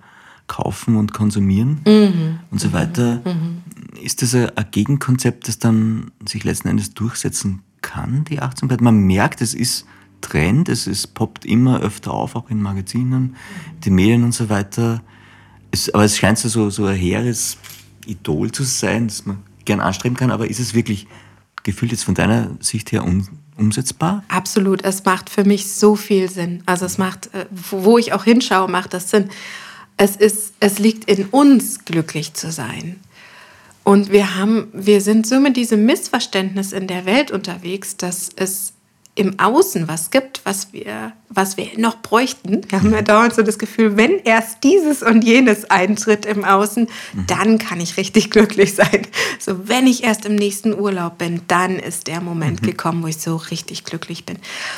Kaufen 0.48 0.96
und 0.96 1.14
Konsumieren 1.14 1.82
mhm. 1.86 2.40
und 2.50 2.60
so 2.60 2.74
weiter. 2.74 3.22
Mhm. 3.24 3.62
Ist 4.02 4.22
das 4.22 4.34
ein, 4.34 4.50
Gegenkonzept, 4.72 5.48
das 5.48 5.60
dann 5.60 6.12
sich 6.28 6.44
letzten 6.44 6.70
Endes 6.70 6.94
durchsetzen 6.94 7.62
kann, 7.82 8.24
die 8.26 8.42
Achtsamkeit? 8.42 8.82
Man 8.82 9.02
merkt, 9.02 9.42
es 9.42 9.54
ist 9.54 9.86
Trend, 10.22 10.68
es 10.68 10.88
ist, 10.88 11.14
poppt 11.14 11.46
immer 11.46 11.80
öfter 11.80 12.12
auf, 12.12 12.36
auch 12.36 12.50
in 12.50 12.62
Magazinen, 12.62 13.36
die 13.84 13.92
Medien 13.92 14.24
und 14.24 14.34
so 14.34 14.50
weiter. 14.50 15.02
Es, 15.72 15.94
aber 15.94 16.04
es 16.04 16.18
scheint 16.18 16.38
so, 16.40 16.70
so 16.70 16.86
ein 16.86 16.96
hehres 16.96 17.58
Idol 18.06 18.52
zu 18.52 18.64
sein, 18.64 19.08
das 19.08 19.26
man 19.26 19.44
gern 19.66 19.80
anstreben 19.80 20.18
kann, 20.18 20.32
aber 20.32 20.50
ist 20.50 20.60
es 20.60 20.74
wirklich 20.74 21.08
gefühlt 21.64 21.92
jetzt 21.92 22.04
von 22.04 22.16
deiner 22.16 22.58
Sicht 22.60 22.92
her 22.92 23.04
um, 23.04 23.28
umsetzbar? 23.58 24.24
Absolut, 24.30 24.84
es 24.84 25.06
macht 25.06 25.30
für 25.30 25.44
mich 25.44 25.72
so 25.72 25.96
viel 25.96 26.30
Sinn. 26.30 26.64
Also 26.66 26.86
es 26.86 26.98
macht, 26.98 27.34
äh, 27.34 27.46
wo 27.52 27.98
ich 27.98 28.14
auch 28.14 28.24
hinschaue, 28.24 28.70
macht 28.70 28.94
das 28.94 29.12
Sinn. 29.12 29.30
Es, 29.98 30.16
ist, 30.16 30.54
es 30.60 30.80
liegt 30.80 31.10
in 31.10 31.26
uns, 31.26 31.86
glücklich 31.86 32.34
zu 32.34 32.52
sein. 32.52 33.00
Und 33.84 34.12
wir 34.12 34.36
haben, 34.36 34.68
wir 34.74 35.02
sind 35.02 35.28
so 35.28 35.40
mit 35.40 35.58
diesem 35.58 35.86
Missverständnis 35.86 36.74
in 36.74 36.88
der 36.88 37.06
Welt 37.06 37.32
unterwegs, 37.32 37.98
dass 37.98 38.30
es 38.36 38.74
im 39.20 39.38
Außen 39.38 39.90
was 39.90 40.12
gibt, 40.12 40.40
was 40.46 40.72
wir, 40.72 41.12
was 41.28 41.58
wir 41.58 41.68
noch 41.76 42.02
bräuchten. 42.02 42.62
Wir 42.70 42.80
haben 42.80 42.94
ja 42.94 43.02
dauernd 43.02 43.36
so 43.36 43.42
das 43.42 43.60
Gefühl, 43.60 43.98
wenn 43.98 44.20
erst 44.20 44.64
dieses 44.64 45.04
und 45.04 45.26
jenes 45.26 45.70
eintritt 45.70 46.26
im 46.26 46.46
Außen, 46.46 46.88
dann 47.28 47.58
kann 47.58 47.82
ich 47.82 47.98
richtig 47.98 48.32
glücklich 48.32 48.76
sein. 48.76 49.06
So, 49.38 49.68
wenn 49.68 49.88
ich 49.88 50.06
erst 50.06 50.26
im 50.26 50.36
nächsten 50.36 50.74
Urlaub 50.74 51.18
bin, 51.18 51.42
dann 51.48 51.80
ist 51.80 52.08
der 52.08 52.22
Moment 52.22 52.62
mhm. 52.62 52.68
gekommen, 52.68 53.04
wo 53.04 53.08
ich 53.08 53.18
so 53.18 53.36
richtig 53.36 53.84
glücklich 53.84 54.26
bin. 54.26 54.38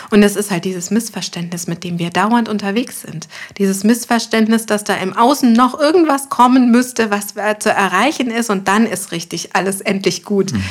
Und 0.09 0.21
das 0.21 0.35
ist 0.35 0.49
halt 0.49 0.65
dieses 0.65 0.89
Missverständnis, 0.89 1.67
mit 1.67 1.83
dem 1.83 1.99
wir 1.99 2.09
dauernd 2.09 2.49
unterwegs 2.49 3.01
sind. 3.01 3.27
Dieses 3.59 3.83
Missverständnis, 3.83 4.65
dass 4.65 4.83
da 4.83 4.95
im 4.95 5.15
Außen 5.15 5.53
noch 5.53 5.79
irgendwas 5.79 6.29
kommen 6.29 6.71
müsste, 6.71 7.11
was 7.11 7.35
zu 7.59 7.69
erreichen 7.69 8.31
ist 8.31 8.49
und 8.49 8.67
dann 8.67 8.87
ist 8.87 9.11
richtig 9.11 9.55
alles 9.55 9.81
endlich 9.81 10.23
gut. 10.23 10.51
Mhm. 10.51 10.63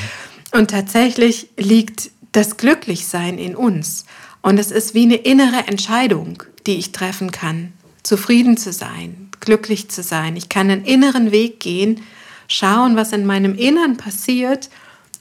Und 0.52 0.70
tatsächlich 0.72 1.50
liegt 1.56 2.10
das 2.32 2.56
Glücklichsein 2.56 3.38
in 3.38 3.56
uns. 3.56 4.04
Und 4.42 4.58
es 4.58 4.70
ist 4.70 4.94
wie 4.94 5.02
eine 5.02 5.16
innere 5.16 5.66
Entscheidung, 5.66 6.42
die 6.66 6.76
ich 6.76 6.92
treffen 6.92 7.30
kann, 7.30 7.72
zufrieden 8.02 8.56
zu 8.56 8.72
sein, 8.72 9.30
glücklich 9.40 9.90
zu 9.90 10.02
sein. 10.02 10.36
Ich 10.36 10.48
kann 10.48 10.70
einen 10.70 10.84
inneren 10.84 11.30
Weg 11.32 11.60
gehen, 11.60 12.02
schauen, 12.48 12.96
was 12.96 13.12
in 13.12 13.26
meinem 13.26 13.54
Innern 13.54 13.96
passiert 13.96 14.70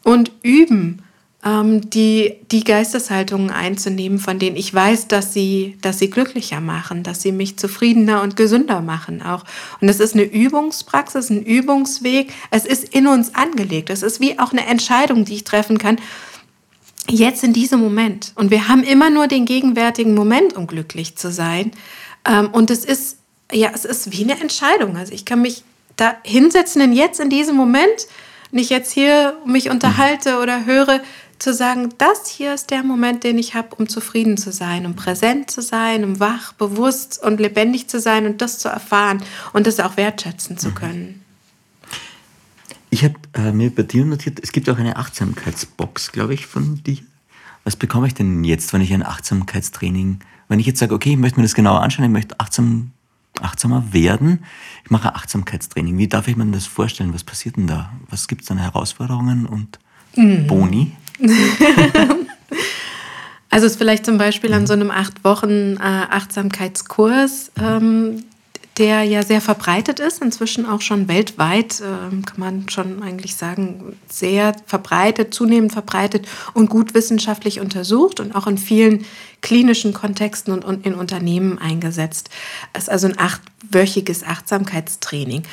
und 0.04 0.32
üben, 0.42 1.04
ähm, 1.46 1.90
die, 1.90 2.36
die 2.52 2.64
Geisteshaltungen 2.64 3.50
einzunehmen, 3.50 4.20
von 4.20 4.40
denen 4.40 4.58
ich 4.58 4.74
weiß, 4.74 5.08
dass 5.08 5.34
sie, 5.34 5.78
dass 5.82 6.00
sie 6.00 6.10
glücklicher 6.10 6.60
machen, 6.60 7.04
dass 7.04 7.22
sie 7.22 7.32
mich 7.32 7.58
zufriedener 7.58 8.22
und 8.22 8.36
gesünder 8.36 8.82
machen 8.82 9.22
auch. 9.22 9.46
Und 9.80 9.88
es 9.90 10.00
ist 10.00 10.16
eine 10.16 10.24
Übungspraxis, 10.24 11.30
ein 11.30 11.44
Übungsweg. 11.44 12.34
Es 12.52 12.66
ist 12.66 12.94
in 12.94 13.08
uns 13.08 13.36
angelegt. 13.36 13.90
Es 13.90 14.04
ist 14.04 14.20
wie 14.20 14.38
auch 14.40 14.52
eine 14.52 14.66
Entscheidung, 14.66 15.24
die 15.24 15.36
ich 15.36 15.44
treffen 15.44 15.78
kann 15.78 15.98
jetzt 17.10 17.44
in 17.44 17.54
diesem 17.54 17.80
Moment. 17.80 18.34
Und 18.36 18.52
wir 18.52 18.68
haben 18.68 18.84
immer 18.84 19.10
nur 19.10 19.28
den 19.28 19.46
gegenwärtigen 19.46 20.14
Moment, 20.14 20.56
um 20.56 20.68
glücklich 20.68 21.16
zu 21.18 21.32
sein. 21.32 21.72
Ähm, 22.26 22.50
und 22.52 22.72
es 22.72 22.86
ist, 22.86 23.18
ja, 23.52 23.72
es 23.74 23.86
ist 23.86 24.12
wie 24.12 24.24
eine 24.24 24.40
Entscheidung. 24.40 24.98
Also 24.98 25.14
ich 25.14 25.26
kann 25.26 25.42
mich 25.42 25.64
da 25.96 26.16
hinsetzen, 26.24 26.82
denn 26.82 26.94
jetzt 26.94 27.20
in 27.20 27.30
diesem 27.30 27.56
Moment, 27.56 28.08
nicht 28.52 28.70
jetzt 28.70 28.92
hier 28.92 29.38
mich 29.46 29.70
unterhalte 29.70 30.40
oder 30.40 30.66
höre, 30.66 31.02
zu 31.40 31.54
sagen, 31.54 31.90
das 31.98 32.28
hier 32.28 32.54
ist 32.54 32.70
der 32.70 32.84
Moment, 32.84 33.24
den 33.24 33.38
ich 33.38 33.56
habe, 33.56 33.76
um 33.76 33.88
zufrieden 33.88 34.38
zu 34.38 34.52
sein, 34.52 34.86
um 34.86 34.96
präsent 34.96 35.50
zu 35.50 35.62
sein, 35.62 36.04
um 36.04 36.20
wach, 36.20 36.54
bewusst 36.54 37.22
und 37.24 37.40
lebendig 37.40 37.88
zu 37.88 38.00
sein 38.00 38.26
und 38.26 38.42
das 38.42 38.60
zu 38.60 38.68
erfahren 38.68 39.24
und 39.54 39.66
das 39.66 39.80
auch 39.80 39.96
wertschätzen 39.96 40.58
zu 40.58 40.70
mhm. 40.70 40.76
können. 40.76 41.26
Ich 42.90 43.04
habe 43.04 43.16
äh, 43.34 43.52
mir 43.52 43.74
bei 43.74 43.84
dir 43.84 44.06
notiert, 44.06 44.40
es 44.42 44.52
gibt 44.52 44.70
auch 44.70 44.78
eine 44.78 44.98
Achtsamkeitsbox, 44.98 46.12
glaube 46.12 46.34
ich, 46.34 46.48
von 46.48 46.82
dir. 46.84 46.98
Was 47.64 47.76
bekomme 47.76 48.08
ich 48.08 48.14
denn 48.14 48.44
jetzt, 48.44 48.74
wenn 48.74 48.82
ich 48.82 48.94
ein 48.94 49.06
Achtsamkeitstraining, 49.06 50.20
wenn 50.48 50.60
ich 50.60 50.66
jetzt 50.66 50.80
sage, 50.80 50.96
okay, 50.96 51.12
ich 51.12 51.18
möchte 51.18 51.40
mir 51.40 51.46
das 51.46 51.54
genauer 51.54 51.82
anschauen, 51.82 52.06
ich 52.06 52.12
möchte 52.12 52.40
achtsam, 52.40 52.92
achtsamer 53.42 53.94
werden, 53.94 54.44
ich 54.84 54.90
mache 54.90 55.10
ein 55.10 55.16
Achtsamkeitstraining. 55.16 55.98
Wie 55.98 56.08
darf 56.08 56.28
ich 56.28 56.36
mir 56.36 56.46
das 56.48 56.66
vorstellen? 56.66 57.14
Was 57.14 57.24
passiert 57.24 57.58
denn 57.58 57.68
da? 57.68 57.92
Was 58.10 58.28
gibt 58.28 58.42
es 58.42 58.48
dann 58.48 58.58
Herausforderungen 58.58 59.46
und 59.46 59.80
mhm. 60.16 60.48
Boni? 60.48 60.92
Also 63.52 63.66
es 63.66 63.74
ist 63.74 63.78
vielleicht 63.80 64.06
zum 64.06 64.18
Beispiel 64.18 64.54
an 64.54 64.68
so 64.68 64.74
einem 64.74 64.92
acht 64.92 65.24
Wochen 65.24 65.78
äh, 65.78 65.80
Achtsamkeitskurs 65.80 67.52
ähm, 67.60 68.24
der 68.80 69.04
ja 69.04 69.24
sehr 69.24 69.42
verbreitet 69.42 70.00
ist, 70.00 70.22
inzwischen 70.22 70.66
auch 70.66 70.82
schon 70.82 71.10
weltweit, 71.10 71.82
äh, 71.82 72.24
kann 72.26 72.38
man 72.38 72.70
schon 72.70 73.04
eigentlich 73.04 73.36
sagen, 73.36 73.98
sehr 74.10 74.56
verbreitet, 74.66 75.34
zunehmend 75.34 75.74
verbreitet 75.74 76.28
und 76.54 76.70
gut 76.70 76.94
wissenschaftlich 76.94 77.60
untersucht 77.60 78.22
und 78.22 78.34
auch 78.36 78.48
in 78.48 78.58
vielen 78.58 79.06
klinischen 79.42 79.94
Kontexten 79.94 80.54
und, 80.54 80.64
und 80.64 80.86
in 80.86 80.96
Unternehmen 80.96 81.60
eingesetzt. 81.60 82.30
Es 82.74 82.84
ist 82.84 82.90
also 82.90 83.08
ein 83.08 83.20
achtwöchiges 83.20 84.24
Achtsamkeitstraining. 84.24 85.44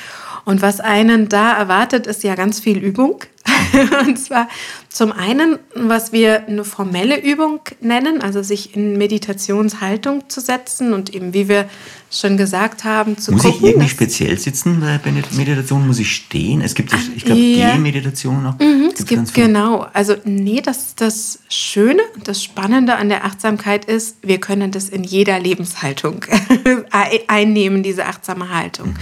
Und 0.45 0.61
was 0.61 0.79
einen 0.79 1.27
da 1.27 1.53
erwartet, 1.53 2.07
ist 2.07 2.23
ja 2.23 2.35
ganz 2.35 2.61
viel 2.61 2.77
Übung. 2.77 3.19
und 4.07 4.17
zwar 4.17 4.47
zum 4.89 5.11
einen, 5.11 5.59
was 5.73 6.11
wir 6.11 6.47
eine 6.47 6.63
formelle 6.63 7.19
Übung 7.19 7.59
nennen, 7.81 8.21
also 8.21 8.41
sich 8.41 8.75
in 8.75 8.97
Meditationshaltung 8.97 10.29
zu 10.29 10.39
setzen 10.41 10.93
und 10.93 11.13
eben, 11.13 11.33
wie 11.33 11.47
wir 11.47 11.69
schon 12.09 12.37
gesagt 12.37 12.83
haben, 12.83 13.17
zu 13.17 13.31
muss 13.31 13.43
gucken. 13.43 13.59
Ich 13.59 13.69
irgendwie 13.71 13.89
speziell 13.89 14.37
sitzen 14.39 14.79
bei 14.79 15.11
Meditation? 15.31 15.85
Muss 15.85 15.99
ich 15.99 16.13
stehen? 16.13 16.61
Es 16.61 16.73
gibt, 16.73 16.93
ich 17.15 17.25
glaube, 17.25 17.41
ja. 17.41 17.73
Gehmeditationen 17.73 18.43
noch. 18.43 18.59
Mhm, 18.59 18.91
es 18.93 19.05
gibt, 19.05 19.33
genau. 19.33 19.87
Also, 19.93 20.15
nee, 20.23 20.61
das, 20.61 20.95
das 20.95 21.39
Schöne 21.49 22.01
und 22.15 22.27
das 22.27 22.43
Spannende 22.43 22.95
an 22.95 23.09
der 23.09 23.25
Achtsamkeit 23.25 23.85
ist, 23.85 24.17
wir 24.21 24.39
können 24.39 24.71
das 24.71 24.89
in 24.89 25.03
jeder 25.03 25.39
Lebenshaltung 25.39 26.25
einnehmen, 27.27 27.83
diese 27.83 28.05
achtsame 28.05 28.49
Haltung. 28.49 28.89
Mhm. 28.89 28.97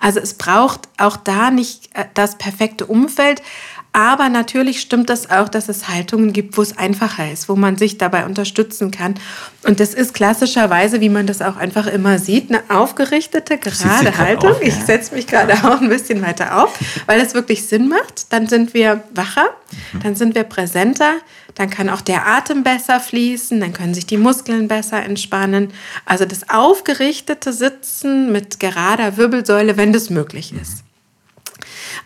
Also, 0.00 0.20
es 0.20 0.34
braucht 0.34 0.88
auch 0.98 1.16
da 1.16 1.50
nicht 1.50 1.90
äh, 1.94 2.04
das 2.14 2.36
perfekte 2.36 2.86
Umfeld, 2.86 3.42
aber 3.92 4.28
natürlich 4.28 4.80
stimmt 4.80 5.10
das 5.10 5.30
auch, 5.30 5.48
dass 5.48 5.68
es 5.68 5.88
Haltungen 5.88 6.32
gibt, 6.32 6.56
wo 6.56 6.62
es 6.62 6.78
einfacher 6.78 7.30
ist, 7.30 7.48
wo 7.48 7.56
man 7.56 7.76
sich 7.76 7.98
dabei 7.98 8.24
unterstützen 8.24 8.92
kann. 8.92 9.14
Und 9.64 9.80
das 9.80 9.94
ist 9.94 10.14
klassischerweise, 10.14 11.00
wie 11.00 11.08
man 11.08 11.26
das 11.26 11.42
auch 11.42 11.56
einfach 11.56 11.88
immer 11.88 12.20
sieht, 12.20 12.50
eine 12.50 12.62
aufgerichtete, 12.68 13.58
gerade 13.58 14.16
Haltung. 14.16 14.52
Auf, 14.52 14.62
ja. 14.62 14.68
Ich 14.68 14.74
setze 14.74 15.14
mich 15.14 15.26
gerade 15.26 15.54
auch 15.64 15.80
ein 15.80 15.88
bisschen 15.88 16.22
weiter 16.22 16.62
auf, 16.62 16.78
weil 17.06 17.20
es 17.20 17.34
wirklich 17.34 17.66
Sinn 17.66 17.88
macht. 17.88 18.32
Dann 18.32 18.46
sind 18.46 18.74
wir 18.74 19.02
wacher, 19.12 19.50
mhm. 19.92 20.00
dann 20.02 20.14
sind 20.14 20.36
wir 20.36 20.44
präsenter, 20.44 21.14
dann 21.56 21.68
kann 21.68 21.88
auch 21.88 22.00
der 22.00 22.28
Atem 22.28 22.62
besser 22.62 23.00
fließen, 23.00 23.58
dann 23.58 23.72
können 23.72 23.94
sich 23.94 24.06
die 24.06 24.18
Muskeln 24.18 24.68
besser 24.68 25.02
entspannen. 25.02 25.72
Also 26.04 26.26
das 26.26 26.48
aufgerichtete 26.48 27.52
Sitzen 27.52 28.30
mit 28.30 28.60
gerader 28.60 29.16
Wirbelsäule, 29.16 29.76
wenn 29.76 29.92
das 29.92 30.10
möglich 30.10 30.54
ist. 30.54 30.84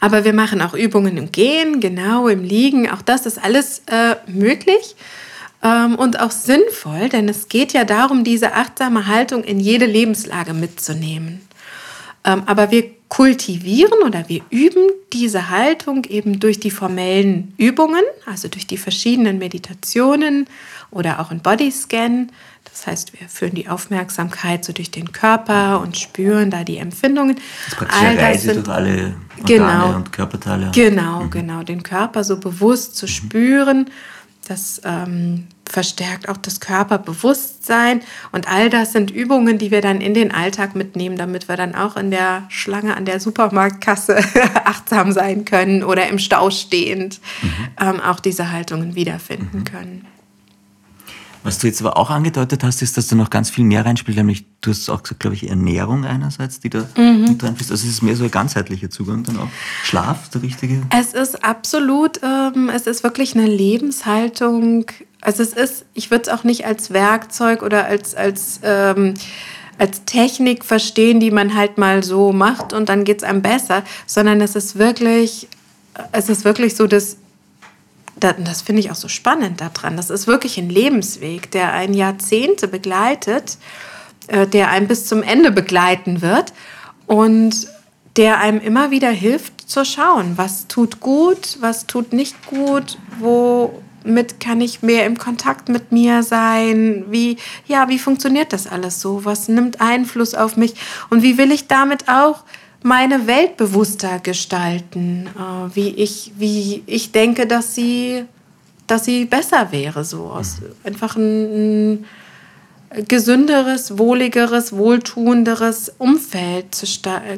Aber 0.04 0.26
wir 0.26 0.34
machen 0.34 0.60
auch 0.60 0.74
Übungen 0.74 1.16
im 1.16 1.32
Gehen, 1.32 1.80
genau 1.80 2.28
im 2.28 2.44
Liegen. 2.44 2.90
Auch 2.90 3.00
das 3.00 3.24
ist 3.24 3.42
alles 3.42 3.84
äh, 3.86 4.16
möglich 4.26 4.96
ähm, 5.62 5.94
und 5.94 6.20
auch 6.20 6.30
sinnvoll, 6.30 7.08
denn 7.08 7.26
es 7.26 7.48
geht 7.48 7.72
ja 7.72 7.84
darum, 7.84 8.22
diese 8.22 8.52
achtsame 8.52 9.06
Haltung 9.06 9.44
in 9.44 9.60
jede 9.60 9.86
Lebenslage 9.86 10.52
mitzunehmen. 10.52 11.40
Ähm, 12.22 12.42
aber 12.44 12.70
wir 12.70 12.84
kultivieren 13.08 14.02
oder 14.04 14.28
wir 14.28 14.42
üben 14.50 14.90
diese 15.14 15.48
Haltung 15.48 16.04
eben 16.04 16.38
durch 16.38 16.60
die 16.60 16.70
formellen 16.70 17.54
Übungen, 17.56 18.04
also 18.26 18.48
durch 18.48 18.66
die 18.66 18.76
verschiedenen 18.76 19.38
Meditationen 19.38 20.48
oder 20.90 21.18
auch 21.18 21.30
ein 21.30 21.40
Bodyscan. 21.40 22.30
Das 22.74 22.88
heißt, 22.88 23.20
wir 23.20 23.28
führen 23.28 23.54
die 23.54 23.68
Aufmerksamkeit 23.68 24.64
so 24.64 24.72
durch 24.72 24.90
den 24.90 25.12
Körper 25.12 25.80
und 25.80 25.96
spüren 25.96 26.50
da 26.50 26.64
die 26.64 26.78
Empfindungen. 26.78 27.36
Das 27.70 27.88
ist 27.88 28.02
All 28.02 28.16
das 28.16 28.42
sind, 28.42 28.66
durch 28.66 28.76
alle 28.76 29.14
Organe 29.38 29.46
genau, 29.46 29.94
und 29.94 30.12
Körperteile. 30.12 30.70
Genau, 30.74 31.20
mhm. 31.20 31.30
genau. 31.30 31.62
Den 31.62 31.84
Körper 31.84 32.24
so 32.24 32.36
bewusst 32.36 32.96
zu 32.96 33.06
mhm. 33.06 33.10
spüren. 33.10 33.90
Das 34.48 34.80
ähm, 34.84 35.46
verstärkt 35.66 36.28
auch 36.28 36.36
das 36.36 36.58
Körperbewusstsein. 36.58 38.00
Und 38.32 38.48
all 38.48 38.70
das 38.70 38.92
sind 38.92 39.12
Übungen, 39.12 39.56
die 39.56 39.70
wir 39.70 39.80
dann 39.80 40.00
in 40.00 40.12
den 40.12 40.32
Alltag 40.32 40.74
mitnehmen, 40.74 41.16
damit 41.16 41.48
wir 41.48 41.56
dann 41.56 41.76
auch 41.76 41.96
in 41.96 42.10
der 42.10 42.42
Schlange 42.48 42.96
an 42.96 43.04
der 43.04 43.20
Supermarktkasse 43.20 44.16
achtsam 44.64 45.12
sein 45.12 45.44
können 45.44 45.84
oder 45.84 46.08
im 46.08 46.18
Stau 46.18 46.50
stehend 46.50 47.20
mhm. 47.40 47.48
ähm, 47.80 48.00
auch 48.00 48.18
diese 48.18 48.50
Haltungen 48.50 48.96
wiederfinden 48.96 49.60
mhm. 49.60 49.64
können. 49.64 50.06
Was 51.44 51.58
du 51.58 51.66
jetzt 51.66 51.80
aber 51.82 51.98
auch 51.98 52.08
angedeutet 52.08 52.64
hast, 52.64 52.80
ist, 52.80 52.96
dass 52.96 53.06
du 53.06 53.16
noch 53.16 53.28
ganz 53.28 53.50
viel 53.50 53.64
mehr 53.64 53.84
reinspielst, 53.84 54.16
nämlich 54.16 54.46
du 54.62 54.70
hast 54.70 54.88
auch 54.88 55.02
gesagt, 55.02 55.20
glaube 55.20 55.36
ich, 55.36 55.48
Ernährung 55.48 56.06
einerseits, 56.06 56.58
die 56.58 56.70
da 56.70 56.86
mhm. 56.96 57.26
mit 57.28 57.42
reinfließt. 57.42 57.70
Also 57.70 57.86
es 57.86 57.92
ist 57.92 58.02
mehr 58.02 58.16
so 58.16 58.24
ein 58.24 58.30
ganzheitlicher 58.30 58.88
Zugang 58.88 59.24
dann 59.24 59.38
auch. 59.38 59.48
Schlaf, 59.84 60.30
der 60.30 60.42
richtige? 60.42 60.80
Es 60.90 61.12
ist 61.12 61.44
absolut, 61.44 62.18
ähm, 62.22 62.70
es 62.74 62.86
ist 62.86 63.04
wirklich 63.04 63.36
eine 63.36 63.46
Lebenshaltung. 63.46 64.86
Also 65.20 65.42
es 65.42 65.52
ist, 65.52 65.84
ich 65.92 66.10
würde 66.10 66.22
es 66.22 66.28
auch 66.28 66.44
nicht 66.44 66.64
als 66.64 66.92
Werkzeug 66.92 67.62
oder 67.62 67.84
als, 67.84 68.14
als 68.14 68.60
ähm, 68.62 69.14
als 69.76 70.04
Technik 70.04 70.64
verstehen, 70.64 71.20
die 71.20 71.30
man 71.30 71.54
halt 71.54 71.78
mal 71.78 72.04
so 72.04 72.32
macht 72.32 72.72
und 72.72 72.88
dann 72.88 73.04
geht 73.04 73.18
es 73.18 73.24
einem 73.24 73.42
besser, 73.42 73.82
sondern 74.06 74.40
es 74.40 74.54
ist 74.54 74.78
wirklich, 74.78 75.48
es 76.12 76.28
ist 76.28 76.44
wirklich 76.44 76.76
so, 76.76 76.86
dass 76.86 77.16
das 78.32 78.62
finde 78.62 78.80
ich 78.80 78.90
auch 78.90 78.96
so 78.96 79.08
spannend 79.08 79.60
daran. 79.60 79.96
Das 79.96 80.10
ist 80.10 80.26
wirklich 80.26 80.58
ein 80.58 80.70
Lebensweg, 80.70 81.50
der 81.50 81.72
einen 81.72 81.94
Jahrzehnte 81.94 82.68
begleitet, 82.68 83.58
äh, 84.28 84.46
der 84.46 84.70
einen 84.70 84.88
bis 84.88 85.06
zum 85.06 85.22
Ende 85.22 85.50
begleiten 85.50 86.22
wird 86.22 86.52
und 87.06 87.68
der 88.16 88.38
einem 88.38 88.60
immer 88.60 88.90
wieder 88.90 89.10
hilft 89.10 89.68
zu 89.68 89.84
schauen, 89.84 90.34
was 90.36 90.68
tut 90.68 91.00
gut, 91.00 91.58
was 91.60 91.86
tut 91.86 92.12
nicht 92.12 92.46
gut, 92.46 92.98
womit 93.18 94.38
kann 94.38 94.60
ich 94.60 94.82
mehr 94.82 95.04
im 95.06 95.18
Kontakt 95.18 95.68
mit 95.68 95.90
mir 95.90 96.22
sein, 96.22 97.04
wie 97.10 97.38
ja, 97.66 97.88
wie 97.88 97.98
funktioniert 97.98 98.52
das 98.52 98.66
alles 98.66 99.00
so, 99.00 99.24
was 99.24 99.48
nimmt 99.48 99.80
Einfluss 99.80 100.34
auf 100.34 100.56
mich 100.56 100.74
und 101.10 101.22
wie 101.22 101.38
will 101.38 101.50
ich 101.50 101.66
damit 101.66 102.08
auch 102.08 102.44
meine 102.84 103.26
Welt 103.26 103.56
bewusster 103.56 104.18
gestalten, 104.18 105.26
äh, 105.38 105.74
wie, 105.74 105.88
ich, 105.88 106.32
wie 106.36 106.82
ich 106.86 107.12
denke, 107.12 107.46
dass 107.46 107.74
sie, 107.74 108.26
dass 108.86 109.06
sie 109.06 109.24
besser 109.24 109.72
wäre. 109.72 110.04
So 110.04 110.26
aus 110.26 110.58
einfach 110.84 111.16
ein, 111.16 112.04
ein 112.90 113.04
gesünderes, 113.08 113.98
wohligeres, 113.98 114.76
wohltuenderes 114.76 115.94
Umfeld 115.96 116.74
zu 116.74 116.86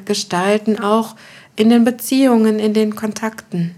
gestalten, 0.04 0.80
auch 0.80 1.14
in 1.54 1.70
den 1.70 1.84
Beziehungen, 1.84 2.58
in 2.58 2.74
den 2.74 2.96
Kontakten. 2.96 3.76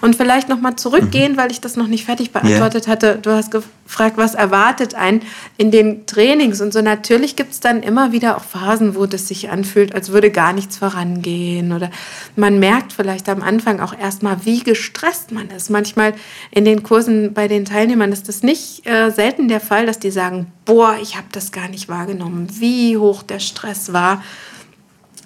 Und 0.00 0.16
vielleicht 0.16 0.48
nochmal 0.48 0.76
zurückgehen, 0.76 1.32
mhm. 1.32 1.36
weil 1.36 1.50
ich 1.50 1.60
das 1.60 1.76
noch 1.76 1.86
nicht 1.86 2.04
fertig 2.04 2.32
beantwortet 2.32 2.86
yeah. 2.86 2.92
hatte. 2.92 3.18
Du 3.20 3.30
hast 3.30 3.50
gefragt, 3.50 4.16
was 4.16 4.34
erwartet 4.34 4.94
einen 4.94 5.22
in 5.56 5.70
den 5.70 6.06
Trainings 6.06 6.60
und 6.60 6.72
so. 6.72 6.82
Natürlich 6.82 7.36
gibt 7.36 7.52
es 7.52 7.60
dann 7.60 7.82
immer 7.82 8.12
wieder 8.12 8.36
auch 8.36 8.44
Phasen, 8.44 8.94
wo 8.94 9.06
das 9.06 9.28
sich 9.28 9.50
anfühlt, 9.50 9.94
als 9.94 10.10
würde 10.10 10.30
gar 10.30 10.52
nichts 10.52 10.78
vorangehen. 10.78 11.72
Oder 11.72 11.90
man 12.36 12.58
merkt 12.58 12.92
vielleicht 12.92 13.28
am 13.28 13.42
Anfang 13.42 13.80
auch 13.80 13.96
erstmal, 13.96 14.44
wie 14.44 14.60
gestresst 14.60 15.32
man 15.32 15.48
ist. 15.50 15.70
Manchmal 15.70 16.14
in 16.50 16.64
den 16.64 16.82
Kursen 16.82 17.32
bei 17.32 17.48
den 17.48 17.64
Teilnehmern 17.64 18.12
ist 18.12 18.28
das 18.28 18.42
nicht 18.42 18.86
äh, 18.86 19.10
selten 19.10 19.48
der 19.48 19.60
Fall, 19.60 19.86
dass 19.86 19.98
die 19.98 20.10
sagen, 20.10 20.46
boah, 20.64 20.96
ich 21.00 21.16
habe 21.16 21.26
das 21.32 21.52
gar 21.52 21.68
nicht 21.68 21.88
wahrgenommen, 21.88 22.48
wie 22.58 22.96
hoch 22.96 23.22
der 23.22 23.40
Stress 23.40 23.92
war 23.92 24.22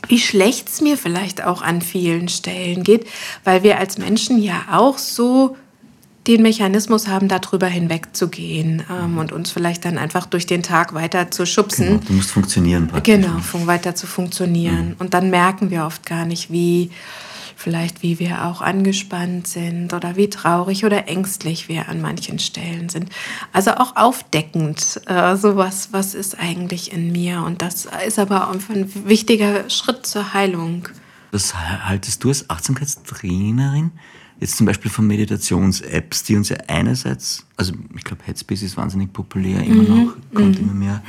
wie 0.09 0.19
schlecht 0.19 0.69
es 0.69 0.81
mir 0.81 0.97
vielleicht 0.97 1.45
auch 1.45 1.63
an 1.63 1.83
vielen 1.83 2.29
Stellen 2.29 2.83
geht, 2.85 3.07
weil 3.45 3.63
wir 3.63 3.79
als 3.79 3.99
Menschen 3.99 4.43
ja 4.43 4.67
auch 4.71 4.99
so 4.99 5.57
den 6.27 6.43
Mechanismus 6.43 7.07
haben, 7.07 7.29
darüber 7.29 7.67
hinwegzugehen 7.67 8.83
ähm, 8.91 9.19
und 9.19 9.33
uns 9.33 9.51
vielleicht 9.51 9.85
dann 9.85 9.99
einfach 9.99 10.27
durch 10.27 10.47
den 10.47 10.63
Tag 10.63 10.95
weiter 10.95 11.31
zu 11.31 11.45
schubsen. 11.45 11.87
Genau, 11.87 12.03
du 12.07 12.13
musst 12.15 12.31
funktionieren. 12.31 12.89
Praktisch. 12.89 13.15
Genau, 13.15 13.67
weiter 13.67 13.95
zu 13.95 14.07
funktionieren. 14.07 14.89
Mhm. 14.89 14.97
Und 14.99 15.15
dann 15.15 15.31
merken 15.31 15.71
wir 15.71 15.85
oft 15.85 16.07
gar 16.07 16.25
nicht, 16.25 16.51
wie 16.51 16.91
vielleicht 17.65 18.03
wie 18.03 18.19
wir 18.19 18.45
auch 18.45 18.61
angespannt 18.61 19.49
sind 19.49 19.95
oder 19.95 20.17
wie 20.17 20.29
traurig 20.29 20.85
oder 20.85 21.09
ängstlich 21.09 21.67
wir 21.67 21.89
an 21.89 22.03
manchen 22.03 22.39
Stellen 22.39 22.91
sind. 22.91 23.09
Also 23.53 23.73
auch 23.73 23.97
aufdeckend, 23.97 25.01
äh, 25.07 25.35
sowas, 25.37 25.89
was 25.93 26.15
ist 26.15 26.39
eigentlich 26.39 26.93
in 26.93 27.11
mir? 27.11 27.43
Und 27.43 27.63
das 27.63 27.89
ist 28.07 28.19
aber 28.19 28.49
auch 28.49 28.53
ein 28.53 29.09
wichtiger 29.09 29.69
Schritt 29.71 30.07
zur 30.07 30.35
Heilung. 30.35 30.89
Was 31.33 31.55
haltest 31.55 32.23
du 32.23 32.29
als 32.29 32.49
Achtsamkeitstrainerin 32.49 33.93
jetzt 34.41 34.59
zum 34.59 34.67
Beispiel 34.67 34.91
von 34.91 35.07
Meditations-Apps, 35.07 36.25
die 36.25 36.37
uns 36.37 36.51
ja 36.51 36.59
einerseits, 36.69 37.47
also 37.57 37.73
ich 37.97 38.05
glaube 38.05 38.23
Headspace 38.25 38.63
ist 38.63 38.77
wahnsinnig 38.77 39.13
populär, 39.13 39.63
immer 39.65 39.83
mhm. 39.83 40.05
noch, 40.05 40.15
kommt 40.35 40.61
mhm. 40.61 40.69
immer 40.69 40.75
mehr, 40.75 41.03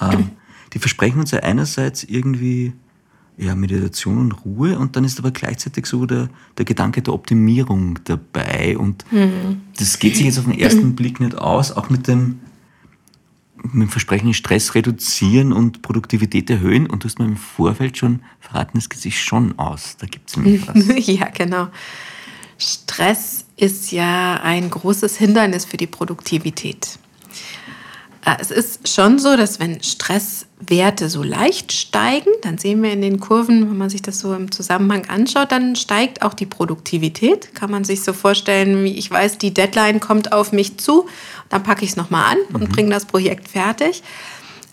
ähm, 0.00 0.30
die 0.72 0.80
versprechen 0.80 1.20
uns 1.20 1.30
ja 1.30 1.38
einerseits 1.40 2.02
irgendwie 2.02 2.72
ja, 3.40 3.54
Meditation 3.54 4.18
und 4.18 4.32
Ruhe 4.44 4.78
und 4.78 4.96
dann 4.96 5.04
ist 5.04 5.18
aber 5.18 5.30
gleichzeitig 5.30 5.86
so 5.86 6.04
der, 6.04 6.28
der 6.58 6.66
Gedanke 6.66 7.00
der 7.00 7.14
Optimierung 7.14 7.98
dabei 8.04 8.76
und 8.76 9.10
mhm. 9.10 9.62
das 9.78 9.98
geht 9.98 10.16
sich 10.16 10.26
jetzt 10.26 10.38
auf 10.38 10.44
den 10.44 10.58
ersten 10.58 10.94
Blick 10.96 11.20
nicht 11.20 11.36
aus, 11.36 11.72
auch 11.72 11.88
mit 11.88 12.06
dem, 12.06 12.40
mit 13.62 13.74
dem 13.74 13.88
Versprechen 13.88 14.34
Stress 14.34 14.74
reduzieren 14.74 15.52
und 15.52 15.80
Produktivität 15.80 16.50
erhöhen 16.50 16.86
und 16.86 17.02
du 17.02 17.08
hast 17.08 17.18
mir 17.18 17.24
im 17.24 17.36
Vorfeld 17.36 17.96
schon 17.96 18.20
verraten, 18.40 18.76
es 18.76 18.90
geht 18.90 19.00
sich 19.00 19.22
schon 19.22 19.58
aus, 19.58 19.96
da 19.98 20.06
gibt 20.06 20.28
es 20.28 20.36
nämlich 20.36 20.68
was. 20.68 21.06
ja, 21.06 21.28
genau. 21.28 21.68
Stress 22.58 23.46
ist 23.56 23.90
ja 23.90 24.34
ein 24.42 24.68
großes 24.68 25.16
Hindernis 25.16 25.64
für 25.64 25.78
die 25.78 25.86
Produktivität. 25.86 26.98
Äh, 28.24 28.36
es 28.40 28.50
ist 28.50 28.88
schon 28.88 29.18
so, 29.18 29.36
dass 29.36 29.60
wenn 29.60 29.82
Stresswerte 29.82 31.08
so 31.08 31.22
leicht 31.22 31.72
steigen, 31.72 32.30
dann 32.42 32.58
sehen 32.58 32.82
wir 32.82 32.92
in 32.92 33.02
den 33.02 33.20
Kurven, 33.20 33.70
wenn 33.70 33.78
man 33.78 33.90
sich 33.90 34.02
das 34.02 34.20
so 34.20 34.34
im 34.34 34.50
Zusammenhang 34.50 35.06
anschaut, 35.06 35.52
dann 35.52 35.76
steigt 35.76 36.22
auch 36.22 36.34
die 36.34 36.46
Produktivität. 36.46 37.54
Kann 37.54 37.70
man 37.70 37.84
sich 37.84 38.02
so 38.02 38.12
vorstellen, 38.12 38.84
wie 38.84 38.96
ich 38.96 39.10
weiß, 39.10 39.38
die 39.38 39.54
Deadline 39.54 40.00
kommt 40.00 40.32
auf 40.32 40.52
mich 40.52 40.78
zu, 40.78 41.06
dann 41.48 41.62
packe 41.62 41.84
ich 41.84 41.90
es 41.90 41.96
nochmal 41.96 42.32
an 42.32 42.38
und 42.52 42.68
mhm. 42.68 42.72
bringe 42.72 42.90
das 42.90 43.04
Projekt 43.04 43.48
fertig. 43.48 44.02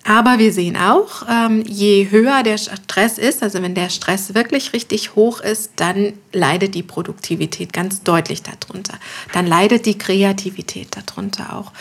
Aber 0.07 0.39
wir 0.39 0.53
sehen 0.53 0.77
auch, 0.77 1.23
ähm, 1.29 1.63
je 1.67 2.09
höher 2.09 2.41
der 2.41 2.57
Stress 2.57 3.17
ist, 3.17 3.43
also 3.43 3.61
wenn 3.61 3.75
der 3.75 3.89
Stress 3.89 4.33
wirklich 4.33 4.71
richtig 4.71 5.15
hoch 5.15 5.41
ist, 5.41 5.71
dann 5.75 6.13
leidet 6.31 6.75
die 6.75 6.83
Produktivität 6.83 7.73
ganz 7.73 8.03
deutlich 8.03 8.41
darunter. 8.41 8.97
Dann 9.33 9.45
leidet 9.45 9.85
die 9.85 9.97
Kreativität 9.97 10.95
darunter 10.95 11.57
auch. 11.57 11.73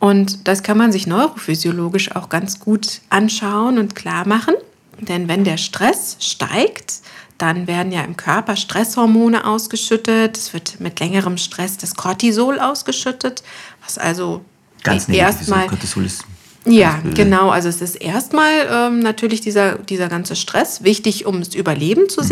Und 0.00 0.48
das 0.48 0.62
kann 0.64 0.76
man 0.76 0.90
sich 0.90 1.06
neurophysiologisch 1.06 2.16
auch 2.16 2.28
ganz 2.28 2.58
gut 2.58 3.02
anschauen 3.10 3.78
und 3.78 3.94
klar 3.94 4.26
machen. 4.26 4.54
Denn 4.98 5.28
wenn 5.28 5.44
der 5.44 5.56
Stress 5.56 6.16
steigt, 6.18 6.94
dann 7.38 7.66
werden 7.66 7.92
ja 7.92 8.02
im 8.02 8.16
Körper 8.16 8.56
Stresshormone 8.56 9.46
ausgeschüttet. 9.46 10.36
Es 10.36 10.52
wird 10.52 10.80
mit 10.80 10.98
längerem 11.00 11.38
Stress 11.38 11.76
das 11.76 11.94
Cortisol 11.94 12.58
ausgeschüttet, 12.58 13.42
was 13.82 13.98
also 13.98 14.44
ganz 14.82 15.08
erstmal 15.08 15.68
Cortisol 15.68 16.06
ist 16.06 16.24
ja, 16.66 17.00
genau. 17.14 17.50
Also 17.50 17.68
es 17.68 17.80
ist 17.80 17.96
erstmal 17.96 18.52
ähm, 18.70 19.00
natürlich 19.00 19.40
dieser, 19.40 19.78
dieser 19.78 20.08
ganze 20.08 20.36
Stress 20.36 20.84
wichtig, 20.84 21.24
um 21.26 21.38
das 21.38 21.54
Überleben 21.54 22.08
zu 22.08 22.22
mhm. 22.22 22.26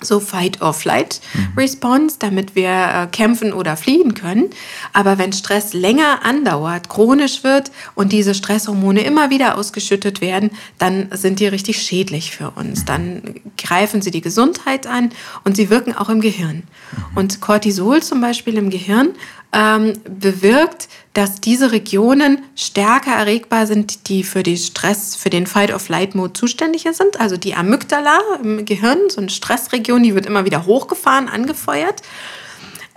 So 0.00 0.20
Fight-or-Flight-Response, 0.20 2.16
damit 2.18 2.54
wir 2.54 2.68
äh, 2.68 3.06
kämpfen 3.10 3.52
oder 3.52 3.76
fliehen 3.76 4.14
können. 4.14 4.50
Aber 4.92 5.18
wenn 5.18 5.32
Stress 5.32 5.72
länger 5.72 6.24
andauert, 6.24 6.88
chronisch 6.88 7.42
wird 7.44 7.70
und 7.94 8.12
diese 8.12 8.34
Stresshormone 8.34 9.02
immer 9.02 9.30
wieder 9.30 9.56
ausgeschüttet 9.56 10.20
werden, 10.20 10.50
dann 10.78 11.08
sind 11.12 11.40
die 11.40 11.46
richtig 11.46 11.80
schädlich 11.80 12.30
für 12.30 12.50
uns. 12.50 12.84
Dann 12.84 13.40
greifen 13.56 14.02
sie 14.02 14.10
die 14.10 14.20
Gesundheit 14.20 14.86
an 14.86 15.10
und 15.44 15.56
sie 15.56 15.70
wirken 15.70 15.94
auch 15.94 16.10
im 16.10 16.20
Gehirn. 16.20 16.64
Und 17.14 17.40
Cortisol 17.40 18.02
zum 18.02 18.20
Beispiel 18.20 18.58
im 18.58 18.70
Gehirn 18.70 19.14
ähm, 19.56 19.94
bewirkt, 20.04 20.88
dass 21.14 21.40
diese 21.40 21.72
Regionen 21.72 22.42
stärker 22.54 23.12
erregbar 23.12 23.66
sind, 23.66 24.08
die 24.08 24.22
für 24.22 24.42
den 24.42 24.58
Stress, 24.58 25.16
für 25.16 25.30
den 25.30 25.46
Fight-of-Flight-Mode 25.46 26.34
zuständig 26.34 26.86
sind. 26.92 27.18
Also 27.18 27.38
die 27.38 27.54
Amygdala 27.54 28.18
im 28.42 28.66
Gehirn, 28.66 28.98
so 29.08 29.22
eine 29.22 29.30
Stressregion, 29.30 30.02
die 30.02 30.14
wird 30.14 30.26
immer 30.26 30.44
wieder 30.44 30.66
hochgefahren, 30.66 31.28
angefeuert. 31.28 32.02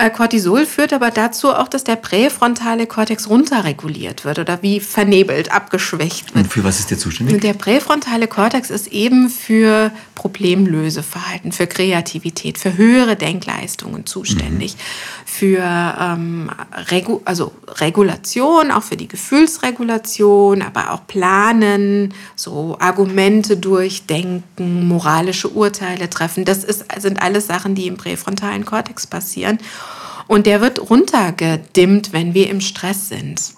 Äh, 0.02 0.12
Cortisol 0.12 0.66
führt 0.66 0.94
aber 0.94 1.12
dazu 1.12 1.54
auch, 1.54 1.68
dass 1.68 1.84
der 1.84 1.98
präfrontale 1.98 2.88
Kortex 2.88 3.30
runterreguliert 3.30 4.24
wird 4.24 4.40
oder 4.40 4.62
wie 4.62 4.80
vernebelt, 4.80 5.52
abgeschwächt 5.52 6.34
wird. 6.34 6.46
Und 6.46 6.52
für 6.54 6.64
was 6.64 6.80
ist 6.80 6.90
der 6.90 6.98
zuständig? 6.98 7.42
Der 7.42 7.52
präfrontale 7.52 8.28
Kortex 8.28 8.70
ist 8.70 8.88
eben 8.88 9.30
für 9.30 9.92
Problemlöseverhalten, 10.16 11.52
für 11.52 11.68
Kreativität, 11.68 12.58
für 12.58 12.78
höhere 12.78 13.18
Denkleistungen 13.18 14.06
zuständig, 14.06 14.76
mhm. 14.76 15.29
Für 15.40 15.64
ähm, 15.64 16.52
Regu 16.92 17.22
also 17.24 17.54
Regulation, 17.66 18.72
auch 18.72 18.84
für 18.84 18.98
die 18.98 19.08
Gefühlsregulation, 19.08 20.62
aber 20.62 20.92
auch 20.92 21.08
Planen, 21.08 22.14
so 22.36 22.76
Argumente 22.82 23.56
durchdenken, 23.56 24.86
moralische 24.86 25.48
Urteile 25.48 26.10
treffen. 26.10 26.44
Das 26.44 26.66
ist, 26.66 26.84
sind 27.00 27.22
alles 27.22 27.48
Sachen, 27.48 27.74
die 27.74 27.88
im 27.88 27.96
präfrontalen 27.96 28.66
Kortex 28.66 29.08
passieren. 29.08 29.60
Und 30.28 30.46
der 30.46 30.60
wird 30.60 30.90
runtergedimmt, 30.90 32.12
wenn 32.12 32.34
wir 32.34 32.50
im 32.50 32.60
Stress 32.60 33.08
sind. 33.08 33.54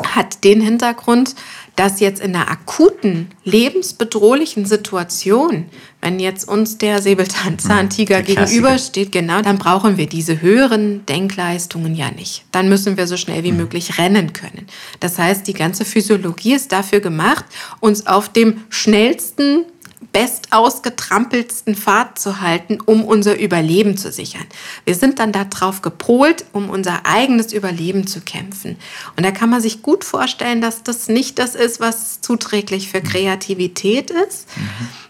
Hat 0.00 0.44
den 0.44 0.60
Hintergrund, 0.60 1.34
dass 1.76 2.00
jetzt 2.00 2.20
in 2.20 2.34
einer 2.34 2.50
akuten, 2.50 3.30
lebensbedrohlichen 3.44 4.64
Situation, 4.64 5.66
wenn 6.00 6.18
jetzt 6.18 6.48
uns 6.48 6.78
der 6.78 7.00
Säbelzahntiger 7.00 8.22
gegenübersteht, 8.22 9.12
genau, 9.12 9.42
dann 9.42 9.58
brauchen 9.58 9.96
wir 9.96 10.08
diese 10.08 10.40
höheren 10.40 11.06
Denkleistungen 11.06 11.94
ja 11.94 12.10
nicht. 12.10 12.44
Dann 12.50 12.68
müssen 12.68 12.96
wir 12.96 13.06
so 13.06 13.16
schnell 13.16 13.44
wie 13.44 13.52
mhm. 13.52 13.58
möglich 13.58 13.98
rennen 13.98 14.32
können. 14.32 14.66
Das 15.00 15.18
heißt, 15.18 15.46
die 15.46 15.54
ganze 15.54 15.84
Physiologie 15.84 16.54
ist 16.54 16.72
dafür 16.72 17.00
gemacht, 17.00 17.44
uns 17.80 18.06
auf 18.06 18.28
dem 18.28 18.62
schnellsten 18.70 19.64
bestausgetrampelsten 20.12 21.74
Pfad 21.74 22.18
zu 22.18 22.40
halten, 22.40 22.78
um 22.84 23.04
unser 23.04 23.38
Überleben 23.38 23.96
zu 23.96 24.10
sichern. 24.10 24.46
Wir 24.84 24.94
sind 24.94 25.18
dann 25.18 25.32
darauf 25.32 25.82
gepolt, 25.82 26.44
um 26.52 26.70
unser 26.70 27.04
eigenes 27.04 27.52
Überleben 27.52 28.06
zu 28.06 28.20
kämpfen. 28.20 28.76
Und 29.16 29.24
da 29.24 29.30
kann 29.30 29.50
man 29.50 29.60
sich 29.60 29.82
gut 29.82 30.04
vorstellen, 30.04 30.60
dass 30.60 30.82
das 30.82 31.08
nicht 31.08 31.38
das 31.38 31.54
ist, 31.54 31.80
was 31.80 32.20
zuträglich 32.20 32.90
für 32.90 33.02
Kreativität 33.02 34.10
ist. 34.10 34.48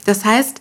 Das 0.05 0.25
heißt, 0.25 0.61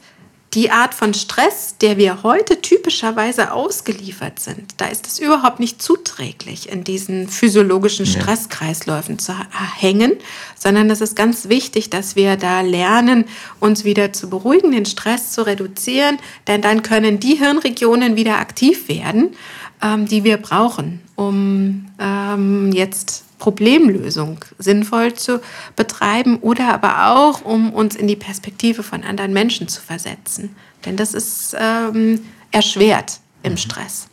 die 0.58 0.72
Art 0.72 0.96
von 0.96 1.14
Stress, 1.14 1.76
der 1.82 1.98
wir 1.98 2.24
heute 2.24 2.60
typischerweise 2.64 3.52
ausgeliefert 3.52 4.40
sind, 4.40 4.74
da 4.78 4.88
ist 4.88 5.06
es 5.06 5.20
überhaupt 5.20 5.60
nicht 5.60 5.84
zuträglich, 5.84 6.70
in 6.70 6.84
diesen 6.84 7.30
physiologischen 7.30 8.08
Stresskreisläufen 8.08 9.20
zu 9.20 9.36
hängen, 9.76 10.14
sondern 10.58 10.90
es 10.90 11.00
ist 11.00 11.16
ganz 11.16 11.48
wichtig, 11.48 11.92
dass 11.92 12.16
wir 12.16 12.38
da 12.38 12.62
lernen, 12.62 13.26
uns 13.60 13.84
wieder 13.84 14.14
zu 14.14 14.32
beruhigen, 14.32 14.72
den 14.72 14.88
Stress 14.88 15.32
zu 15.32 15.46
reduzieren, 15.46 16.18
denn 16.48 16.64
dann 16.64 16.82
können 16.82 17.20
die 17.20 17.36
Hirnregionen 17.36 18.16
wieder 18.16 18.40
aktiv 18.40 18.88
werden, 18.90 19.36
ähm, 19.84 20.08
die 20.08 20.24
wir 20.24 20.38
brauchen, 20.38 21.02
um 21.16 21.86
ähm, 22.00 22.72
jetzt 22.74 23.27
Problemlösung 23.40 24.40
sinnvoll 24.58 25.14
zu 25.14 25.42
betreiben 25.76 26.38
oder 26.38 26.74
aber 26.74 27.16
auch, 27.16 27.42
um 27.46 27.72
uns 27.74 27.96
in 27.96 28.08
die 28.08 28.16
Perspektive 28.16 28.84
von 28.84 29.04
anderen 29.04 29.34
Menschen 29.34 29.68
zu 29.68 29.82
versetzen. 29.82 30.56
Denn 30.86 30.98
das 30.98 31.14
ist 31.14 31.56
ähm, 31.60 32.22
erschwert 32.52 33.20
im 33.44 33.54
mhm. 33.54 33.58
Stress. 33.58 34.08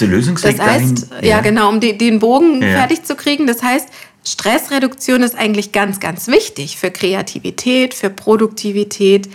Der 0.00 0.08
Lösungsweg 0.08 0.56
Das 0.56 0.66
heißt, 0.66 1.10
dahin, 1.10 1.24
ja. 1.24 1.36
ja. 1.36 1.40
genau, 1.40 1.68
um 1.68 1.80
die, 1.80 1.96
den 1.98 2.18
Bogen 2.18 2.62
ja. 2.62 2.68
fertig 2.68 3.04
zu 3.04 3.14
kriegen, 3.14 3.46
das 3.46 3.62
heißt, 3.62 3.88
Stressreduktion 4.24 5.22
ist 5.22 5.36
eigentlich 5.36 5.72
ganz, 5.72 5.98
ganz 5.98 6.28
wichtig 6.28 6.76
für 6.76 6.90
Kreativität, 6.90 7.92
für 7.92 8.08
Produktivität, 8.08 9.28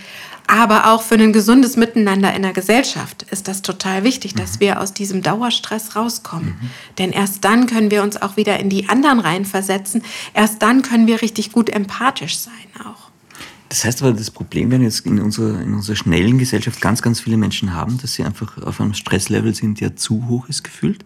aber 0.48 0.92
auch 0.92 1.02
für 1.02 1.16
ein 1.16 1.34
gesundes 1.34 1.76
Miteinander 1.76 2.34
in 2.34 2.42
der 2.42 2.54
Gesellschaft 2.54 3.24
ist 3.32 3.50
das 3.50 3.62
total 3.62 4.04
wichtig, 4.06 4.34
dass 4.34 4.56
mhm. 4.56 4.60
wir 4.62 4.82
aus 4.82 4.94
diesem 4.94 5.22
Dauerstress 5.22 5.96
rauskommen. 5.96 6.58
Mhm. 6.60 6.70
Denn 6.98 7.12
erst 7.12 7.44
dann 7.44 7.68
können 7.68 7.92
wir 7.92 8.02
uns 8.02 8.22
auch 8.22 8.38
wieder 8.38 8.60
in 8.60 8.70
die 8.70 8.88
anderen 8.88 9.20
reinversetzen. 9.20 10.04
Erst 10.34 10.62
dann 10.62 10.82
können 10.82 11.06
wir 11.06 11.22
richtig 11.22 11.52
gut 11.52 11.70
empathisch 11.70 12.38
sein 12.38 12.54
auch. 12.86 13.10
Das 13.70 13.84
heißt 13.84 14.02
aber, 14.02 14.14
das 14.14 14.32
Problem, 14.32 14.72
wenn 14.72 14.82
jetzt 14.82 15.06
in 15.06 15.20
unserer, 15.20 15.60
in 15.60 15.74
unserer 15.74 15.98
schnellen 15.98 16.38
Gesellschaft 16.38 16.80
ganz, 16.80 17.02
ganz 17.02 17.20
viele 17.20 17.36
Menschen 17.36 17.74
haben, 17.74 17.98
dass 17.98 18.14
sie 18.14 18.24
einfach 18.24 18.58
auf 18.64 18.80
einem 18.80 18.94
Stresslevel 18.94 19.54
sind, 19.54 19.82
der 19.82 19.98
zu 19.98 20.28
hoch 20.30 20.48
ist 20.48 20.64
gefühlt. 20.64 21.04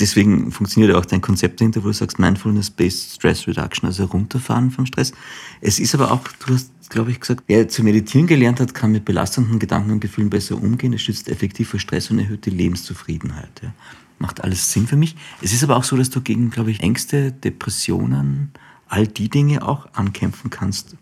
Deswegen 0.00 0.50
funktioniert 0.50 0.94
auch 0.94 1.04
dein 1.04 1.20
Konzept 1.20 1.60
dahinter, 1.60 1.82
wo 1.82 1.88
du 1.88 1.92
sagst 1.92 2.18
Mindfulness-Based 2.18 3.14
Stress 3.14 3.46
Reduction, 3.46 3.86
also 3.86 4.04
runterfahren 4.06 4.70
vom 4.70 4.86
Stress. 4.86 5.12
Es 5.60 5.78
ist 5.78 5.94
aber 5.94 6.10
auch, 6.10 6.20
du 6.46 6.54
hast, 6.54 6.70
glaube 6.88 7.10
ich, 7.10 7.20
gesagt, 7.20 7.44
wer 7.46 7.68
zu 7.68 7.82
meditieren 7.82 8.26
gelernt 8.26 8.58
hat, 8.58 8.74
kann 8.74 8.92
mit 8.92 9.04
belastenden 9.04 9.58
Gedanken 9.58 9.92
und 9.92 10.00
Gefühlen 10.00 10.30
besser 10.30 10.56
umgehen. 10.56 10.94
Es 10.94 11.02
schützt 11.02 11.28
effektiv 11.28 11.70
vor 11.70 11.80
Stress 11.80 12.10
und 12.10 12.18
erhöht 12.18 12.46
die 12.46 12.50
Lebenszufriedenheit. 12.50 13.60
Ja. 13.62 13.74
Macht 14.18 14.42
alles 14.42 14.72
Sinn 14.72 14.86
für 14.86 14.96
mich. 14.96 15.14
Es 15.42 15.52
ist 15.52 15.62
aber 15.62 15.76
auch 15.76 15.84
so, 15.84 15.96
dass 15.96 16.08
du 16.08 16.22
gegen, 16.22 16.50
glaube 16.50 16.70
ich, 16.70 16.80
Ängste, 16.80 17.32
Depressionen, 17.32 18.52
all 18.88 19.06
die 19.06 19.28
Dinge 19.28 19.66
auch 19.66 19.88
ankämpfen 19.92 20.48
kannst 20.48 20.96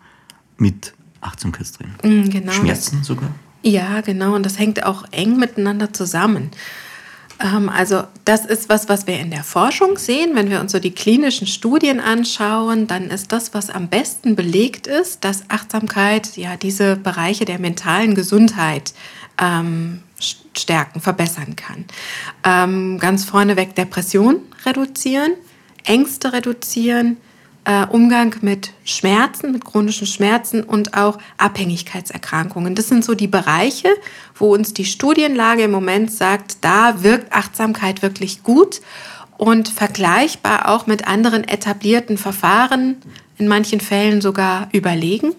mit 0.57 0.95
Achtsamkeitstraining. 1.20 1.95
Mm, 2.03 2.30
genau. 2.30 2.53
Schmerzen 2.53 3.05
sogar? 3.05 3.30
Ja, 3.62 4.01
genau. 4.01 4.34
Und 4.34 4.47
das 4.47 4.59
hängt 4.59 4.84
auch 4.84 5.05
eng 5.11 5.38
miteinander 5.38 5.93
zusammen. 5.93 6.51
Ähm, 7.41 7.68
also 7.68 8.05
das 8.24 8.45
ist 8.45 8.68
was, 8.68 8.88
was 8.88 9.07
wir 9.07 9.18
in 9.18 9.30
der 9.30 9.45
Forschung 9.45 9.99
sehen. 9.99 10.34
Wenn 10.34 10.51
wir 10.51 10.61
uns 10.61 10.72
so 10.72 10.78
die 10.78 10.93
klinischen 10.93 11.47
Studien 11.47 12.01
anschauen, 12.01 12.86
dann 12.86 13.11
ist 13.11 13.32
das, 13.32 13.55
was 13.55 13.70
am 13.70 13.88
besten 13.88 14.36
belegt 14.36 14.86
ist, 14.86 15.24
dass 15.24 15.45
Achtsamkeit 15.49 16.36
ja 16.36 16.57
diese 16.57 16.97
Bereiche 16.97 17.45
der 17.45 17.59
mentalen 17.59 18.14
Gesundheit 18.14 18.93
ähm, 19.41 20.03
stärken, 20.55 21.01
verbessern 21.01 21.57
kann. 21.57 21.84
Ähm, 22.45 22.99
ganz 22.99 23.24
vorneweg 23.24 23.74
Depression 23.74 24.41
reduzieren, 24.66 25.32
Ängste 25.84 26.32
reduzieren, 26.32 27.16
äh, 27.65 27.87
Umgang 27.87 28.35
mit 28.41 28.73
Schmerzen, 28.85 29.53
mit 29.53 29.65
chronischen 29.65 30.07
Schmerzen 30.07 30.63
und 30.63 30.95
auch 30.95 31.19
Abhängigkeitserkrankungen. 31.37 32.75
Das 32.75 32.89
sind 32.89 33.05
so 33.05 33.15
die 33.15 33.27
Bereiche, 33.27 33.89
wo 34.35 34.53
uns 34.55 34.75
die 34.75 34.85
Studienlage 34.85 35.63
im 35.63 35.71
Moment 35.71 36.11
sagt, 36.11 36.59
da 36.63 37.03
wirkt 37.03 37.33
Achtsamkeit 37.33 38.03
wirklich 38.03 38.43
gut 38.43 38.81
und 39.37 39.69
vergleichbar 39.69 40.69
auch 40.69 40.87
mit 40.87 41.07
anderen 41.07 41.45
etablierten 41.45 42.19
Verfahren, 42.19 42.97
in 43.39 43.49
manchen 43.49 43.81
Fällen 43.81 44.21
sogar 44.21 44.69
überlegen. 44.73 45.33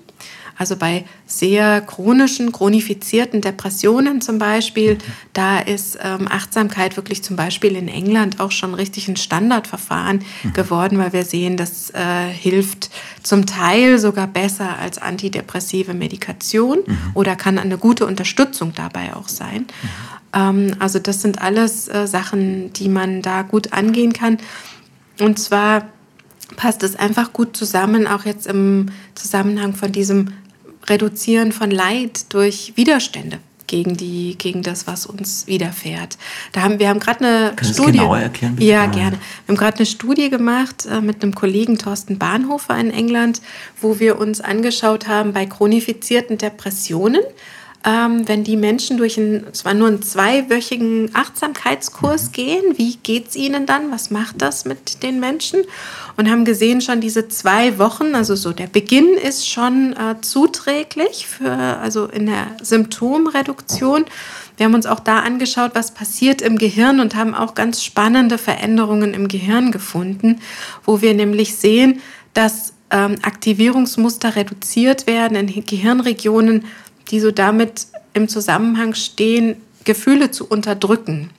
Also 0.57 0.75
bei 0.75 1.05
sehr 1.25 1.81
chronischen, 1.81 2.51
chronifizierten 2.51 3.41
Depressionen 3.41 4.21
zum 4.21 4.37
Beispiel, 4.37 4.97
da 5.33 5.59
ist 5.59 5.97
ähm, 6.01 6.27
Achtsamkeit 6.29 6.97
wirklich 6.97 7.23
zum 7.23 7.35
Beispiel 7.35 7.75
in 7.75 7.87
England 7.87 8.39
auch 8.39 8.51
schon 8.51 8.73
richtig 8.73 9.07
ein 9.07 9.15
Standardverfahren 9.15 10.23
mhm. 10.43 10.53
geworden, 10.53 10.97
weil 10.97 11.13
wir 11.13 11.25
sehen, 11.25 11.57
das 11.57 11.89
äh, 11.91 12.27
hilft 12.29 12.89
zum 13.23 13.45
Teil 13.45 13.99
sogar 13.99 14.27
besser 14.27 14.77
als 14.77 14.97
antidepressive 14.97 15.93
Medikation 15.93 16.79
mhm. 16.85 16.97
oder 17.13 17.35
kann 17.35 17.57
eine 17.57 17.77
gute 17.77 18.05
Unterstützung 18.05 18.73
dabei 18.75 19.15
auch 19.15 19.27
sein. 19.27 19.61
Mhm. 19.81 19.89
Ähm, 20.33 20.75
also 20.79 20.99
das 20.99 21.21
sind 21.21 21.41
alles 21.41 21.87
äh, 21.87 22.07
Sachen, 22.07 22.73
die 22.73 22.89
man 22.89 23.21
da 23.21 23.41
gut 23.41 23.73
angehen 23.73 24.13
kann. 24.13 24.37
Und 25.19 25.39
zwar 25.39 25.87
passt 26.55 26.83
es 26.83 26.95
einfach 26.95 27.33
gut 27.33 27.55
zusammen, 27.55 28.07
auch 28.07 28.25
jetzt 28.25 28.47
im 28.47 28.87
Zusammenhang 29.15 29.73
von 29.73 29.91
diesem 29.91 30.33
Reduzieren 30.91 31.51
von 31.51 31.71
Leid 31.71 32.33
durch 32.33 32.73
Widerstände 32.75 33.39
gegen, 33.71 33.95
die, 33.95 34.35
gegen 34.37 34.61
das, 34.61 34.85
was 34.85 35.05
uns 35.05 35.47
widerfährt. 35.47 36.17
Da 36.51 36.61
haben, 36.61 36.77
wir 36.77 36.89
haben 36.89 36.99
gerade 36.99 37.25
eine 37.25 37.53
Kannst 37.55 37.75
Studie. 37.75 37.93
genauer 37.99 38.19
erklären? 38.19 38.57
Bitte? 38.57 38.69
Ja, 38.69 38.85
gerne. 38.87 39.13
Wir 39.13 39.47
haben 39.47 39.55
gerade 39.55 39.77
eine 39.77 39.85
Studie 39.85 40.29
gemacht 40.29 40.85
äh, 40.85 40.99
mit 40.99 41.23
einem 41.23 41.33
Kollegen 41.33 41.77
Thorsten 41.77 42.19
Bahnhofer 42.19 42.77
in 42.77 42.91
England, 42.91 43.41
wo 43.79 43.99
wir 43.99 44.19
uns 44.19 44.41
angeschaut 44.41 45.07
haben 45.07 45.31
bei 45.31 45.45
chronifizierten 45.45 46.37
Depressionen 46.37 47.21
ähm, 47.83 48.27
wenn 48.27 48.43
die 48.43 48.57
Menschen 48.57 48.97
durch 48.97 49.17
einen, 49.17 49.53
zwar 49.53 49.73
nur 49.73 49.87
einen 49.87 50.01
zweiwöchigen 50.01 51.09
Achtsamkeitskurs 51.13 52.27
mhm. 52.27 52.31
gehen, 52.33 52.63
wie 52.77 52.95
geht 52.97 53.29
es 53.29 53.35
ihnen 53.35 53.65
dann? 53.65 53.91
Was 53.91 54.11
macht 54.11 54.41
das 54.41 54.65
mit 54.65 55.01
den 55.03 55.19
Menschen? 55.19 55.61
Und 56.17 56.29
haben 56.29 56.45
gesehen, 56.45 56.81
schon 56.81 57.01
diese 57.01 57.27
zwei 57.27 57.79
Wochen, 57.79 58.13
also 58.13 58.35
so 58.35 58.51
der 58.51 58.67
Beginn 58.67 59.15
ist 59.15 59.49
schon 59.49 59.93
äh, 59.93 60.21
zuträglich 60.21 61.25
für, 61.27 61.51
also 61.51 62.05
in 62.05 62.27
der 62.27 62.47
Symptomreduktion. 62.61 64.05
Wir 64.57 64.65
haben 64.67 64.75
uns 64.75 64.85
auch 64.85 64.99
da 64.99 65.19
angeschaut, 65.19 65.71
was 65.73 65.91
passiert 65.91 66.41
im 66.43 66.59
Gehirn 66.59 66.99
und 66.99 67.15
haben 67.15 67.33
auch 67.33 67.55
ganz 67.55 67.83
spannende 67.83 68.37
Veränderungen 68.37 69.15
im 69.15 69.27
Gehirn 69.27 69.71
gefunden, 69.71 70.39
wo 70.85 71.01
wir 71.01 71.15
nämlich 71.15 71.55
sehen, 71.55 72.01
dass 72.33 72.73
ähm, 72.91 73.15
Aktivierungsmuster 73.23 74.35
reduziert 74.35 75.07
werden 75.07 75.35
in 75.35 75.65
Gehirnregionen, 75.65 76.65
die 77.11 77.19
so 77.19 77.31
damit 77.31 77.87
im 78.13 78.27
Zusammenhang 78.27 78.93
stehen, 78.93 79.57
Gefühle 79.83 80.31
zu 80.31 80.47
unterdrücken. 80.47 81.29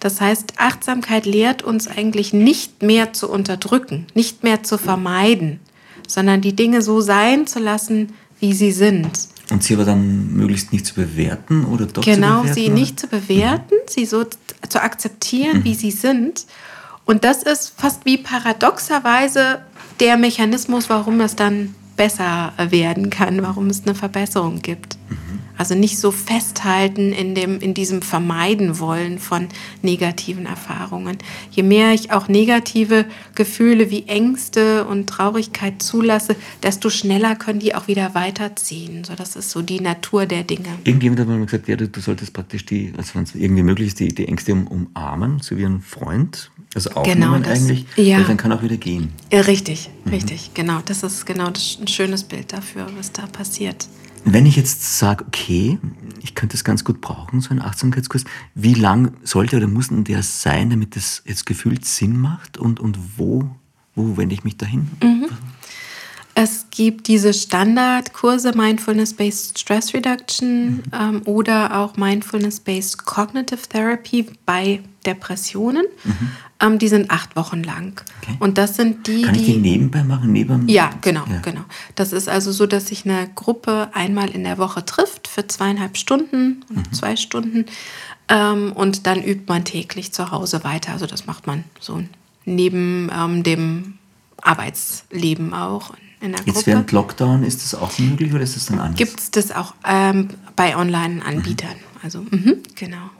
Das 0.00 0.20
heißt, 0.20 0.54
Achtsamkeit 0.56 1.26
lehrt 1.26 1.62
uns 1.62 1.86
eigentlich 1.86 2.32
nicht 2.32 2.82
mehr 2.82 3.12
zu 3.12 3.30
unterdrücken, 3.30 4.06
nicht 4.14 4.42
mehr 4.42 4.62
zu 4.64 4.76
vermeiden, 4.76 5.60
sondern 6.08 6.40
die 6.40 6.56
Dinge 6.56 6.82
so 6.82 7.00
sein 7.00 7.46
zu 7.46 7.60
lassen, 7.60 8.12
wie 8.40 8.52
sie 8.52 8.72
sind. 8.72 9.28
Und 9.50 9.62
sie 9.62 9.74
aber 9.74 9.84
dann 9.84 10.32
möglichst 10.32 10.72
nicht 10.72 10.86
zu 10.86 10.94
bewerten 10.94 11.64
oder 11.66 11.86
doch 11.86 12.02
genau, 12.02 12.42
zu 12.42 12.42
bewerten? 12.42 12.42
Genau, 12.42 12.54
sie 12.54 12.68
nicht 12.68 12.98
zu 12.98 13.06
bewerten, 13.06 13.74
mhm. 13.74 13.88
sie 13.88 14.06
so 14.06 14.24
zu 14.68 14.82
akzeptieren, 14.82 15.58
mhm. 15.58 15.64
wie 15.64 15.74
sie 15.74 15.90
sind. 15.90 16.46
Und 17.04 17.24
das 17.24 17.42
ist 17.42 17.72
fast 17.76 18.04
wie 18.04 18.18
paradoxerweise 18.18 19.60
der 20.00 20.16
Mechanismus, 20.16 20.88
warum 20.88 21.20
es 21.20 21.36
dann 21.36 21.74
besser 22.02 22.52
werden 22.58 23.10
kann, 23.10 23.42
warum 23.42 23.68
es 23.68 23.84
eine 23.84 23.94
Verbesserung 23.94 24.60
gibt. 24.60 24.96
Mhm. 25.08 25.21
Also 25.62 25.76
nicht 25.76 26.00
so 26.00 26.10
festhalten 26.10 27.12
in, 27.12 27.36
dem, 27.36 27.60
in 27.60 27.72
diesem 27.72 28.02
Vermeiden 28.02 28.80
wollen 28.80 29.20
von 29.20 29.46
negativen 29.80 30.44
Erfahrungen. 30.44 31.18
Je 31.52 31.62
mehr 31.62 31.92
ich 31.92 32.10
auch 32.10 32.26
negative 32.26 33.04
Gefühle 33.36 33.88
wie 33.88 34.08
Ängste 34.08 34.84
und 34.84 35.06
Traurigkeit 35.06 35.80
zulasse, 35.80 36.34
desto 36.64 36.90
schneller 36.90 37.36
können 37.36 37.60
die 37.60 37.76
auch 37.76 37.86
wieder 37.86 38.12
weiterziehen. 38.16 39.04
So, 39.04 39.14
das 39.14 39.36
ist 39.36 39.50
so 39.50 39.62
die 39.62 39.78
Natur 39.78 40.26
der 40.26 40.42
Dinge. 40.42 40.66
Irgendjemand 40.82 41.20
hat 41.20 41.28
mal 41.28 41.44
gesagt, 41.44 41.68
ja, 41.68 41.76
du, 41.76 41.86
du 41.86 42.00
solltest 42.00 42.32
praktisch 42.32 42.66
die, 42.66 42.92
also 42.96 43.14
wenn 43.14 43.22
es 43.22 43.36
irgendwie 43.36 43.62
möglich 43.62 43.86
ist, 43.86 44.00
die, 44.00 44.08
die 44.08 44.26
Ängste 44.26 44.54
umarmen, 44.54 45.38
so 45.38 45.56
wie 45.56 45.64
ein 45.64 45.80
Freund. 45.80 46.50
Also 46.74 46.90
aufnehmen 46.90 47.20
genau, 47.20 47.38
das, 47.38 47.60
eigentlich, 47.60 47.86
ja. 47.94 48.16
weil 48.16 48.24
dann 48.24 48.36
kann 48.36 48.50
auch 48.50 48.64
wieder 48.64 48.78
gehen. 48.78 49.12
Ja, 49.30 49.42
richtig, 49.42 49.90
mhm. 50.06 50.10
richtig, 50.10 50.54
genau. 50.54 50.80
Das 50.84 51.04
ist 51.04 51.24
genau 51.24 51.50
das, 51.50 51.78
ein 51.80 51.86
schönes 51.86 52.24
Bild 52.24 52.52
dafür, 52.52 52.88
was 52.96 53.12
da 53.12 53.26
passiert. 53.26 53.86
Wenn 54.24 54.46
ich 54.46 54.56
jetzt 54.56 54.98
sage, 54.98 55.24
okay, 55.26 55.78
ich 56.22 56.34
könnte 56.34 56.54
das 56.54 56.64
ganz 56.64 56.84
gut 56.84 57.00
brauchen, 57.00 57.40
so 57.40 57.50
einen 57.50 57.60
Achtsamkeitskurs, 57.60 58.24
wie 58.54 58.74
lang 58.74 59.14
sollte 59.24 59.56
oder 59.56 59.66
muss 59.66 59.88
denn 59.88 60.04
der 60.04 60.22
sein, 60.22 60.70
damit 60.70 60.96
das 60.96 61.22
jetzt 61.26 61.44
gefühlt 61.44 61.84
Sinn 61.84 62.18
macht 62.18 62.56
und, 62.56 62.78
und 62.78 62.98
wo, 63.16 63.50
wo 63.94 64.16
wende 64.16 64.34
ich 64.34 64.44
mich 64.44 64.56
dahin? 64.56 64.88
Mhm. 65.02 65.26
Es 66.34 66.66
gibt 66.70 67.08
diese 67.08 67.34
Standardkurse 67.34 68.56
Mindfulness-Based 68.56 69.58
Stress 69.58 69.92
Reduction 69.92 70.76
mhm. 70.76 70.82
ähm, 70.92 71.22
oder 71.26 71.78
auch 71.78 71.96
Mindfulness-Based 71.96 73.04
Cognitive 73.04 73.68
Therapy 73.68 74.26
bei 74.46 74.80
Depressionen. 75.04 75.84
Mhm. 76.04 76.30
Ähm, 76.60 76.78
die 76.78 76.88
sind 76.88 77.10
acht 77.10 77.36
Wochen 77.36 77.62
lang. 77.62 78.00
Okay. 78.22 78.36
Und 78.38 78.56
das 78.56 78.76
sind 78.76 79.06
die. 79.06 79.22
Kann 79.22 79.34
ich 79.34 79.44
die, 79.44 79.52
die 79.54 79.58
nebenbei 79.58 80.04
machen? 80.04 80.32
Neben 80.32 80.68
ja, 80.68 80.90
genau, 81.00 81.24
ja. 81.28 81.40
genau. 81.40 81.64
Das 81.96 82.12
ist 82.12 82.28
also 82.28 82.52
so, 82.52 82.66
dass 82.66 82.86
sich 82.86 83.04
eine 83.04 83.28
Gruppe 83.34 83.90
einmal 83.92 84.30
in 84.30 84.44
der 84.44 84.58
Woche 84.58 84.84
trifft 84.84 85.28
für 85.28 85.46
zweieinhalb 85.46 85.96
Stunden, 85.96 86.64
mhm. 86.68 86.92
zwei 86.92 87.16
Stunden. 87.16 87.66
Ähm, 88.28 88.72
und 88.72 89.06
dann 89.06 89.22
übt 89.22 89.44
man 89.48 89.64
täglich 89.64 90.12
zu 90.12 90.30
Hause 90.30 90.64
weiter. 90.64 90.92
Also 90.92 91.06
das 91.06 91.26
macht 91.26 91.46
man 91.46 91.64
so 91.80 92.02
neben 92.44 93.10
ähm, 93.14 93.42
dem 93.42 93.98
Arbeitsleben 94.40 95.52
auch 95.52 95.92
in 96.22 96.32
der 96.32 96.40
Jetzt 96.44 96.54
Gruppe. 96.54 96.66
während 96.66 96.92
Lockdown 96.92 97.42
ist 97.42 97.62
das 97.62 97.74
auch 97.74 97.98
möglich 97.98 98.32
oder 98.32 98.42
ist 98.42 98.56
das 98.56 98.66
dann 98.66 98.78
anders? 98.78 98.96
Gibt 98.96 99.18
es 99.20 99.30
das 99.30 99.50
auch 99.52 99.74
ähm, 99.86 100.28
bei 100.56 100.76
Online-Anbietern. 100.76 101.70
Mhm. 101.70 102.00
Also, 102.02 102.20
mh, 102.30 102.54
genau. 102.74 103.10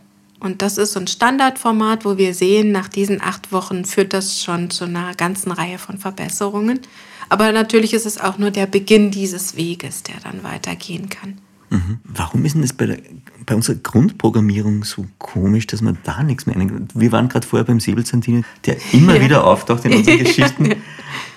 Und 0.40 0.60
das 0.62 0.76
ist 0.76 0.92
so 0.92 1.00
ein 1.00 1.06
Standardformat, 1.06 2.04
wo 2.04 2.16
wir 2.18 2.34
sehen, 2.34 2.72
nach 2.72 2.88
diesen 2.88 3.22
acht 3.22 3.52
Wochen 3.52 3.84
führt 3.84 4.12
das 4.12 4.42
schon 4.42 4.70
zu 4.70 4.84
einer 4.84 5.14
ganzen 5.14 5.52
Reihe 5.52 5.78
von 5.78 5.98
Verbesserungen. 5.98 6.80
Aber 7.28 7.52
natürlich 7.52 7.94
ist 7.94 8.06
es 8.06 8.18
auch 8.18 8.38
nur 8.38 8.50
der 8.50 8.66
Beginn 8.66 9.10
dieses 9.10 9.56
Weges, 9.56 10.02
der 10.02 10.16
dann 10.22 10.42
weitergehen 10.42 11.08
kann. 11.08 11.38
Mhm. 11.70 12.00
Warum 12.04 12.44
ist 12.44 12.54
denn 12.54 12.62
das 12.62 12.72
bei, 12.72 12.86
der, 12.86 12.98
bei 13.46 13.54
unserer 13.54 13.76
Grundprogrammierung 13.76 14.84
so 14.84 15.06
komisch, 15.18 15.66
dass 15.68 15.80
man 15.80 15.96
da 16.02 16.22
nichts 16.22 16.44
mehr 16.44 16.56
eingeht? 16.56 16.90
Wir 16.94 17.12
waren 17.12 17.28
gerade 17.28 17.46
vorher 17.46 17.64
beim 17.64 17.80
Säbelzahntier, 17.80 18.42
der 18.66 18.76
immer 18.92 19.14
ja. 19.16 19.22
wieder 19.22 19.46
auftaucht 19.46 19.84
in 19.84 19.94
unseren 19.96 20.18
Geschichten. 20.18 20.74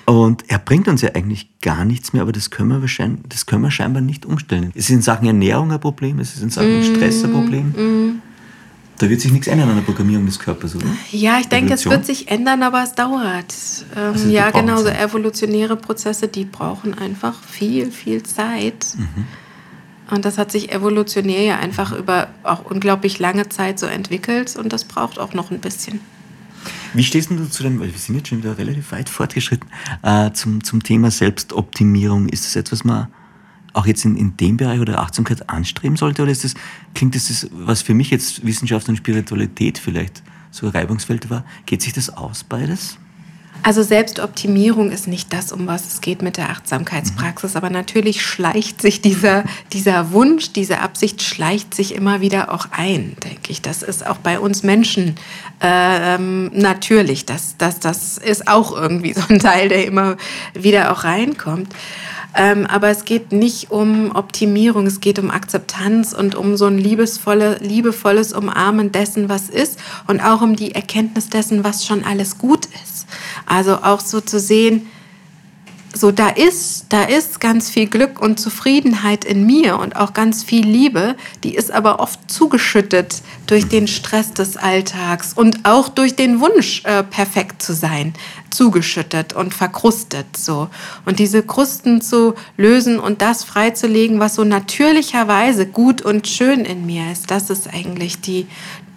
Und 0.05 0.43
er 0.49 0.59
bringt 0.59 0.87
uns 0.87 1.01
ja 1.01 1.09
eigentlich 1.15 1.49
gar 1.61 1.83
nichts 1.83 2.13
mehr, 2.13 2.21
aber 2.21 2.31
das 2.31 2.51
können 2.51 2.69
wir, 2.69 2.81
wahrscheinlich, 2.81 3.21
das 3.27 3.47
können 3.47 3.63
wir 3.63 3.71
scheinbar 3.71 4.01
nicht 4.01 4.25
umstellen. 4.25 4.71
Es 4.75 4.85
ist 4.85 4.91
in 4.91 5.01
Sachen 5.01 5.25
Ernährung 5.25 5.71
ein 5.71 5.79
Problem, 5.79 6.19
es 6.19 6.35
ist 6.35 6.43
in 6.43 6.51
Sachen 6.51 6.79
mm, 6.79 6.83
Stress 6.83 7.23
ein 7.23 7.31
Problem. 7.31 7.67
Mm. 7.69 8.21
Da 8.99 9.09
wird 9.09 9.19
sich 9.19 9.31
nichts 9.31 9.47
ändern 9.47 9.69
an 9.69 9.75
der 9.75 9.83
Programmierung 9.83 10.25
des 10.25 10.39
Körpers, 10.39 10.75
oder? 10.75 10.85
Ja, 11.11 11.39
ich 11.39 11.47
denke, 11.47 11.73
es 11.73 11.85
wird 11.85 12.05
sich 12.05 12.29
ändern, 12.29 12.63
aber 12.63 12.83
es 12.83 12.93
dauert. 12.93 13.53
Ähm, 13.95 14.13
also 14.13 14.29
ja, 14.29 14.51
genau, 14.51 14.77
so 14.77 14.87
evolutionäre 14.87 15.75
Prozesse, 15.75 16.27
die 16.27 16.45
brauchen 16.45 16.97
einfach 16.97 17.43
viel, 17.43 17.91
viel 17.91 18.23
Zeit. 18.23 18.85
Mhm. 18.95 19.25
Und 20.11 20.23
das 20.23 20.37
hat 20.37 20.51
sich 20.51 20.71
evolutionär 20.71 21.41
ja 21.41 21.57
einfach 21.57 21.91
über 21.91 22.27
auch 22.43 22.63
unglaublich 22.65 23.19
lange 23.19 23.49
Zeit 23.49 23.79
so 23.79 23.87
entwickelt 23.87 24.55
und 24.55 24.71
das 24.71 24.83
braucht 24.83 25.19
auch 25.19 25.33
noch 25.33 25.51
ein 25.51 25.59
bisschen. 25.59 25.99
Wie 26.93 27.03
stehst 27.03 27.29
du 27.29 27.49
zu 27.49 27.63
dem, 27.63 27.79
weil 27.79 27.91
wir 27.91 27.99
sind 27.99 28.15
jetzt 28.15 28.29
schon 28.29 28.39
wieder 28.39 28.57
relativ 28.57 28.91
weit 28.91 29.09
fortgeschritten, 29.09 29.69
äh, 30.03 30.31
zum, 30.31 30.63
zum 30.63 30.83
Thema 30.83 31.11
Selbstoptimierung? 31.11 32.29
Ist 32.29 32.45
das 32.45 32.55
etwas, 32.55 32.83
man 32.83 33.07
auch 33.73 33.85
jetzt 33.85 34.05
in, 34.05 34.15
in 34.15 34.37
dem 34.37 34.57
Bereich 34.57 34.79
oder 34.79 34.99
Achtsamkeit 34.99 35.49
anstreben 35.49 35.97
sollte? 35.97 36.21
Oder 36.21 36.31
ist 36.31 36.43
das, 36.43 36.53
klingt 36.93 37.15
das, 37.15 37.47
was 37.51 37.81
für 37.81 37.93
mich 37.93 38.09
jetzt 38.09 38.45
Wissenschaft 38.45 38.87
und 38.89 38.95
Spiritualität 38.95 39.77
vielleicht 39.77 40.23
so 40.51 40.69
Reibungsfeld 40.69 41.29
war, 41.29 41.43
geht 41.65 41.81
sich 41.81 41.93
das 41.93 42.09
aus 42.09 42.43
beides? 42.43 42.97
Also 43.65 43.81
Selbstoptimierung 43.81 44.91
ist 44.91 45.07
nicht 45.07 45.33
das, 45.33 45.51
um 45.51 45.65
was 45.65 45.87
es 45.87 46.01
geht 46.01 46.21
mit 46.21 46.37
der 46.37 46.51
Achtsamkeitspraxis, 46.51 47.53
mhm. 47.53 47.57
aber 47.57 47.71
natürlich 47.71 48.21
schleicht 48.21 48.79
sich 48.79 49.01
dieser, 49.01 49.43
dieser 49.73 50.11
Wunsch, 50.11 50.53
diese 50.53 50.81
Absicht 50.81 51.23
schleicht 51.23 51.73
sich 51.73 51.95
immer 51.95 52.21
wieder 52.21 52.53
auch 52.53 52.67
ein, 52.69 53.17
denke 53.23 53.49
ich. 53.51 53.63
Das 53.63 53.81
ist 53.81 54.05
auch 54.05 54.17
bei 54.17 54.39
uns 54.39 54.61
Menschen 54.61 55.15
ähm, 55.61 56.51
natürlich. 56.53 57.25
Das, 57.25 57.57
das, 57.57 57.79
das 57.79 58.19
ist 58.19 58.47
auch 58.47 58.71
irgendwie 58.71 59.13
so 59.13 59.23
ein 59.29 59.39
Teil, 59.39 59.69
der 59.69 59.87
immer 59.87 60.17
wieder 60.53 60.91
auch 60.91 61.03
reinkommt. 61.03 61.73
Ähm, 62.35 62.65
aber 62.65 62.89
es 62.89 63.05
geht 63.05 63.31
nicht 63.31 63.71
um 63.71 64.13
Optimierung, 64.13 64.85
es 64.85 64.99
geht 64.99 65.19
um 65.19 65.31
Akzeptanz 65.31 66.11
und 66.11 66.35
um 66.35 66.57
so 66.57 66.65
ein 66.65 66.77
liebesvolle, 66.77 67.57
liebevolles 67.61 68.33
Umarmen 68.33 68.91
dessen, 68.91 69.29
was 69.29 69.49
ist 69.49 69.79
und 70.07 70.19
auch 70.19 70.41
um 70.41 70.57
die 70.57 70.75
Erkenntnis 70.75 71.29
dessen, 71.29 71.63
was 71.63 71.85
schon 71.85 72.03
alles 72.03 72.37
gut 72.37 72.67
ist. 72.83 73.07
Also 73.45 73.77
auch 73.77 74.01
so 74.01 74.19
zu 74.19 74.39
sehen, 74.39 74.87
so 75.95 76.11
da 76.11 76.27
ist, 76.27 76.87
da 76.89 77.03
ist 77.03 77.39
ganz 77.39 77.69
viel 77.69 77.87
Glück 77.87 78.21
und 78.21 78.37
Zufriedenheit 78.37 79.23
in 79.23 79.45
mir 79.45 79.79
und 79.79 79.95
auch 79.95 80.13
ganz 80.13 80.43
viel 80.43 80.65
Liebe, 80.65 81.15
die 81.43 81.55
ist 81.55 81.71
aber 81.71 81.99
oft 81.99 82.29
zugeschüttet 82.29 83.21
durch 83.47 83.69
den 83.69 83.87
Stress 83.87 84.33
des 84.33 84.57
Alltags 84.57 85.33
und 85.33 85.63
auch 85.63 85.87
durch 85.87 86.15
den 86.15 86.41
Wunsch, 86.41 86.83
äh, 86.83 87.01
perfekt 87.03 87.61
zu 87.61 87.73
sein, 87.73 88.13
zugeschüttet 88.49 89.33
und 89.33 89.53
verkrustet 89.53 90.35
so. 90.35 90.69
Und 91.05 91.19
diese 91.19 91.43
Krusten 91.43 92.01
zu 92.01 92.35
lösen 92.57 92.99
und 92.99 93.21
das 93.21 93.45
freizulegen, 93.45 94.19
was 94.19 94.35
so 94.35 94.43
natürlicherweise 94.43 95.65
gut 95.65 96.01
und 96.01 96.27
schön 96.27 96.65
in 96.65 96.85
mir 96.85 97.09
ist, 97.11 97.31
das 97.31 97.49
ist 97.49 97.73
eigentlich 97.73 98.19
die, 98.19 98.47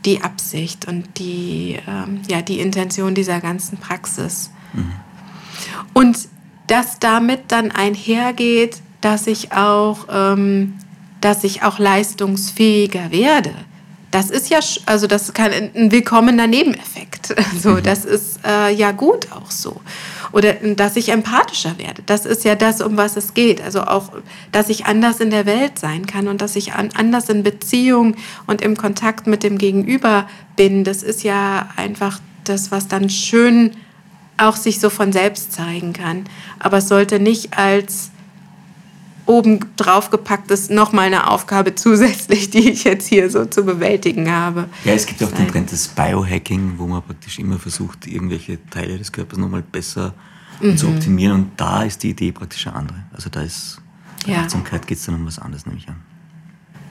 die 0.04 0.22
Absicht 0.22 0.88
und 0.88 1.18
die, 1.18 1.78
ähm, 1.86 2.22
ja, 2.28 2.42
die 2.42 2.58
Intention 2.58 3.14
dieser 3.14 3.40
ganzen 3.40 3.78
Praxis. 3.78 4.50
Mhm. 4.72 4.92
Und 5.94 6.28
dass 6.68 7.00
damit 7.00 7.40
dann 7.48 7.72
einhergeht, 7.72 8.80
dass 9.00 9.26
ich 9.26 9.52
auch, 9.52 10.06
ähm, 10.10 10.74
dass 11.20 11.42
ich 11.42 11.62
auch 11.62 11.78
leistungsfähiger 11.78 13.10
werde. 13.10 13.52
Das 14.10 14.30
ist 14.30 14.48
ja, 14.48 14.60
also 14.86 15.06
das 15.06 15.34
kann 15.34 15.52
ein 15.52 15.92
willkommener 15.92 16.46
Nebeneffekt. 16.46 17.34
So, 17.60 17.70
mhm. 17.70 17.82
das 17.82 18.04
ist 18.04 18.40
äh, 18.46 18.72
ja 18.72 18.92
gut 18.92 19.32
auch 19.32 19.50
so. 19.50 19.80
Oder 20.32 20.54
dass 20.54 20.96
ich 20.96 21.08
empathischer 21.08 21.76
werde. 21.78 22.02
Das 22.06 22.24
ist 22.24 22.44
ja 22.44 22.54
das, 22.54 22.80
um 22.80 22.96
was 22.96 23.16
es 23.16 23.34
geht. 23.34 23.60
Also 23.60 23.82
auch, 23.82 24.12
dass 24.52 24.68
ich 24.68 24.86
anders 24.86 25.20
in 25.20 25.30
der 25.30 25.44
Welt 25.44 25.78
sein 25.78 26.06
kann 26.06 26.28
und 26.28 26.40
dass 26.40 26.56
ich 26.56 26.74
anders 26.74 27.28
in 27.28 27.42
Beziehung 27.42 28.14
und 28.46 28.62
im 28.62 28.76
Kontakt 28.76 29.26
mit 29.26 29.42
dem 29.42 29.58
Gegenüber 29.58 30.28
bin. 30.56 30.84
Das 30.84 31.02
ist 31.02 31.22
ja 31.24 31.68
einfach 31.76 32.20
das, 32.44 32.70
was 32.70 32.88
dann 32.88 33.10
schön 33.10 33.72
auch 34.38 34.56
sich 34.56 34.80
so 34.80 34.90
von 34.90 35.12
selbst 35.12 35.52
zeigen 35.52 35.92
kann. 35.92 36.24
Aber 36.58 36.78
es 36.78 36.88
sollte 36.88 37.20
nicht 37.20 37.58
als 37.58 38.10
oben 39.26 39.60
drauf 39.76 40.10
gepackt 40.10 40.50
ist, 40.50 40.70
nochmal 40.70 41.06
eine 41.06 41.30
Aufgabe 41.30 41.74
zusätzlich, 41.74 42.50
die 42.50 42.70
ich 42.70 42.84
jetzt 42.84 43.06
hier 43.06 43.30
so 43.30 43.44
zu 43.44 43.64
bewältigen 43.64 44.30
habe. 44.30 44.68
Ja, 44.84 44.94
es 44.94 45.06
gibt 45.06 45.22
auch 45.22 45.30
den 45.30 45.48
Trend 45.48 45.70
des 45.70 45.88
Biohacking, 45.88 46.74
wo 46.78 46.86
man 46.86 47.02
praktisch 47.02 47.38
immer 47.38 47.58
versucht, 47.58 48.06
irgendwelche 48.06 48.58
Teile 48.70 48.96
des 48.96 49.12
Körpers 49.12 49.38
nochmal 49.38 49.62
besser 49.62 50.14
mhm. 50.60 50.76
zu 50.76 50.88
optimieren. 50.88 51.34
Und 51.34 51.50
da 51.58 51.82
ist 51.82 52.02
die 52.02 52.10
Idee 52.10 52.32
praktisch 52.32 52.66
eine 52.66 52.76
andere. 52.76 53.04
Also 53.12 53.28
da 53.28 53.42
ist, 53.42 53.80
bei 54.24 54.32
ja. 54.32 54.40
Achtsamkeit 54.40 54.86
geht 54.86 54.98
es 54.98 55.04
dann 55.04 55.16
um 55.16 55.26
was 55.26 55.38
anderes, 55.38 55.66
nehme 55.66 55.78
ich 55.78 55.88
an. 55.88 55.96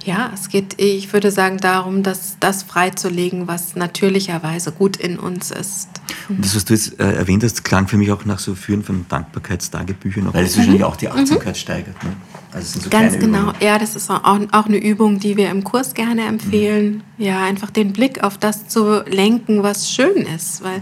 Ja, 0.05 0.31
es 0.33 0.49
geht, 0.49 0.79
ich 0.79 1.11
würde 1.11 1.31
sagen, 1.31 1.57
darum, 1.57 2.03
dass 2.03 2.37
das 2.39 2.63
freizulegen, 2.63 3.47
was 3.47 3.75
natürlicherweise 3.75 4.71
gut 4.71 4.97
in 4.97 5.19
uns 5.19 5.51
ist. 5.51 5.89
Und 6.29 6.43
das, 6.43 6.55
was 6.55 6.65
du 6.65 6.73
jetzt 6.73 6.99
äh, 6.99 7.13
erwähnt 7.13 7.43
hast, 7.43 7.63
klang 7.63 7.87
für 7.87 7.97
mich 7.97 8.11
auch 8.11 8.25
nach 8.25 8.39
so 8.39 8.55
Führen 8.55 8.83
von 8.83 9.05
Dankbarkeitstagebüchern, 9.09 10.33
weil 10.33 10.45
es 10.45 10.55
mhm. 10.55 10.59
wahrscheinlich 10.59 10.83
auch 10.83 10.95
die 10.95 11.09
Achtsamkeit 11.09 11.55
mhm. 11.55 11.59
steigert. 11.59 12.03
Ne? 12.03 12.11
Also 12.53 12.79
so 12.79 12.89
Ganz 12.89 13.19
genau, 13.19 13.49
Übungen. 13.49 13.55
ja, 13.61 13.77
das 13.77 13.95
ist 13.95 14.09
auch, 14.09 14.23
auch 14.23 14.65
eine 14.65 14.77
Übung, 14.77 15.19
die 15.19 15.35
wir 15.35 15.49
im 15.49 15.63
Kurs 15.63 15.93
gerne 15.93 16.25
empfehlen. 16.25 17.03
Mhm. 17.17 17.25
Ja, 17.25 17.43
einfach 17.43 17.71
den 17.71 17.93
Blick 17.93 18.23
auf 18.23 18.37
das 18.37 18.67
zu 18.67 19.03
lenken, 19.05 19.63
was 19.63 19.91
schön 19.91 20.25
ist, 20.35 20.63
weil 20.63 20.81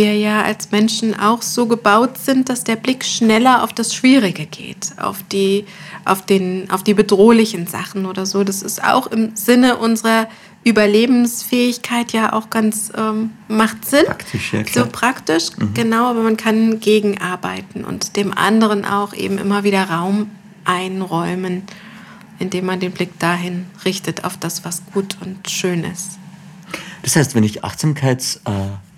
wir 0.00 0.16
ja 0.16 0.42
als 0.42 0.70
Menschen 0.70 1.18
auch 1.18 1.42
so 1.42 1.66
gebaut 1.66 2.16
sind, 2.16 2.48
dass 2.48 2.64
der 2.64 2.76
Blick 2.76 3.04
schneller 3.04 3.62
auf 3.62 3.74
das 3.74 3.94
Schwierige 3.94 4.46
geht, 4.46 4.92
auf 4.96 5.22
die, 5.30 5.66
auf 6.06 6.24
den, 6.24 6.70
auf 6.70 6.82
die 6.82 6.94
bedrohlichen 6.94 7.66
Sachen 7.66 8.06
oder 8.06 8.24
so. 8.24 8.42
Das 8.42 8.62
ist 8.62 8.82
auch 8.82 9.08
im 9.08 9.36
Sinne 9.36 9.76
unserer 9.76 10.26
Überlebensfähigkeit 10.64 12.12
ja 12.12 12.32
auch 12.32 12.48
ganz 12.48 12.90
ähm, 12.96 13.30
macht 13.48 13.84
Sinn. 13.84 14.06
Praktisch, 14.06 14.54
ja, 14.54 14.62
klar. 14.62 14.86
So 14.86 14.90
praktisch, 14.90 15.50
mhm. 15.58 15.74
genau, 15.74 16.08
aber 16.08 16.22
man 16.22 16.38
kann 16.38 16.80
gegenarbeiten 16.80 17.84
und 17.84 18.16
dem 18.16 18.32
anderen 18.32 18.86
auch 18.86 19.12
eben 19.12 19.36
immer 19.36 19.64
wieder 19.64 19.84
Raum 19.84 20.30
einräumen, 20.64 21.64
indem 22.38 22.64
man 22.64 22.80
den 22.80 22.92
Blick 22.92 23.18
dahin 23.18 23.66
richtet, 23.84 24.24
auf 24.24 24.38
das, 24.38 24.64
was 24.64 24.82
gut 24.94 25.18
und 25.20 25.50
schön 25.50 25.84
ist. 25.84 26.12
Das 27.02 27.16
heißt, 27.16 27.34
wenn 27.34 27.44
ich 27.44 27.64
Achtsamkeits... 27.64 28.40
Äh 28.46 28.89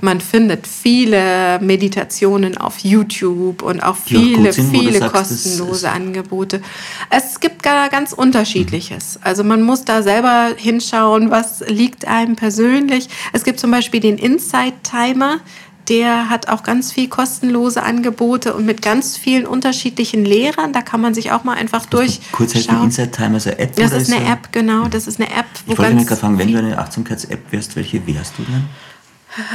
Man 0.00 0.20
findet 0.20 0.66
viele 0.66 1.58
Meditationen 1.60 2.56
auf 2.56 2.78
YouTube 2.78 3.62
und 3.62 3.82
auch 3.82 3.96
viele, 3.96 4.52
sind, 4.52 4.70
viele 4.70 4.98
sagst, 4.98 5.12
kostenlose 5.12 5.90
Angebote. 5.90 6.62
Es 7.10 7.40
gibt 7.40 7.62
gar 7.62 7.88
ganz 7.88 8.12
unterschiedliches. 8.12 9.16
Mhm. 9.16 9.20
Also 9.24 9.44
man 9.44 9.62
muss 9.62 9.84
da 9.84 10.02
selber 10.02 10.52
hinschauen, 10.56 11.30
was 11.30 11.60
liegt 11.66 12.06
einem 12.06 12.36
persönlich. 12.36 13.08
Es 13.32 13.42
gibt 13.42 13.58
zum 13.58 13.72
Beispiel 13.72 14.00
den 14.00 14.16
Insight 14.16 14.74
Timer 14.84 15.40
der 15.88 16.30
hat 16.30 16.48
auch 16.48 16.62
ganz 16.62 16.92
viel 16.92 17.08
kostenlose 17.08 17.82
Angebote 17.82 18.54
und 18.54 18.64
mit 18.64 18.82
ganz 18.82 19.16
vielen 19.16 19.46
unterschiedlichen 19.46 20.24
Lehrern. 20.24 20.72
Da 20.72 20.82
kann 20.82 21.00
man 21.00 21.14
sich 21.14 21.32
auch 21.32 21.44
mal 21.44 21.56
einfach 21.56 21.86
durch. 21.86 22.20
Kurz 22.32 22.54
halt 22.54 22.70
die 22.70 22.74
Inside 22.74 23.10
Time, 23.10 23.34
also 23.34 23.50
App 23.50 23.76
Das 23.76 23.92
ist 23.92 24.12
eine 24.12 24.24
App, 24.30 24.52
genau. 24.52 24.88
Das 24.88 25.06
ist 25.06 25.20
eine 25.20 25.30
App. 25.30 25.46
Wo 25.66 25.72
ich 25.72 25.78
wollte 25.78 25.94
mich 25.94 26.06
gerade 26.06 26.20
fragen, 26.20 26.38
wenn 26.38 26.52
du 26.52 26.58
eine 26.58 26.78
Achtsamkeits-App 26.78 27.40
wärst, 27.50 27.76
welche 27.76 28.06
wärst 28.06 28.34
du 28.38 28.42
denn? 28.44 28.64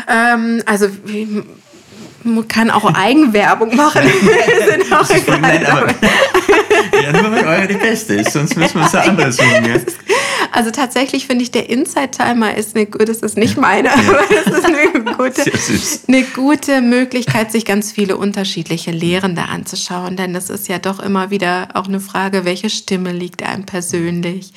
Ähm, 0.08 0.64
also 0.66 0.88
man 2.24 2.48
kann 2.48 2.70
auch 2.72 2.94
Eigenwerbung 2.94 3.76
machen. 3.76 4.04
sind 4.04 4.94
auch 4.94 5.40
Nein, 5.40 5.66
aber, 5.66 5.88
ja, 7.04 7.12
nur 7.12 7.32
weil 7.32 7.46
eure 7.46 7.68
die 7.68 7.76
beste 7.76 8.16
ist, 8.16 8.34
sonst 8.34 8.56
müssen 8.56 8.76
wir 8.76 8.84
uns 8.84 8.96
eine 8.96 9.10
andere 9.10 9.32
suchen. 9.32 9.66
Ja. 9.66 9.76
Also 10.52 10.72
tatsächlich 10.72 11.28
finde 11.28 11.44
ich, 11.44 11.52
der 11.52 11.70
Inside-Timer 11.70 12.56
ist 12.56 12.76
eine 12.76 12.86
gute, 12.86 13.06
das 13.06 13.18
ist 13.18 13.38
nicht 13.38 13.58
meine, 13.58 13.92
aber 13.92 14.20
das 14.30 14.58
ist 14.58 14.66
eine 14.66 15.16
gute, 15.18 15.52
eine 16.08 16.24
gute 16.24 16.82
Möglichkeit, 16.82 17.52
sich 17.52 17.66
ganz 17.66 17.92
viele 17.92 18.18
unterschiedliche 18.18 18.92
Lehrende 18.92 19.44
anzuschauen. 19.44 20.16
Denn 20.16 20.34
es 20.36 20.50
ist 20.50 20.68
ja 20.68 20.80
doch 20.80 21.00
immer 21.00 21.30
wieder 21.30 21.70
auch 21.74 21.88
eine 21.88 22.00
Frage, 22.00 22.46
welche 22.46 22.70
Stimme 22.70 23.12
liegt 23.12 23.44
einem 23.44 23.66
persönlich 23.66 24.54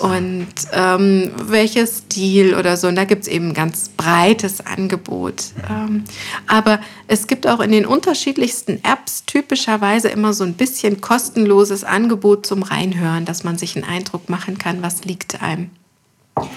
und 0.00 0.48
ähm, 0.72 1.30
welches 1.44 1.98
Stil 1.98 2.54
oder 2.54 2.76
so. 2.76 2.88
Und 2.88 2.96
da 2.96 3.04
gibt 3.04 3.22
es 3.22 3.28
eben 3.28 3.48
ein 3.48 3.54
ganz 3.54 3.90
breites 3.96 4.60
Angebot. 4.60 5.44
Ähm, 5.70 6.04
aber 6.46 6.80
es 7.06 7.26
gibt 7.26 7.46
auch 7.46 7.60
in 7.60 7.72
den 7.72 7.86
unterschiedlichsten 7.86 8.80
Apps 8.84 9.24
typischerweise 9.24 10.08
immer 10.08 10.32
so 10.32 10.44
ein 10.44 10.54
bisschen 10.54 11.00
kostenloses 11.22 11.84
Angebot 11.84 12.46
zum 12.46 12.64
Reinhören, 12.64 13.24
dass 13.24 13.44
man 13.44 13.56
sich 13.56 13.76
einen 13.76 13.84
Eindruck 13.84 14.28
machen 14.28 14.58
kann, 14.58 14.82
was 14.82 15.04
liegt 15.04 15.40
einem. 15.40 15.70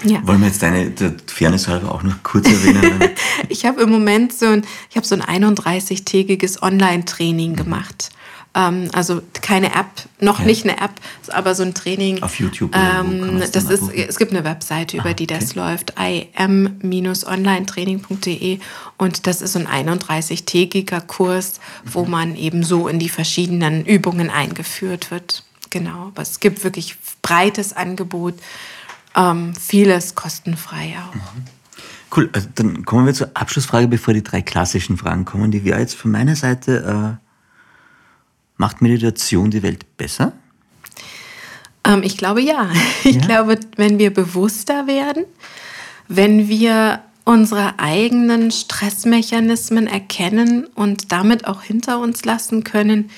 Ja. 0.02 0.26
Wollen 0.26 0.40
wir 0.40 0.48
jetzt 0.48 0.60
deine 0.62 0.92
Fairness 1.26 1.68
halber 1.68 1.94
auch 1.94 2.02
noch 2.02 2.20
kurz 2.24 2.48
erwähnen? 2.48 3.10
ich 3.48 3.64
habe 3.64 3.82
im 3.82 3.90
Moment 3.90 4.32
so 4.32 4.46
ein, 4.46 4.64
ich 4.90 4.96
habe 4.96 5.06
so 5.06 5.14
ein 5.14 5.22
31-tägiges 5.22 6.62
Online-Training 6.62 7.54
gemacht. 7.54 8.10
Ähm, 8.56 8.88
also 8.92 9.22
keine 9.42 9.74
App, 9.74 9.86
noch 10.18 10.40
ja. 10.40 10.46
nicht 10.46 10.64
eine 10.64 10.80
App, 10.80 10.92
aber 11.28 11.54
so 11.54 11.62
ein 11.62 11.74
Training. 11.74 12.22
Auf 12.22 12.40
YouTube. 12.40 12.74
Ähm, 12.74 13.42
das 13.52 13.64
ist, 13.64 13.92
es 13.92 14.16
gibt 14.16 14.32
eine 14.32 14.44
Webseite, 14.44 14.96
über 14.96 15.10
ah, 15.10 15.14
die 15.14 15.26
das 15.26 15.54
läuft, 15.54 15.92
im-onlinetraining.de 15.98 18.60
und 18.96 19.26
das 19.26 19.42
ist 19.42 19.52
so 19.52 19.58
ein 19.58 19.66
31-tägiger 19.88 21.02
Kurs, 21.02 21.60
wo 21.84 22.06
mhm. 22.06 22.10
man 22.10 22.34
eben 22.34 22.62
so 22.62 22.88
in 22.88 22.98
die 22.98 23.10
verschiedenen 23.10 23.84
Übungen 23.84 24.30
eingeführt 24.30 25.10
wird. 25.10 25.44
Genau, 25.68 26.06
aber 26.06 26.22
es 26.22 26.40
gibt 26.40 26.64
wirklich 26.64 26.96
breites 27.20 27.74
Angebot, 27.74 28.36
ähm, 29.14 29.52
vieles 29.54 30.14
kostenfrei 30.14 30.96
auch. 30.98 31.14
Mhm. 31.14 31.44
Cool, 32.16 32.30
also 32.32 32.48
dann 32.54 32.86
kommen 32.86 33.04
wir 33.04 33.12
zur 33.12 33.32
Abschlussfrage, 33.34 33.88
bevor 33.88 34.14
die 34.14 34.22
drei 34.22 34.40
klassischen 34.40 34.96
Fragen 34.96 35.26
kommen. 35.26 35.50
Die 35.50 35.64
wäre 35.64 35.80
jetzt 35.80 35.96
von 35.96 36.10
meiner 36.10 36.36
Seite, 36.36 37.18
äh, 37.20 37.25
macht 38.56 38.82
Meditation 38.82 39.50
die 39.50 39.62
Welt 39.62 39.96
besser? 39.96 40.32
Ähm, 41.84 42.02
ich 42.02 42.16
glaube 42.16 42.40
ja. 42.40 42.70
Ich 43.04 43.16
ja? 43.16 43.26
glaube, 43.26 43.60
wenn 43.76 43.98
wir 43.98 44.12
bewusster 44.12 44.86
werden, 44.86 45.24
wenn 46.08 46.48
wir 46.48 47.00
unsere 47.24 47.78
eigenen 47.78 48.52
Stressmechanismen 48.52 49.88
erkennen 49.88 50.66
und 50.74 51.10
damit 51.10 51.46
auch 51.46 51.62
hinter 51.62 51.98
uns 51.98 52.24
lassen 52.24 52.62
können, 52.62 53.10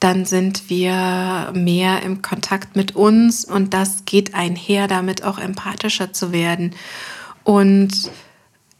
dann 0.00 0.24
sind 0.24 0.70
wir 0.70 1.52
mehr 1.54 2.02
im 2.02 2.22
Kontakt 2.22 2.74
mit 2.74 2.96
uns 2.96 3.44
und 3.44 3.74
das 3.74 4.06
geht 4.06 4.34
einher, 4.34 4.88
damit 4.88 5.24
auch 5.24 5.38
empathischer 5.38 6.14
zu 6.14 6.32
werden. 6.32 6.74
Und 7.44 8.10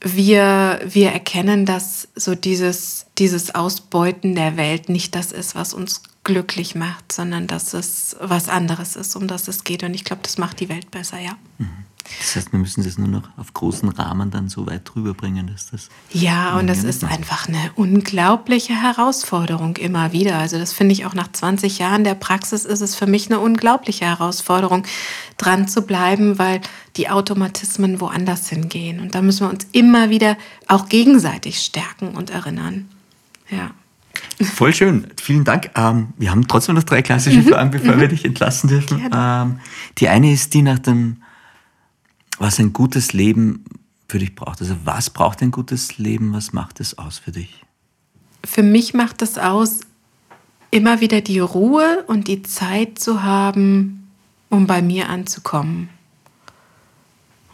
wir, 0.00 0.80
wir 0.84 1.10
erkennen, 1.10 1.66
dass 1.66 2.08
so 2.14 2.34
dieses, 2.34 3.06
dieses 3.18 3.54
Ausbeuten 3.54 4.34
der 4.34 4.56
Welt 4.56 4.88
nicht 4.88 5.14
das 5.14 5.32
ist, 5.32 5.54
was 5.54 5.74
uns 5.74 6.02
glücklich 6.24 6.74
macht, 6.74 7.12
sondern 7.12 7.46
dass 7.46 7.74
es 7.74 8.16
was 8.20 8.48
anderes 8.48 8.96
ist, 8.96 9.16
um 9.16 9.26
das 9.26 9.48
es 9.48 9.64
geht. 9.64 9.82
Und 9.82 9.94
ich 9.94 10.04
glaube, 10.04 10.22
das 10.22 10.38
macht 10.38 10.60
die 10.60 10.68
Welt 10.68 10.90
besser, 10.90 11.18
ja. 11.18 11.36
Mhm. 11.58 11.68
Das 12.18 12.36
heißt, 12.36 12.52
wir 12.52 12.58
müssen 12.58 12.84
das 12.84 12.98
nur 12.98 13.08
noch 13.08 13.28
auf 13.36 13.54
großen 13.54 13.88
Rahmen 13.88 14.30
dann 14.30 14.48
so 14.48 14.66
weit 14.66 14.82
drüber 14.84 15.14
bringen, 15.14 15.46
dass 15.46 15.70
das. 15.70 15.88
Ja, 16.12 16.58
und 16.58 16.66
das 16.66 16.84
ist 16.84 17.04
einfach 17.04 17.48
eine 17.48 17.70
unglaubliche 17.76 18.74
Herausforderung 18.74 19.76
immer 19.76 20.12
wieder. 20.12 20.38
Also, 20.38 20.58
das 20.58 20.72
finde 20.72 20.92
ich 20.92 21.06
auch 21.06 21.14
nach 21.14 21.30
20 21.30 21.78
Jahren 21.78 22.04
der 22.04 22.14
Praxis 22.14 22.64
ist 22.64 22.80
es 22.80 22.94
für 22.94 23.06
mich 23.06 23.30
eine 23.30 23.38
unglaubliche 23.38 24.06
Herausforderung, 24.06 24.84
dran 25.36 25.68
zu 25.68 25.82
bleiben, 25.82 26.38
weil 26.38 26.60
die 26.96 27.08
Automatismen 27.08 28.00
woanders 28.00 28.48
hingehen. 28.48 29.00
Und 29.00 29.14
da 29.14 29.22
müssen 29.22 29.46
wir 29.46 29.50
uns 29.50 29.66
immer 29.72 30.10
wieder 30.10 30.36
auch 30.66 30.88
gegenseitig 30.88 31.60
stärken 31.60 32.10
und 32.10 32.30
erinnern. 32.30 32.88
Ja. 33.48 33.70
Voll 34.42 34.74
schön. 34.74 35.06
Vielen 35.20 35.44
Dank. 35.44 35.70
Ähm, 35.76 36.08
wir 36.18 36.30
haben 36.30 36.46
trotzdem 36.48 36.74
noch 36.74 36.82
drei 36.82 37.02
klassische 37.02 37.38
mhm. 37.38 37.48
Fragen, 37.48 37.70
bevor 37.70 37.96
mhm. 37.96 38.00
wir 38.00 38.08
dich 38.08 38.24
entlassen 38.24 38.68
dürfen. 38.68 39.10
Ähm, 39.14 39.60
die 39.98 40.08
eine 40.08 40.32
ist 40.32 40.54
die 40.54 40.62
nach 40.62 40.78
dem 40.78 41.22
was 42.40 42.58
ein 42.58 42.72
gutes 42.72 43.12
Leben 43.12 43.64
für 44.08 44.18
dich 44.18 44.34
braucht. 44.34 44.60
Also 44.60 44.74
was 44.84 45.10
braucht 45.10 45.42
ein 45.42 45.52
gutes 45.52 45.98
Leben? 45.98 46.32
Was 46.32 46.52
macht 46.52 46.80
es 46.80 46.98
aus 46.98 47.18
für 47.18 47.30
dich? 47.30 47.62
Für 48.44 48.64
mich 48.64 48.94
macht 48.94 49.22
es 49.22 49.38
aus, 49.38 49.80
immer 50.70 51.00
wieder 51.00 51.20
die 51.20 51.38
Ruhe 51.38 52.02
und 52.06 52.26
die 52.26 52.42
Zeit 52.42 52.98
zu 52.98 53.22
haben, 53.22 54.10
um 54.48 54.66
bei 54.66 54.80
mir 54.80 55.10
anzukommen. 55.10 55.90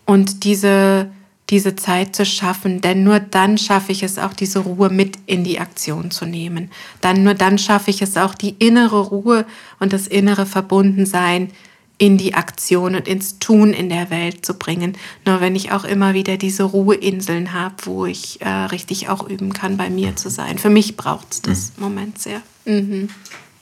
Und 0.05 0.45
diese, 0.45 1.11
diese 1.51 1.75
Zeit 1.75 2.15
zu 2.15 2.25
schaffen, 2.25 2.81
denn 2.81 3.03
nur 3.03 3.19
dann 3.19 3.59
schaffe 3.59 3.91
ich 3.91 4.05
es 4.05 4.19
auch, 4.19 4.35
diese 4.35 4.61
Ruhe 4.61 4.89
mit 4.89 5.19
in 5.27 5.43
die 5.43 5.59
Aktion 5.59 6.13
zu 6.13 6.27
nehmen. 6.27 6.71
Dann 7.01 7.25
nur 7.25 7.35
dann 7.35 7.59
schaffe 7.59 7.91
ich 7.91 8.03
es 8.03 8.17
auch, 8.17 8.35
die 8.37 8.51
innere 8.51 9.01
Ruhe 9.01 9.47
und 9.81 9.93
das 9.93 10.07
innere 10.07 10.47
Verbundensein 10.47 11.51
in 11.99 12.19
die 12.19 12.35
Aktion 12.35 12.95
und 12.95 13.09
ins 13.09 13.39
Tun 13.39 13.73
in 13.73 13.89
der 13.89 14.11
Welt 14.11 14.45
zu 14.45 14.55
bringen. 14.55 14.97
Nur 15.25 15.41
wenn 15.41 15.57
ich 15.57 15.73
auch 15.73 15.85
immer 15.85 16.15
wieder 16.15 16.37
diese 16.37 16.65
Ruheinseln 16.65 17.53
habe, 17.53 17.75
wo 17.85 18.07
ich 18.07 18.41
äh, 18.43 18.49
richtig 18.49 19.09
auch 19.09 19.27
üben 19.27 19.53
kann, 19.53 19.77
bei 19.77 19.89
mir 19.89 20.15
zu 20.17 20.29
sein. 20.29 20.59
Für 20.59 20.71
mich 20.71 20.97
braucht 20.97 21.33
es 21.33 21.43
das 21.43 21.73
mhm. 21.77 21.85
Moment 21.85 22.19
sehr. 22.19 22.43
Mhm. 22.67 23.09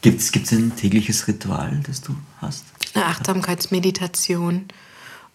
Gibt 0.03 0.21
es 0.21 0.53
ein 0.53 0.75
tägliches 0.77 1.29
Ritual, 1.29 1.81
das 1.87 2.03
du 2.03 2.15
hast? 2.41 2.65
Eine 2.95 3.07
Achtsamkeitsmeditation. 3.07 4.67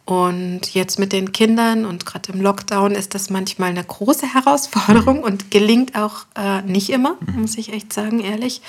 Und 0.06 0.74
jetzt 0.74 0.98
mit 0.98 1.14
den 1.14 1.32
Kindern 1.32 1.86
und 1.86 2.06
gerade 2.06 2.34
im 2.34 2.42
Lockdown 2.42 2.92
ist 2.92 3.14
das 3.14 3.30
manchmal 3.30 3.70
eine 3.70 3.84
große 3.84 4.34
Herausforderung 4.34 5.18
mhm. 5.18 5.24
und 5.24 5.52
gelingt 5.52 5.96
auch 5.96 6.26
äh, 6.36 6.64
nicht 6.64 6.90
immer, 6.90 7.16
mhm. 7.20 7.42
muss 7.42 7.58
ich 7.58 7.72
echt 7.72 7.94
sagen, 7.94 8.20
ehrlich. 8.20 8.62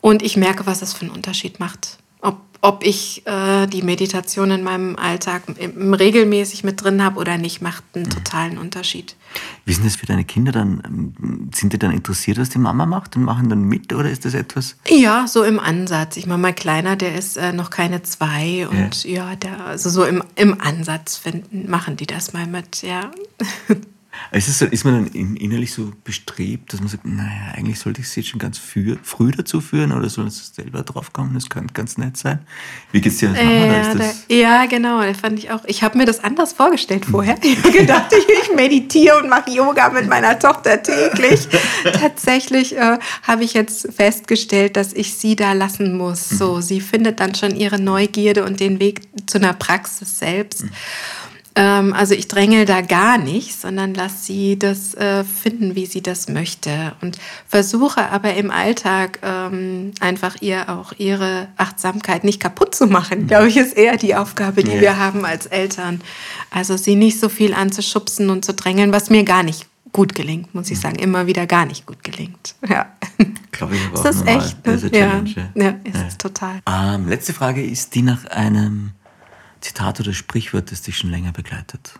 Und 0.00 0.22
ich 0.22 0.36
merke, 0.36 0.66
was 0.66 0.82
es 0.82 0.94
für 0.94 1.02
einen 1.02 1.14
Unterschied 1.14 1.60
macht. 1.60 1.98
Ob 2.64 2.84
ich 2.84 3.26
äh, 3.26 3.66
die 3.66 3.82
Meditation 3.82 4.52
in 4.52 4.62
meinem 4.62 4.94
Alltag 4.94 5.42
regelmäßig 5.48 6.62
mit 6.62 6.82
drin 6.82 7.02
habe 7.02 7.18
oder 7.18 7.36
nicht, 7.36 7.60
macht 7.60 7.82
einen 7.94 8.04
mhm. 8.04 8.10
totalen 8.10 8.56
Unterschied. 8.56 9.16
Wie 9.64 9.72
sind 9.72 9.84
das 9.84 9.96
für 9.96 10.06
deine 10.06 10.24
Kinder 10.24 10.52
dann? 10.52 11.50
Sind 11.52 11.72
die 11.72 11.78
dann 11.78 11.90
interessiert, 11.90 12.38
was 12.38 12.50
die 12.50 12.58
Mama 12.58 12.86
macht 12.86 13.16
und 13.16 13.24
machen 13.24 13.48
dann 13.48 13.64
mit 13.64 13.92
oder 13.92 14.08
ist 14.08 14.24
das 14.24 14.34
etwas? 14.34 14.76
Ja, 14.88 15.26
so 15.26 15.42
im 15.42 15.58
Ansatz. 15.58 16.16
Ich 16.16 16.26
meine, 16.26 16.40
mein 16.40 16.54
Kleiner, 16.54 16.94
der 16.94 17.16
ist 17.16 17.36
äh, 17.36 17.52
noch 17.52 17.70
keine 17.70 18.04
zwei 18.04 18.68
und 18.68 19.02
ja, 19.04 19.30
ja 19.30 19.36
der, 19.36 19.66
also 19.66 19.90
so 19.90 20.04
im, 20.04 20.22
im 20.36 20.60
Ansatz 20.60 21.16
finden, 21.16 21.68
machen 21.68 21.96
die 21.96 22.06
das 22.06 22.32
mal 22.32 22.46
mit, 22.46 22.82
ja. 22.82 23.10
Ist, 24.30 24.48
es 24.48 24.58
so, 24.58 24.66
ist 24.66 24.84
man 24.84 25.04
dann 25.04 25.36
innerlich 25.36 25.72
so 25.72 25.92
bestrebt, 26.04 26.72
dass 26.72 26.80
man 26.80 26.88
sagt, 26.88 27.04
naja, 27.04 27.52
eigentlich 27.54 27.78
sollte 27.78 28.00
ich 28.00 28.08
sie 28.08 28.20
jetzt 28.20 28.30
schon 28.30 28.38
ganz 28.38 28.58
früh, 28.58 28.96
früh 29.02 29.30
dazu 29.30 29.60
führen 29.60 29.92
oder 29.92 30.08
soll 30.08 30.26
es 30.26 30.54
selber 30.54 30.82
drauf 30.82 31.12
kommen? 31.12 31.34
Das 31.34 31.48
könnte 31.48 31.74
ganz 31.74 31.98
nett 31.98 32.16
sein. 32.16 32.40
Wie 32.92 33.00
geht 33.00 33.12
es 33.12 33.18
dir 33.18 33.30
als 33.30 33.38
Mama? 33.38 33.50
Äh, 33.50 33.82
da 33.82 33.94
da, 33.94 34.34
ja, 34.34 34.66
genau, 34.66 35.02
das 35.02 35.16
fand 35.16 35.38
ich 35.38 35.50
auch. 35.50 35.64
Ich 35.66 35.82
habe 35.82 35.98
mir 35.98 36.06
das 36.06 36.22
anders 36.22 36.52
vorgestellt 36.52 37.04
vorher. 37.04 37.36
Ich 37.42 37.58
habe 37.58 37.72
gedacht, 37.72 38.12
ich 38.42 38.54
meditiere 38.54 39.18
und 39.18 39.28
mache 39.28 39.50
Yoga 39.50 39.90
mit 39.90 40.08
meiner 40.08 40.38
Tochter 40.38 40.82
täglich. 40.82 41.48
Tatsächlich 41.84 42.76
äh, 42.76 42.98
habe 43.22 43.44
ich 43.44 43.54
jetzt 43.54 43.92
festgestellt, 43.94 44.76
dass 44.76 44.92
ich 44.92 45.14
sie 45.14 45.36
da 45.36 45.52
lassen 45.52 45.96
muss. 45.96 46.28
So, 46.28 46.56
mhm. 46.56 46.62
sie 46.62 46.80
findet 46.80 47.20
dann 47.20 47.34
schon 47.34 47.54
ihre 47.54 47.80
Neugierde 47.80 48.44
und 48.44 48.60
den 48.60 48.80
Weg 48.80 49.00
zu 49.26 49.38
einer 49.38 49.52
Praxis 49.52 50.18
selbst. 50.18 50.64
Mhm. 50.64 50.70
Ähm, 51.54 51.92
also 51.92 52.14
ich 52.14 52.28
drängel 52.28 52.64
da 52.64 52.80
gar 52.80 53.18
nicht, 53.18 53.60
sondern 53.60 53.94
lass 53.94 54.24
sie 54.24 54.58
das 54.58 54.94
äh, 54.94 55.24
finden, 55.24 55.74
wie 55.74 55.86
sie 55.86 56.02
das 56.02 56.28
möchte. 56.28 56.94
Und 57.02 57.18
versuche 57.46 58.10
aber 58.10 58.34
im 58.34 58.50
Alltag 58.50 59.18
ähm, 59.22 59.92
einfach 60.00 60.36
ihr 60.40 60.70
auch 60.70 60.92
ihre 60.96 61.48
Achtsamkeit 61.56 62.24
nicht 62.24 62.40
kaputt 62.40 62.74
zu 62.74 62.86
machen, 62.86 63.22
mhm. 63.22 63.26
glaube 63.26 63.48
ich, 63.48 63.56
ist 63.56 63.76
eher 63.76 63.96
die 63.96 64.14
Aufgabe, 64.14 64.64
die 64.64 64.72
ja. 64.72 64.80
wir 64.80 64.98
haben 64.98 65.24
als 65.24 65.46
Eltern. 65.46 66.00
Also 66.50 66.76
sie 66.76 66.94
nicht 66.94 67.20
so 67.20 67.28
viel 67.28 67.54
anzuschubsen 67.54 68.30
und 68.30 68.44
zu 68.44 68.54
drängeln, 68.54 68.92
was 68.92 69.10
mir 69.10 69.24
gar 69.24 69.42
nicht 69.42 69.66
gut 69.92 70.14
gelingt, 70.14 70.54
muss 70.54 70.70
ich 70.70 70.78
mhm. 70.78 70.82
sagen, 70.82 70.96
immer 70.96 71.26
wieder 71.26 71.46
gar 71.46 71.66
nicht 71.66 71.86
gut 71.86 72.02
gelingt. 72.02 72.54
Ja. 72.68 72.86
Glaube 73.50 73.76
ich 73.76 73.82
aber 73.84 73.94
ist 73.96 74.04
das 74.04 74.24
normal. 74.24 74.38
echt? 74.38 74.66
Ne? 74.66 75.34
Ja, 75.54 75.62
ja, 75.62 75.70
ist 75.84 75.94
ja. 75.94 76.08
total. 76.16 76.60
Ähm, 76.66 77.06
letzte 77.08 77.34
Frage 77.34 77.62
ist 77.62 77.94
die 77.94 78.00
nach 78.00 78.24
einem 78.26 78.92
Zitat 79.62 80.00
oder 80.00 80.12
Sprichwort, 80.12 80.70
das 80.70 80.82
dich 80.82 80.98
schon 80.98 81.10
länger 81.10 81.32
begleitet? 81.32 81.98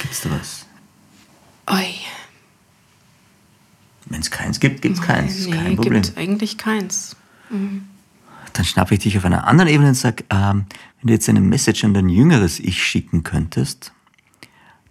Gibt 0.00 0.12
es 0.12 0.22
da 0.22 0.30
was? 0.30 0.66
Oi. 1.70 1.94
wenn 4.06 4.20
es 4.20 4.30
keins 4.30 4.58
gibt, 4.58 4.80
gibt 4.82 4.96
es 4.96 5.02
keins. 5.02 5.46
Nee, 5.46 5.52
Kein 5.52 5.76
Problem. 5.76 6.02
gibt 6.02 6.16
eigentlich 6.16 6.56
keins. 6.58 7.14
Dann 7.50 8.64
schnappe 8.64 8.94
ich 8.94 9.00
dich 9.00 9.16
auf 9.18 9.24
einer 9.24 9.46
anderen 9.46 9.68
Ebene 9.68 9.90
und 9.90 9.94
sage, 9.94 10.24
ähm, 10.30 10.64
wenn 11.00 11.08
du 11.08 11.12
jetzt 11.12 11.28
eine 11.28 11.40
Message 11.42 11.84
an 11.84 11.92
dein 11.94 12.08
jüngeres 12.08 12.58
Ich 12.58 12.82
schicken 12.82 13.22
könntest, 13.22 13.92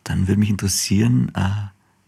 dann 0.04 0.28
würde 0.28 0.40
mich 0.40 0.50
interessieren, 0.50 1.32
äh, 1.36 1.50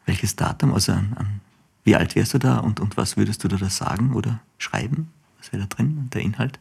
welches 0.05 0.35
Datum, 0.35 0.73
also 0.73 0.91
an, 0.93 1.13
an, 1.15 1.41
wie 1.83 1.95
alt 1.95 2.15
wärst 2.15 2.35
du 2.35 2.37
da 2.37 2.57
und, 2.59 2.79
und 2.79 2.95
was 2.95 3.17
würdest 3.17 3.43
du 3.43 3.47
da 3.47 3.57
sagen 3.69 4.13
oder 4.13 4.39
schreiben? 4.59 5.11
Was 5.39 5.51
wäre 5.51 5.63
da 5.63 5.75
drin, 5.75 6.09
der 6.13 6.21
Inhalt? 6.21 6.59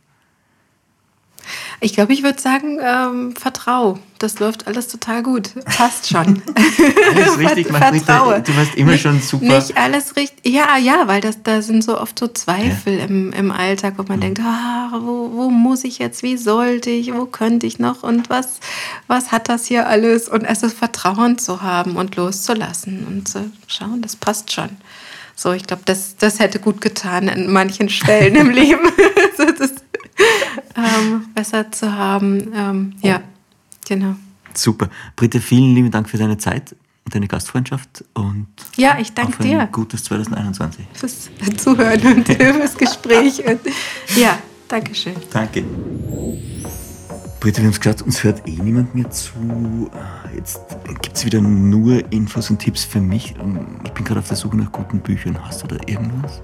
Ich 1.81 1.93
glaube, 1.93 2.13
ich 2.13 2.25
würde 2.25 2.41
sagen, 2.41 2.79
ähm, 2.83 3.37
vertrau. 3.37 3.99
Das 4.19 4.41
läuft 4.41 4.67
alles 4.67 4.89
total 4.89 5.23
gut. 5.23 5.51
Passt 5.65 6.09
schon. 6.09 6.43
Alles 7.15 7.39
richtig 7.39 7.71
macht. 7.71 7.85
Vertraue. 7.85 8.43
Du 8.43 8.57
warst 8.57 8.75
immer 8.75 8.99
schon 8.99 9.21
super. 9.21 9.45
Nicht 9.45 9.77
alles 9.77 10.17
richtig. 10.17 10.53
Ja, 10.53 10.77
ja, 10.77 11.07
weil 11.07 11.21
das, 11.21 11.45
da 11.45 11.63
sind 11.63 11.85
so 11.85 12.01
oft 12.01 12.19
so 12.19 12.27
Zweifel 12.27 12.99
im, 12.99 13.33
im 13.33 13.53
Alltag, 13.53 13.95
wo 13.97 14.03
man 14.03 14.21
denkt, 14.21 14.41
ah, 14.41 14.91
wo, 14.93 15.31
wo 15.33 15.51
muss 15.51 15.85
ich 15.85 15.99
jetzt, 16.01 16.25
wie 16.25 16.37
sollte 16.37 16.91
ich, 16.91 17.15
wo 17.15 17.27
könnte 17.27 17.67
ich 17.67 17.79
noch 17.79 18.03
und 18.03 18.29
was, 18.29 18.59
was 19.07 19.31
hat 19.31 19.49
das 19.49 19.67
hier 19.67 19.87
alles? 19.87 20.29
Und 20.29 20.45
also 20.45 20.69
Vertrauen 20.69 21.39
zu 21.39 21.63
haben 21.63 21.95
und 21.95 22.17
loszulassen 22.17 23.07
und 23.07 23.29
zu 23.29 23.53
schauen, 23.69 24.03
das 24.03 24.17
passt 24.17 24.53
schon. 24.53 24.71
So, 25.37 25.53
ich 25.53 25.65
glaube, 25.65 25.83
das, 25.85 26.17
das 26.17 26.41
hätte 26.41 26.59
gut 26.59 26.81
getan 26.81 27.29
an 27.29 27.53
manchen 27.53 27.89
Stellen 27.89 28.35
im 28.35 28.51
Leben. 28.51 28.91
das, 29.59 29.75
ähm, 30.79 31.27
besser 31.35 31.71
zu 31.73 31.93
haben. 31.93 32.53
Ähm, 32.55 32.93
ja, 33.03 33.21
genau. 33.87 34.15
Super. 34.55 34.89
Britta, 35.17 35.39
vielen 35.41 35.75
lieben 35.75 35.91
Dank 35.91 36.09
für 36.09 36.17
deine 36.19 36.39
Zeit 36.39 36.75
und 37.05 37.15
deine 37.15 37.29
Gastfreundschaft 37.29 38.05
und 38.15 38.47
Ja, 38.77 38.99
ich 38.99 39.13
danke 39.15 39.43
dir 39.43 39.69
gutes 39.71 40.05
2021. 40.05 40.87
fürs 40.95 41.31
Zuhören 41.57 42.01
und 42.17 42.29
fürs 42.33 42.77
Gespräch. 42.77 43.45
Und, 43.47 43.61
ja, 44.17 44.39
danke 44.69 44.95
schön. 44.95 45.15
Danke. 45.33 45.65
Britta, 47.41 47.59
wir 47.59 47.65
haben 47.67 47.71
es 47.73 47.81
gesagt, 47.81 48.03
uns 48.03 48.25
hört 48.25 48.49
eh 48.49 48.57
niemand 48.61 48.95
mehr 48.97 49.09
zu. 49.11 49.89
Ah, 49.95 50.29
Jetzt 50.35 50.61
gibt 51.03 51.17
es 51.17 51.25
wieder 51.25 51.41
nur 51.41 52.11
Infos 52.13 52.51
und 52.51 52.59
Tipps 52.59 52.85
für 52.85 53.01
mich. 53.01 53.35
Ähm, 53.41 53.81
Ich 53.85 53.93
bin 53.93 54.05
gerade 54.05 54.19
auf 54.21 54.29
der 54.29 54.37
Suche 54.37 54.57
nach 54.57 54.73
guten 54.73 54.99
Büchern. 55.01 55.39
Hast 55.45 55.63
du 55.63 55.67
da 55.69 55.77
irgendwas? 55.87 56.43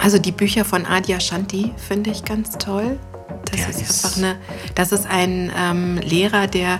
Also 0.00 0.18
die 0.18 0.30
Bücher 0.32 0.64
von 0.64 0.86
Adia 0.86 1.18
Shanti 1.18 1.72
finde 1.76 2.10
ich 2.10 2.24
ganz 2.24 2.52
toll. 2.52 2.98
Das 3.28 3.50
Der 3.60 3.68
ist, 3.70 3.80
ist- 3.82 4.04
einfach 4.04 4.18
eine, 4.18 4.36
das 4.74 4.92
ist 4.92 5.06
ein 5.06 5.52
ähm, 5.56 5.96
Lehrer, 5.98 6.46
der 6.46 6.74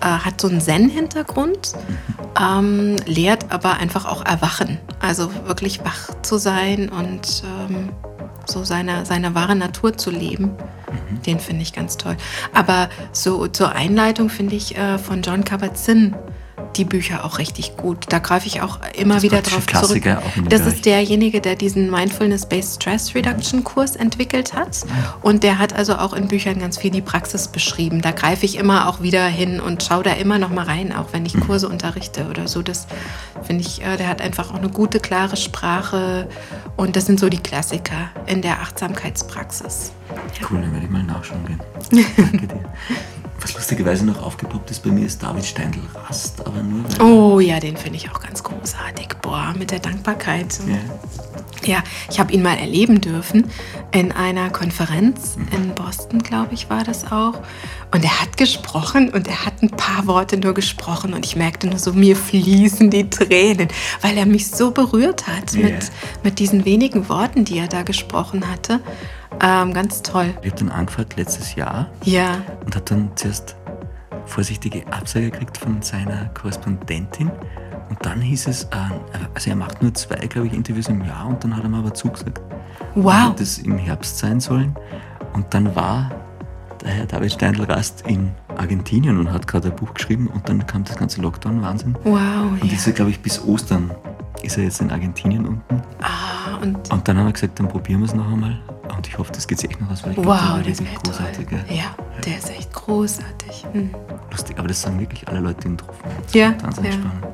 äh, 0.00 0.04
hat 0.06 0.40
so 0.40 0.48
einen 0.48 0.60
Zen-Hintergrund, 0.60 1.72
ähm, 2.40 2.96
lehrt 3.06 3.46
aber 3.52 3.74
einfach 3.78 4.04
auch 4.06 4.24
Erwachen. 4.24 4.78
Also 5.00 5.30
wirklich 5.46 5.84
wach 5.84 6.10
zu 6.22 6.38
sein 6.38 6.88
und 6.88 7.42
ähm, 7.68 7.90
so 8.46 8.64
seine, 8.64 9.06
seine 9.06 9.34
wahre 9.34 9.56
Natur 9.56 9.96
zu 9.96 10.10
leben. 10.10 10.50
Den 11.26 11.40
finde 11.40 11.62
ich 11.62 11.72
ganz 11.72 11.96
toll. 11.96 12.16
Aber 12.52 12.88
so 13.12 13.46
zur 13.48 13.72
Einleitung 13.72 14.28
finde 14.28 14.54
ich 14.56 14.76
äh, 14.76 14.98
von 14.98 15.22
John 15.22 15.44
Kabat-Zinn 15.44 16.14
die 16.76 16.84
Bücher 16.84 17.24
auch 17.24 17.38
richtig 17.38 17.76
gut. 17.76 18.06
Da 18.08 18.18
greife 18.18 18.46
ich 18.48 18.60
auch 18.62 18.78
immer 18.96 19.14
Das 19.14 19.22
wieder 19.22 19.36
drauf 19.42 19.52
zurück. 19.52 19.66
Klassiker 19.68 20.22
dem 20.36 20.48
Das 20.48 20.60
Bereich. 20.62 20.74
ist 20.74 20.84
derjenige, 20.86 21.40
der 21.40 21.54
diesen 21.54 21.90
Mindfulness-Based 21.90 22.82
Stress 22.82 23.14
Reduction 23.14 23.62
Kurs 23.64 23.94
entwickelt 23.96 24.54
hat. 24.54 24.80
Und 25.22 25.42
der 25.44 25.58
hat 25.58 25.72
also 25.72 25.94
auch 25.96 26.12
in 26.14 26.26
Büchern 26.28 26.58
ganz 26.58 26.78
viel 26.78 26.90
die 26.90 27.00
Praxis 27.00 27.48
beschrieben. 27.48 28.02
Da 28.02 28.10
greife 28.10 28.44
ich 28.44 28.56
immer 28.56 28.88
auch 28.88 29.02
wieder 29.02 29.24
hin 29.26 29.60
und 29.60 29.82
schaue 29.82 30.02
da 30.02 30.12
immer 30.12 30.38
noch 30.38 30.50
mal 30.50 30.64
rein, 30.64 30.92
auch 30.92 31.12
wenn 31.12 31.22
Mhm. 31.22 31.26
ich 31.26 31.40
Kurse 31.40 31.68
unterrichte 31.68 32.26
oder 32.28 32.48
so. 32.48 32.62
Das 32.62 32.86
finde 33.44 33.62
ich, 33.62 33.82
äh, 33.84 33.96
der 33.96 34.08
hat 34.08 34.20
einfach 34.20 34.50
auch 34.52 34.58
eine 34.58 34.68
gute, 34.68 34.98
klare 35.00 35.36
Sprache. 35.36 36.28
Und 36.76 36.96
das 36.96 37.06
sind 37.06 37.20
so 37.20 37.28
die 37.28 37.38
Klassiker 37.38 38.10
in 38.26 38.42
der 38.42 38.60
Achtsamkeitspraxis. 38.62 39.92
Cool, 40.50 40.60
dann 40.60 40.72
werde 40.72 40.86
ich 40.86 40.90
mal 40.92 41.02
nachschauen 41.04 41.44
gehen. 41.46 41.60
Danke 42.16 42.46
dir. 42.48 42.64
Was 43.44 43.52
lustigerweise 43.52 44.06
noch 44.06 44.22
aufgepoppt 44.22 44.70
ist 44.70 44.82
bei 44.82 44.90
mir, 44.90 45.04
ist 45.04 45.22
David 45.22 45.44
Steindl 45.44 45.78
Rast, 45.94 46.40
aber 46.46 46.62
nur. 46.62 46.82
Oh 47.06 47.40
ja, 47.40 47.60
den 47.60 47.76
finde 47.76 47.98
ich 47.98 48.10
auch 48.10 48.18
ganz 48.18 48.42
großartig. 48.42 49.08
Boah, 49.20 49.52
mit 49.58 49.70
der 49.70 49.80
Dankbarkeit. 49.80 50.58
Ja. 50.66 50.78
Ja, 51.66 51.82
ich 52.10 52.18
habe 52.20 52.32
ihn 52.32 52.42
mal 52.42 52.56
erleben 52.58 53.00
dürfen 53.02 53.50
in 53.92 54.12
einer 54.12 54.50
Konferenz 54.50 55.36
in 55.50 55.74
Boston, 55.74 56.22
glaube 56.22 56.52
ich, 56.54 56.68
war 56.68 56.84
das 56.84 57.10
auch. 57.10 57.34
Und 57.90 58.02
er 58.04 58.20
hat 58.20 58.36
gesprochen 58.38 59.08
und 59.10 59.28
er 59.28 59.44
hat 59.46 59.62
ein 59.62 59.70
paar 59.70 60.06
Worte 60.06 60.36
nur 60.38 60.52
gesprochen 60.52 61.14
und 61.14 61.24
ich 61.24 61.36
merkte 61.36 61.66
nur 61.66 61.78
so, 61.78 61.92
mir 61.92 62.16
fließen 62.16 62.90
die 62.90 63.08
Tränen, 63.08 63.68
weil 64.02 64.16
er 64.18 64.26
mich 64.26 64.50
so 64.50 64.72
berührt 64.72 65.26
hat 65.26 65.52
Ja. 65.54 65.62
mit, 65.68 65.90
mit 66.22 66.38
diesen 66.38 66.64
wenigen 66.66 67.08
Worten, 67.10 67.44
die 67.46 67.58
er 67.58 67.68
da 67.68 67.82
gesprochen 67.82 68.50
hatte. 68.50 68.80
Ähm, 69.40 69.72
ganz 69.72 70.02
toll. 70.02 70.34
Ich 70.42 70.50
habe 70.52 70.64
dann 70.64 70.70
angefragt 70.70 71.16
letztes 71.16 71.54
Jahr 71.54 71.88
Ja, 72.04 72.42
und 72.64 72.74
hat 72.74 72.90
dann 72.90 73.10
zuerst 73.14 73.56
vorsichtige 74.26 74.86
Absage 74.92 75.30
gekriegt 75.30 75.58
von 75.58 75.82
seiner 75.82 76.26
Korrespondentin. 76.34 77.30
Und 77.90 77.98
dann 78.06 78.20
hieß 78.20 78.46
es, 78.48 78.64
äh, 78.64 78.68
also 79.34 79.50
er 79.50 79.56
macht 79.56 79.82
nur 79.82 79.92
zwei, 79.94 80.16
glaube 80.26 80.46
ich, 80.46 80.54
Interviews 80.54 80.88
im 80.88 81.04
Jahr 81.04 81.26
und 81.26 81.44
dann 81.44 81.54
hat 81.56 81.62
er 81.62 81.68
mir 81.68 81.78
aber 81.78 81.92
zugesagt. 81.92 82.40
Wow. 82.94 83.28
Wird 83.28 83.40
das 83.40 83.58
im 83.58 83.76
Herbst 83.76 84.18
sein 84.18 84.40
sollen. 84.40 84.74
Und 85.34 85.52
dann 85.52 85.74
war 85.76 86.10
der 86.82 86.90
Herr 86.90 87.06
David 87.06 87.32
Steindl-Rast 87.32 88.04
in 88.06 88.30
Argentinien 88.56 89.18
und 89.18 89.32
hat 89.32 89.46
gerade 89.46 89.68
ein 89.70 89.76
Buch 89.76 89.92
geschrieben 89.94 90.28
und 90.28 90.48
dann 90.48 90.66
kam 90.66 90.84
das 90.84 90.96
ganze 90.96 91.20
Lockdown-Wahnsinn. 91.20 91.96
wow. 92.04 92.18
Und 92.60 92.64
Ja. 92.64 92.72
ist 92.74 92.86
er, 92.86 92.92
glaube 92.94 93.10
ich, 93.10 93.20
bis 93.20 93.42
Ostern 93.44 93.90
ist 94.44 94.56
er 94.56 94.64
jetzt 94.64 94.80
in 94.80 94.90
Argentinien 94.90 95.46
unten. 95.46 95.82
Ah, 96.02 96.56
und 96.62 96.90
Und 96.92 97.08
dann 97.08 97.18
haben 97.18 97.26
wir 97.26 97.32
gesagt, 97.32 97.58
dann 97.58 97.68
probieren 97.68 98.00
wir 98.00 98.06
es 98.06 98.14
noch 98.14 98.30
einmal. 98.30 98.58
Und 98.96 99.06
ich 99.08 99.18
hoffe, 99.18 99.32
das 99.32 99.46
geht 99.46 99.58
sich 99.58 99.70
echt 99.70 99.80
noch 99.80 99.90
aus, 99.90 100.04
weil 100.04 100.12
ich 100.12 100.18
wow, 100.18 100.24
der 100.24 100.32
war 100.34 100.58
das 100.58 100.66
wirklich 100.66 100.88
wäre 100.90 101.00
großartig. 101.04 101.46
toll. 101.48 101.58
Ja. 101.68 101.74
Ja, 101.76 101.94
der 102.24 102.38
ist 102.38 102.50
echt 102.50 102.72
großartig. 102.72 103.66
Hm. 103.72 103.90
Lustig, 104.30 104.58
aber 104.58 104.68
das 104.68 104.82
sagen 104.82 105.00
wirklich 105.00 105.26
alle 105.28 105.40
Leute, 105.40 105.60
die 105.62 105.68
ihn 105.68 105.76
getroffen 105.76 106.04
haben. 106.04 106.14
Ja, 106.32 106.54
Wahnsinnig 106.62 106.92
ja. 106.94 106.98
spannend. 107.00 107.24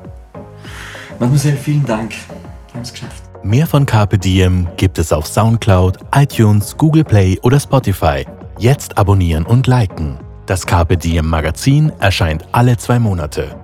Mademoiselle, 1.19 1.57
vielen 1.57 1.85
Dank. 1.85 2.11
Wir 2.11 2.73
haben 2.75 2.81
es 2.81 2.91
geschafft. 2.91 3.23
Mehr 3.43 3.67
von 3.67 3.85
Carpe 3.85 4.17
Diem 4.17 4.67
gibt 4.77 4.97
es 4.97 5.11
auf 5.11 5.25
Soundcloud, 5.27 5.97
iTunes, 6.15 6.75
Google 6.77 7.03
Play 7.03 7.39
oder 7.41 7.59
Spotify. 7.59 8.25
Jetzt 8.57 8.97
abonnieren 8.97 9.45
und 9.45 9.67
liken. 9.67 10.17
Das 10.45 10.65
Carpe 10.65 10.97
Diem 10.97 11.27
Magazin 11.27 11.91
erscheint 11.99 12.45
alle 12.51 12.77
zwei 12.77 12.99
Monate. 12.99 13.55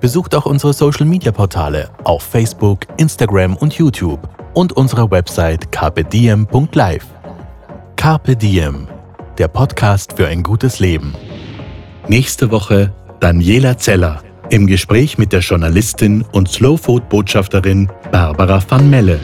Besucht 0.00 0.34
auch 0.34 0.46
unsere 0.46 0.72
Social 0.72 1.06
Media 1.06 1.30
Portale 1.30 1.90
auf 2.04 2.22
Facebook, 2.22 2.80
Instagram 2.96 3.56
und 3.56 3.74
YouTube 3.74 4.28
und 4.54 4.72
unsere 4.72 5.10
Website 5.10 5.70
carpediem.live. 5.70 7.06
Carpe 7.96 8.34
Diem, 8.34 8.88
der 9.36 9.48
Podcast 9.48 10.14
für 10.14 10.26
ein 10.26 10.42
gutes 10.42 10.80
Leben. 10.80 11.14
Nächste 12.08 12.50
Woche 12.50 12.92
Daniela 13.20 13.76
Zeller 13.76 14.22
im 14.48 14.66
Gespräch 14.66 15.18
mit 15.18 15.32
der 15.32 15.40
Journalistin 15.40 16.24
und 16.32 16.48
Slow 16.48 16.76
Food 16.76 17.08
Botschafterin 17.08 17.88
Barbara 18.10 18.62
van 18.66 18.88
Melle. 18.90 19.20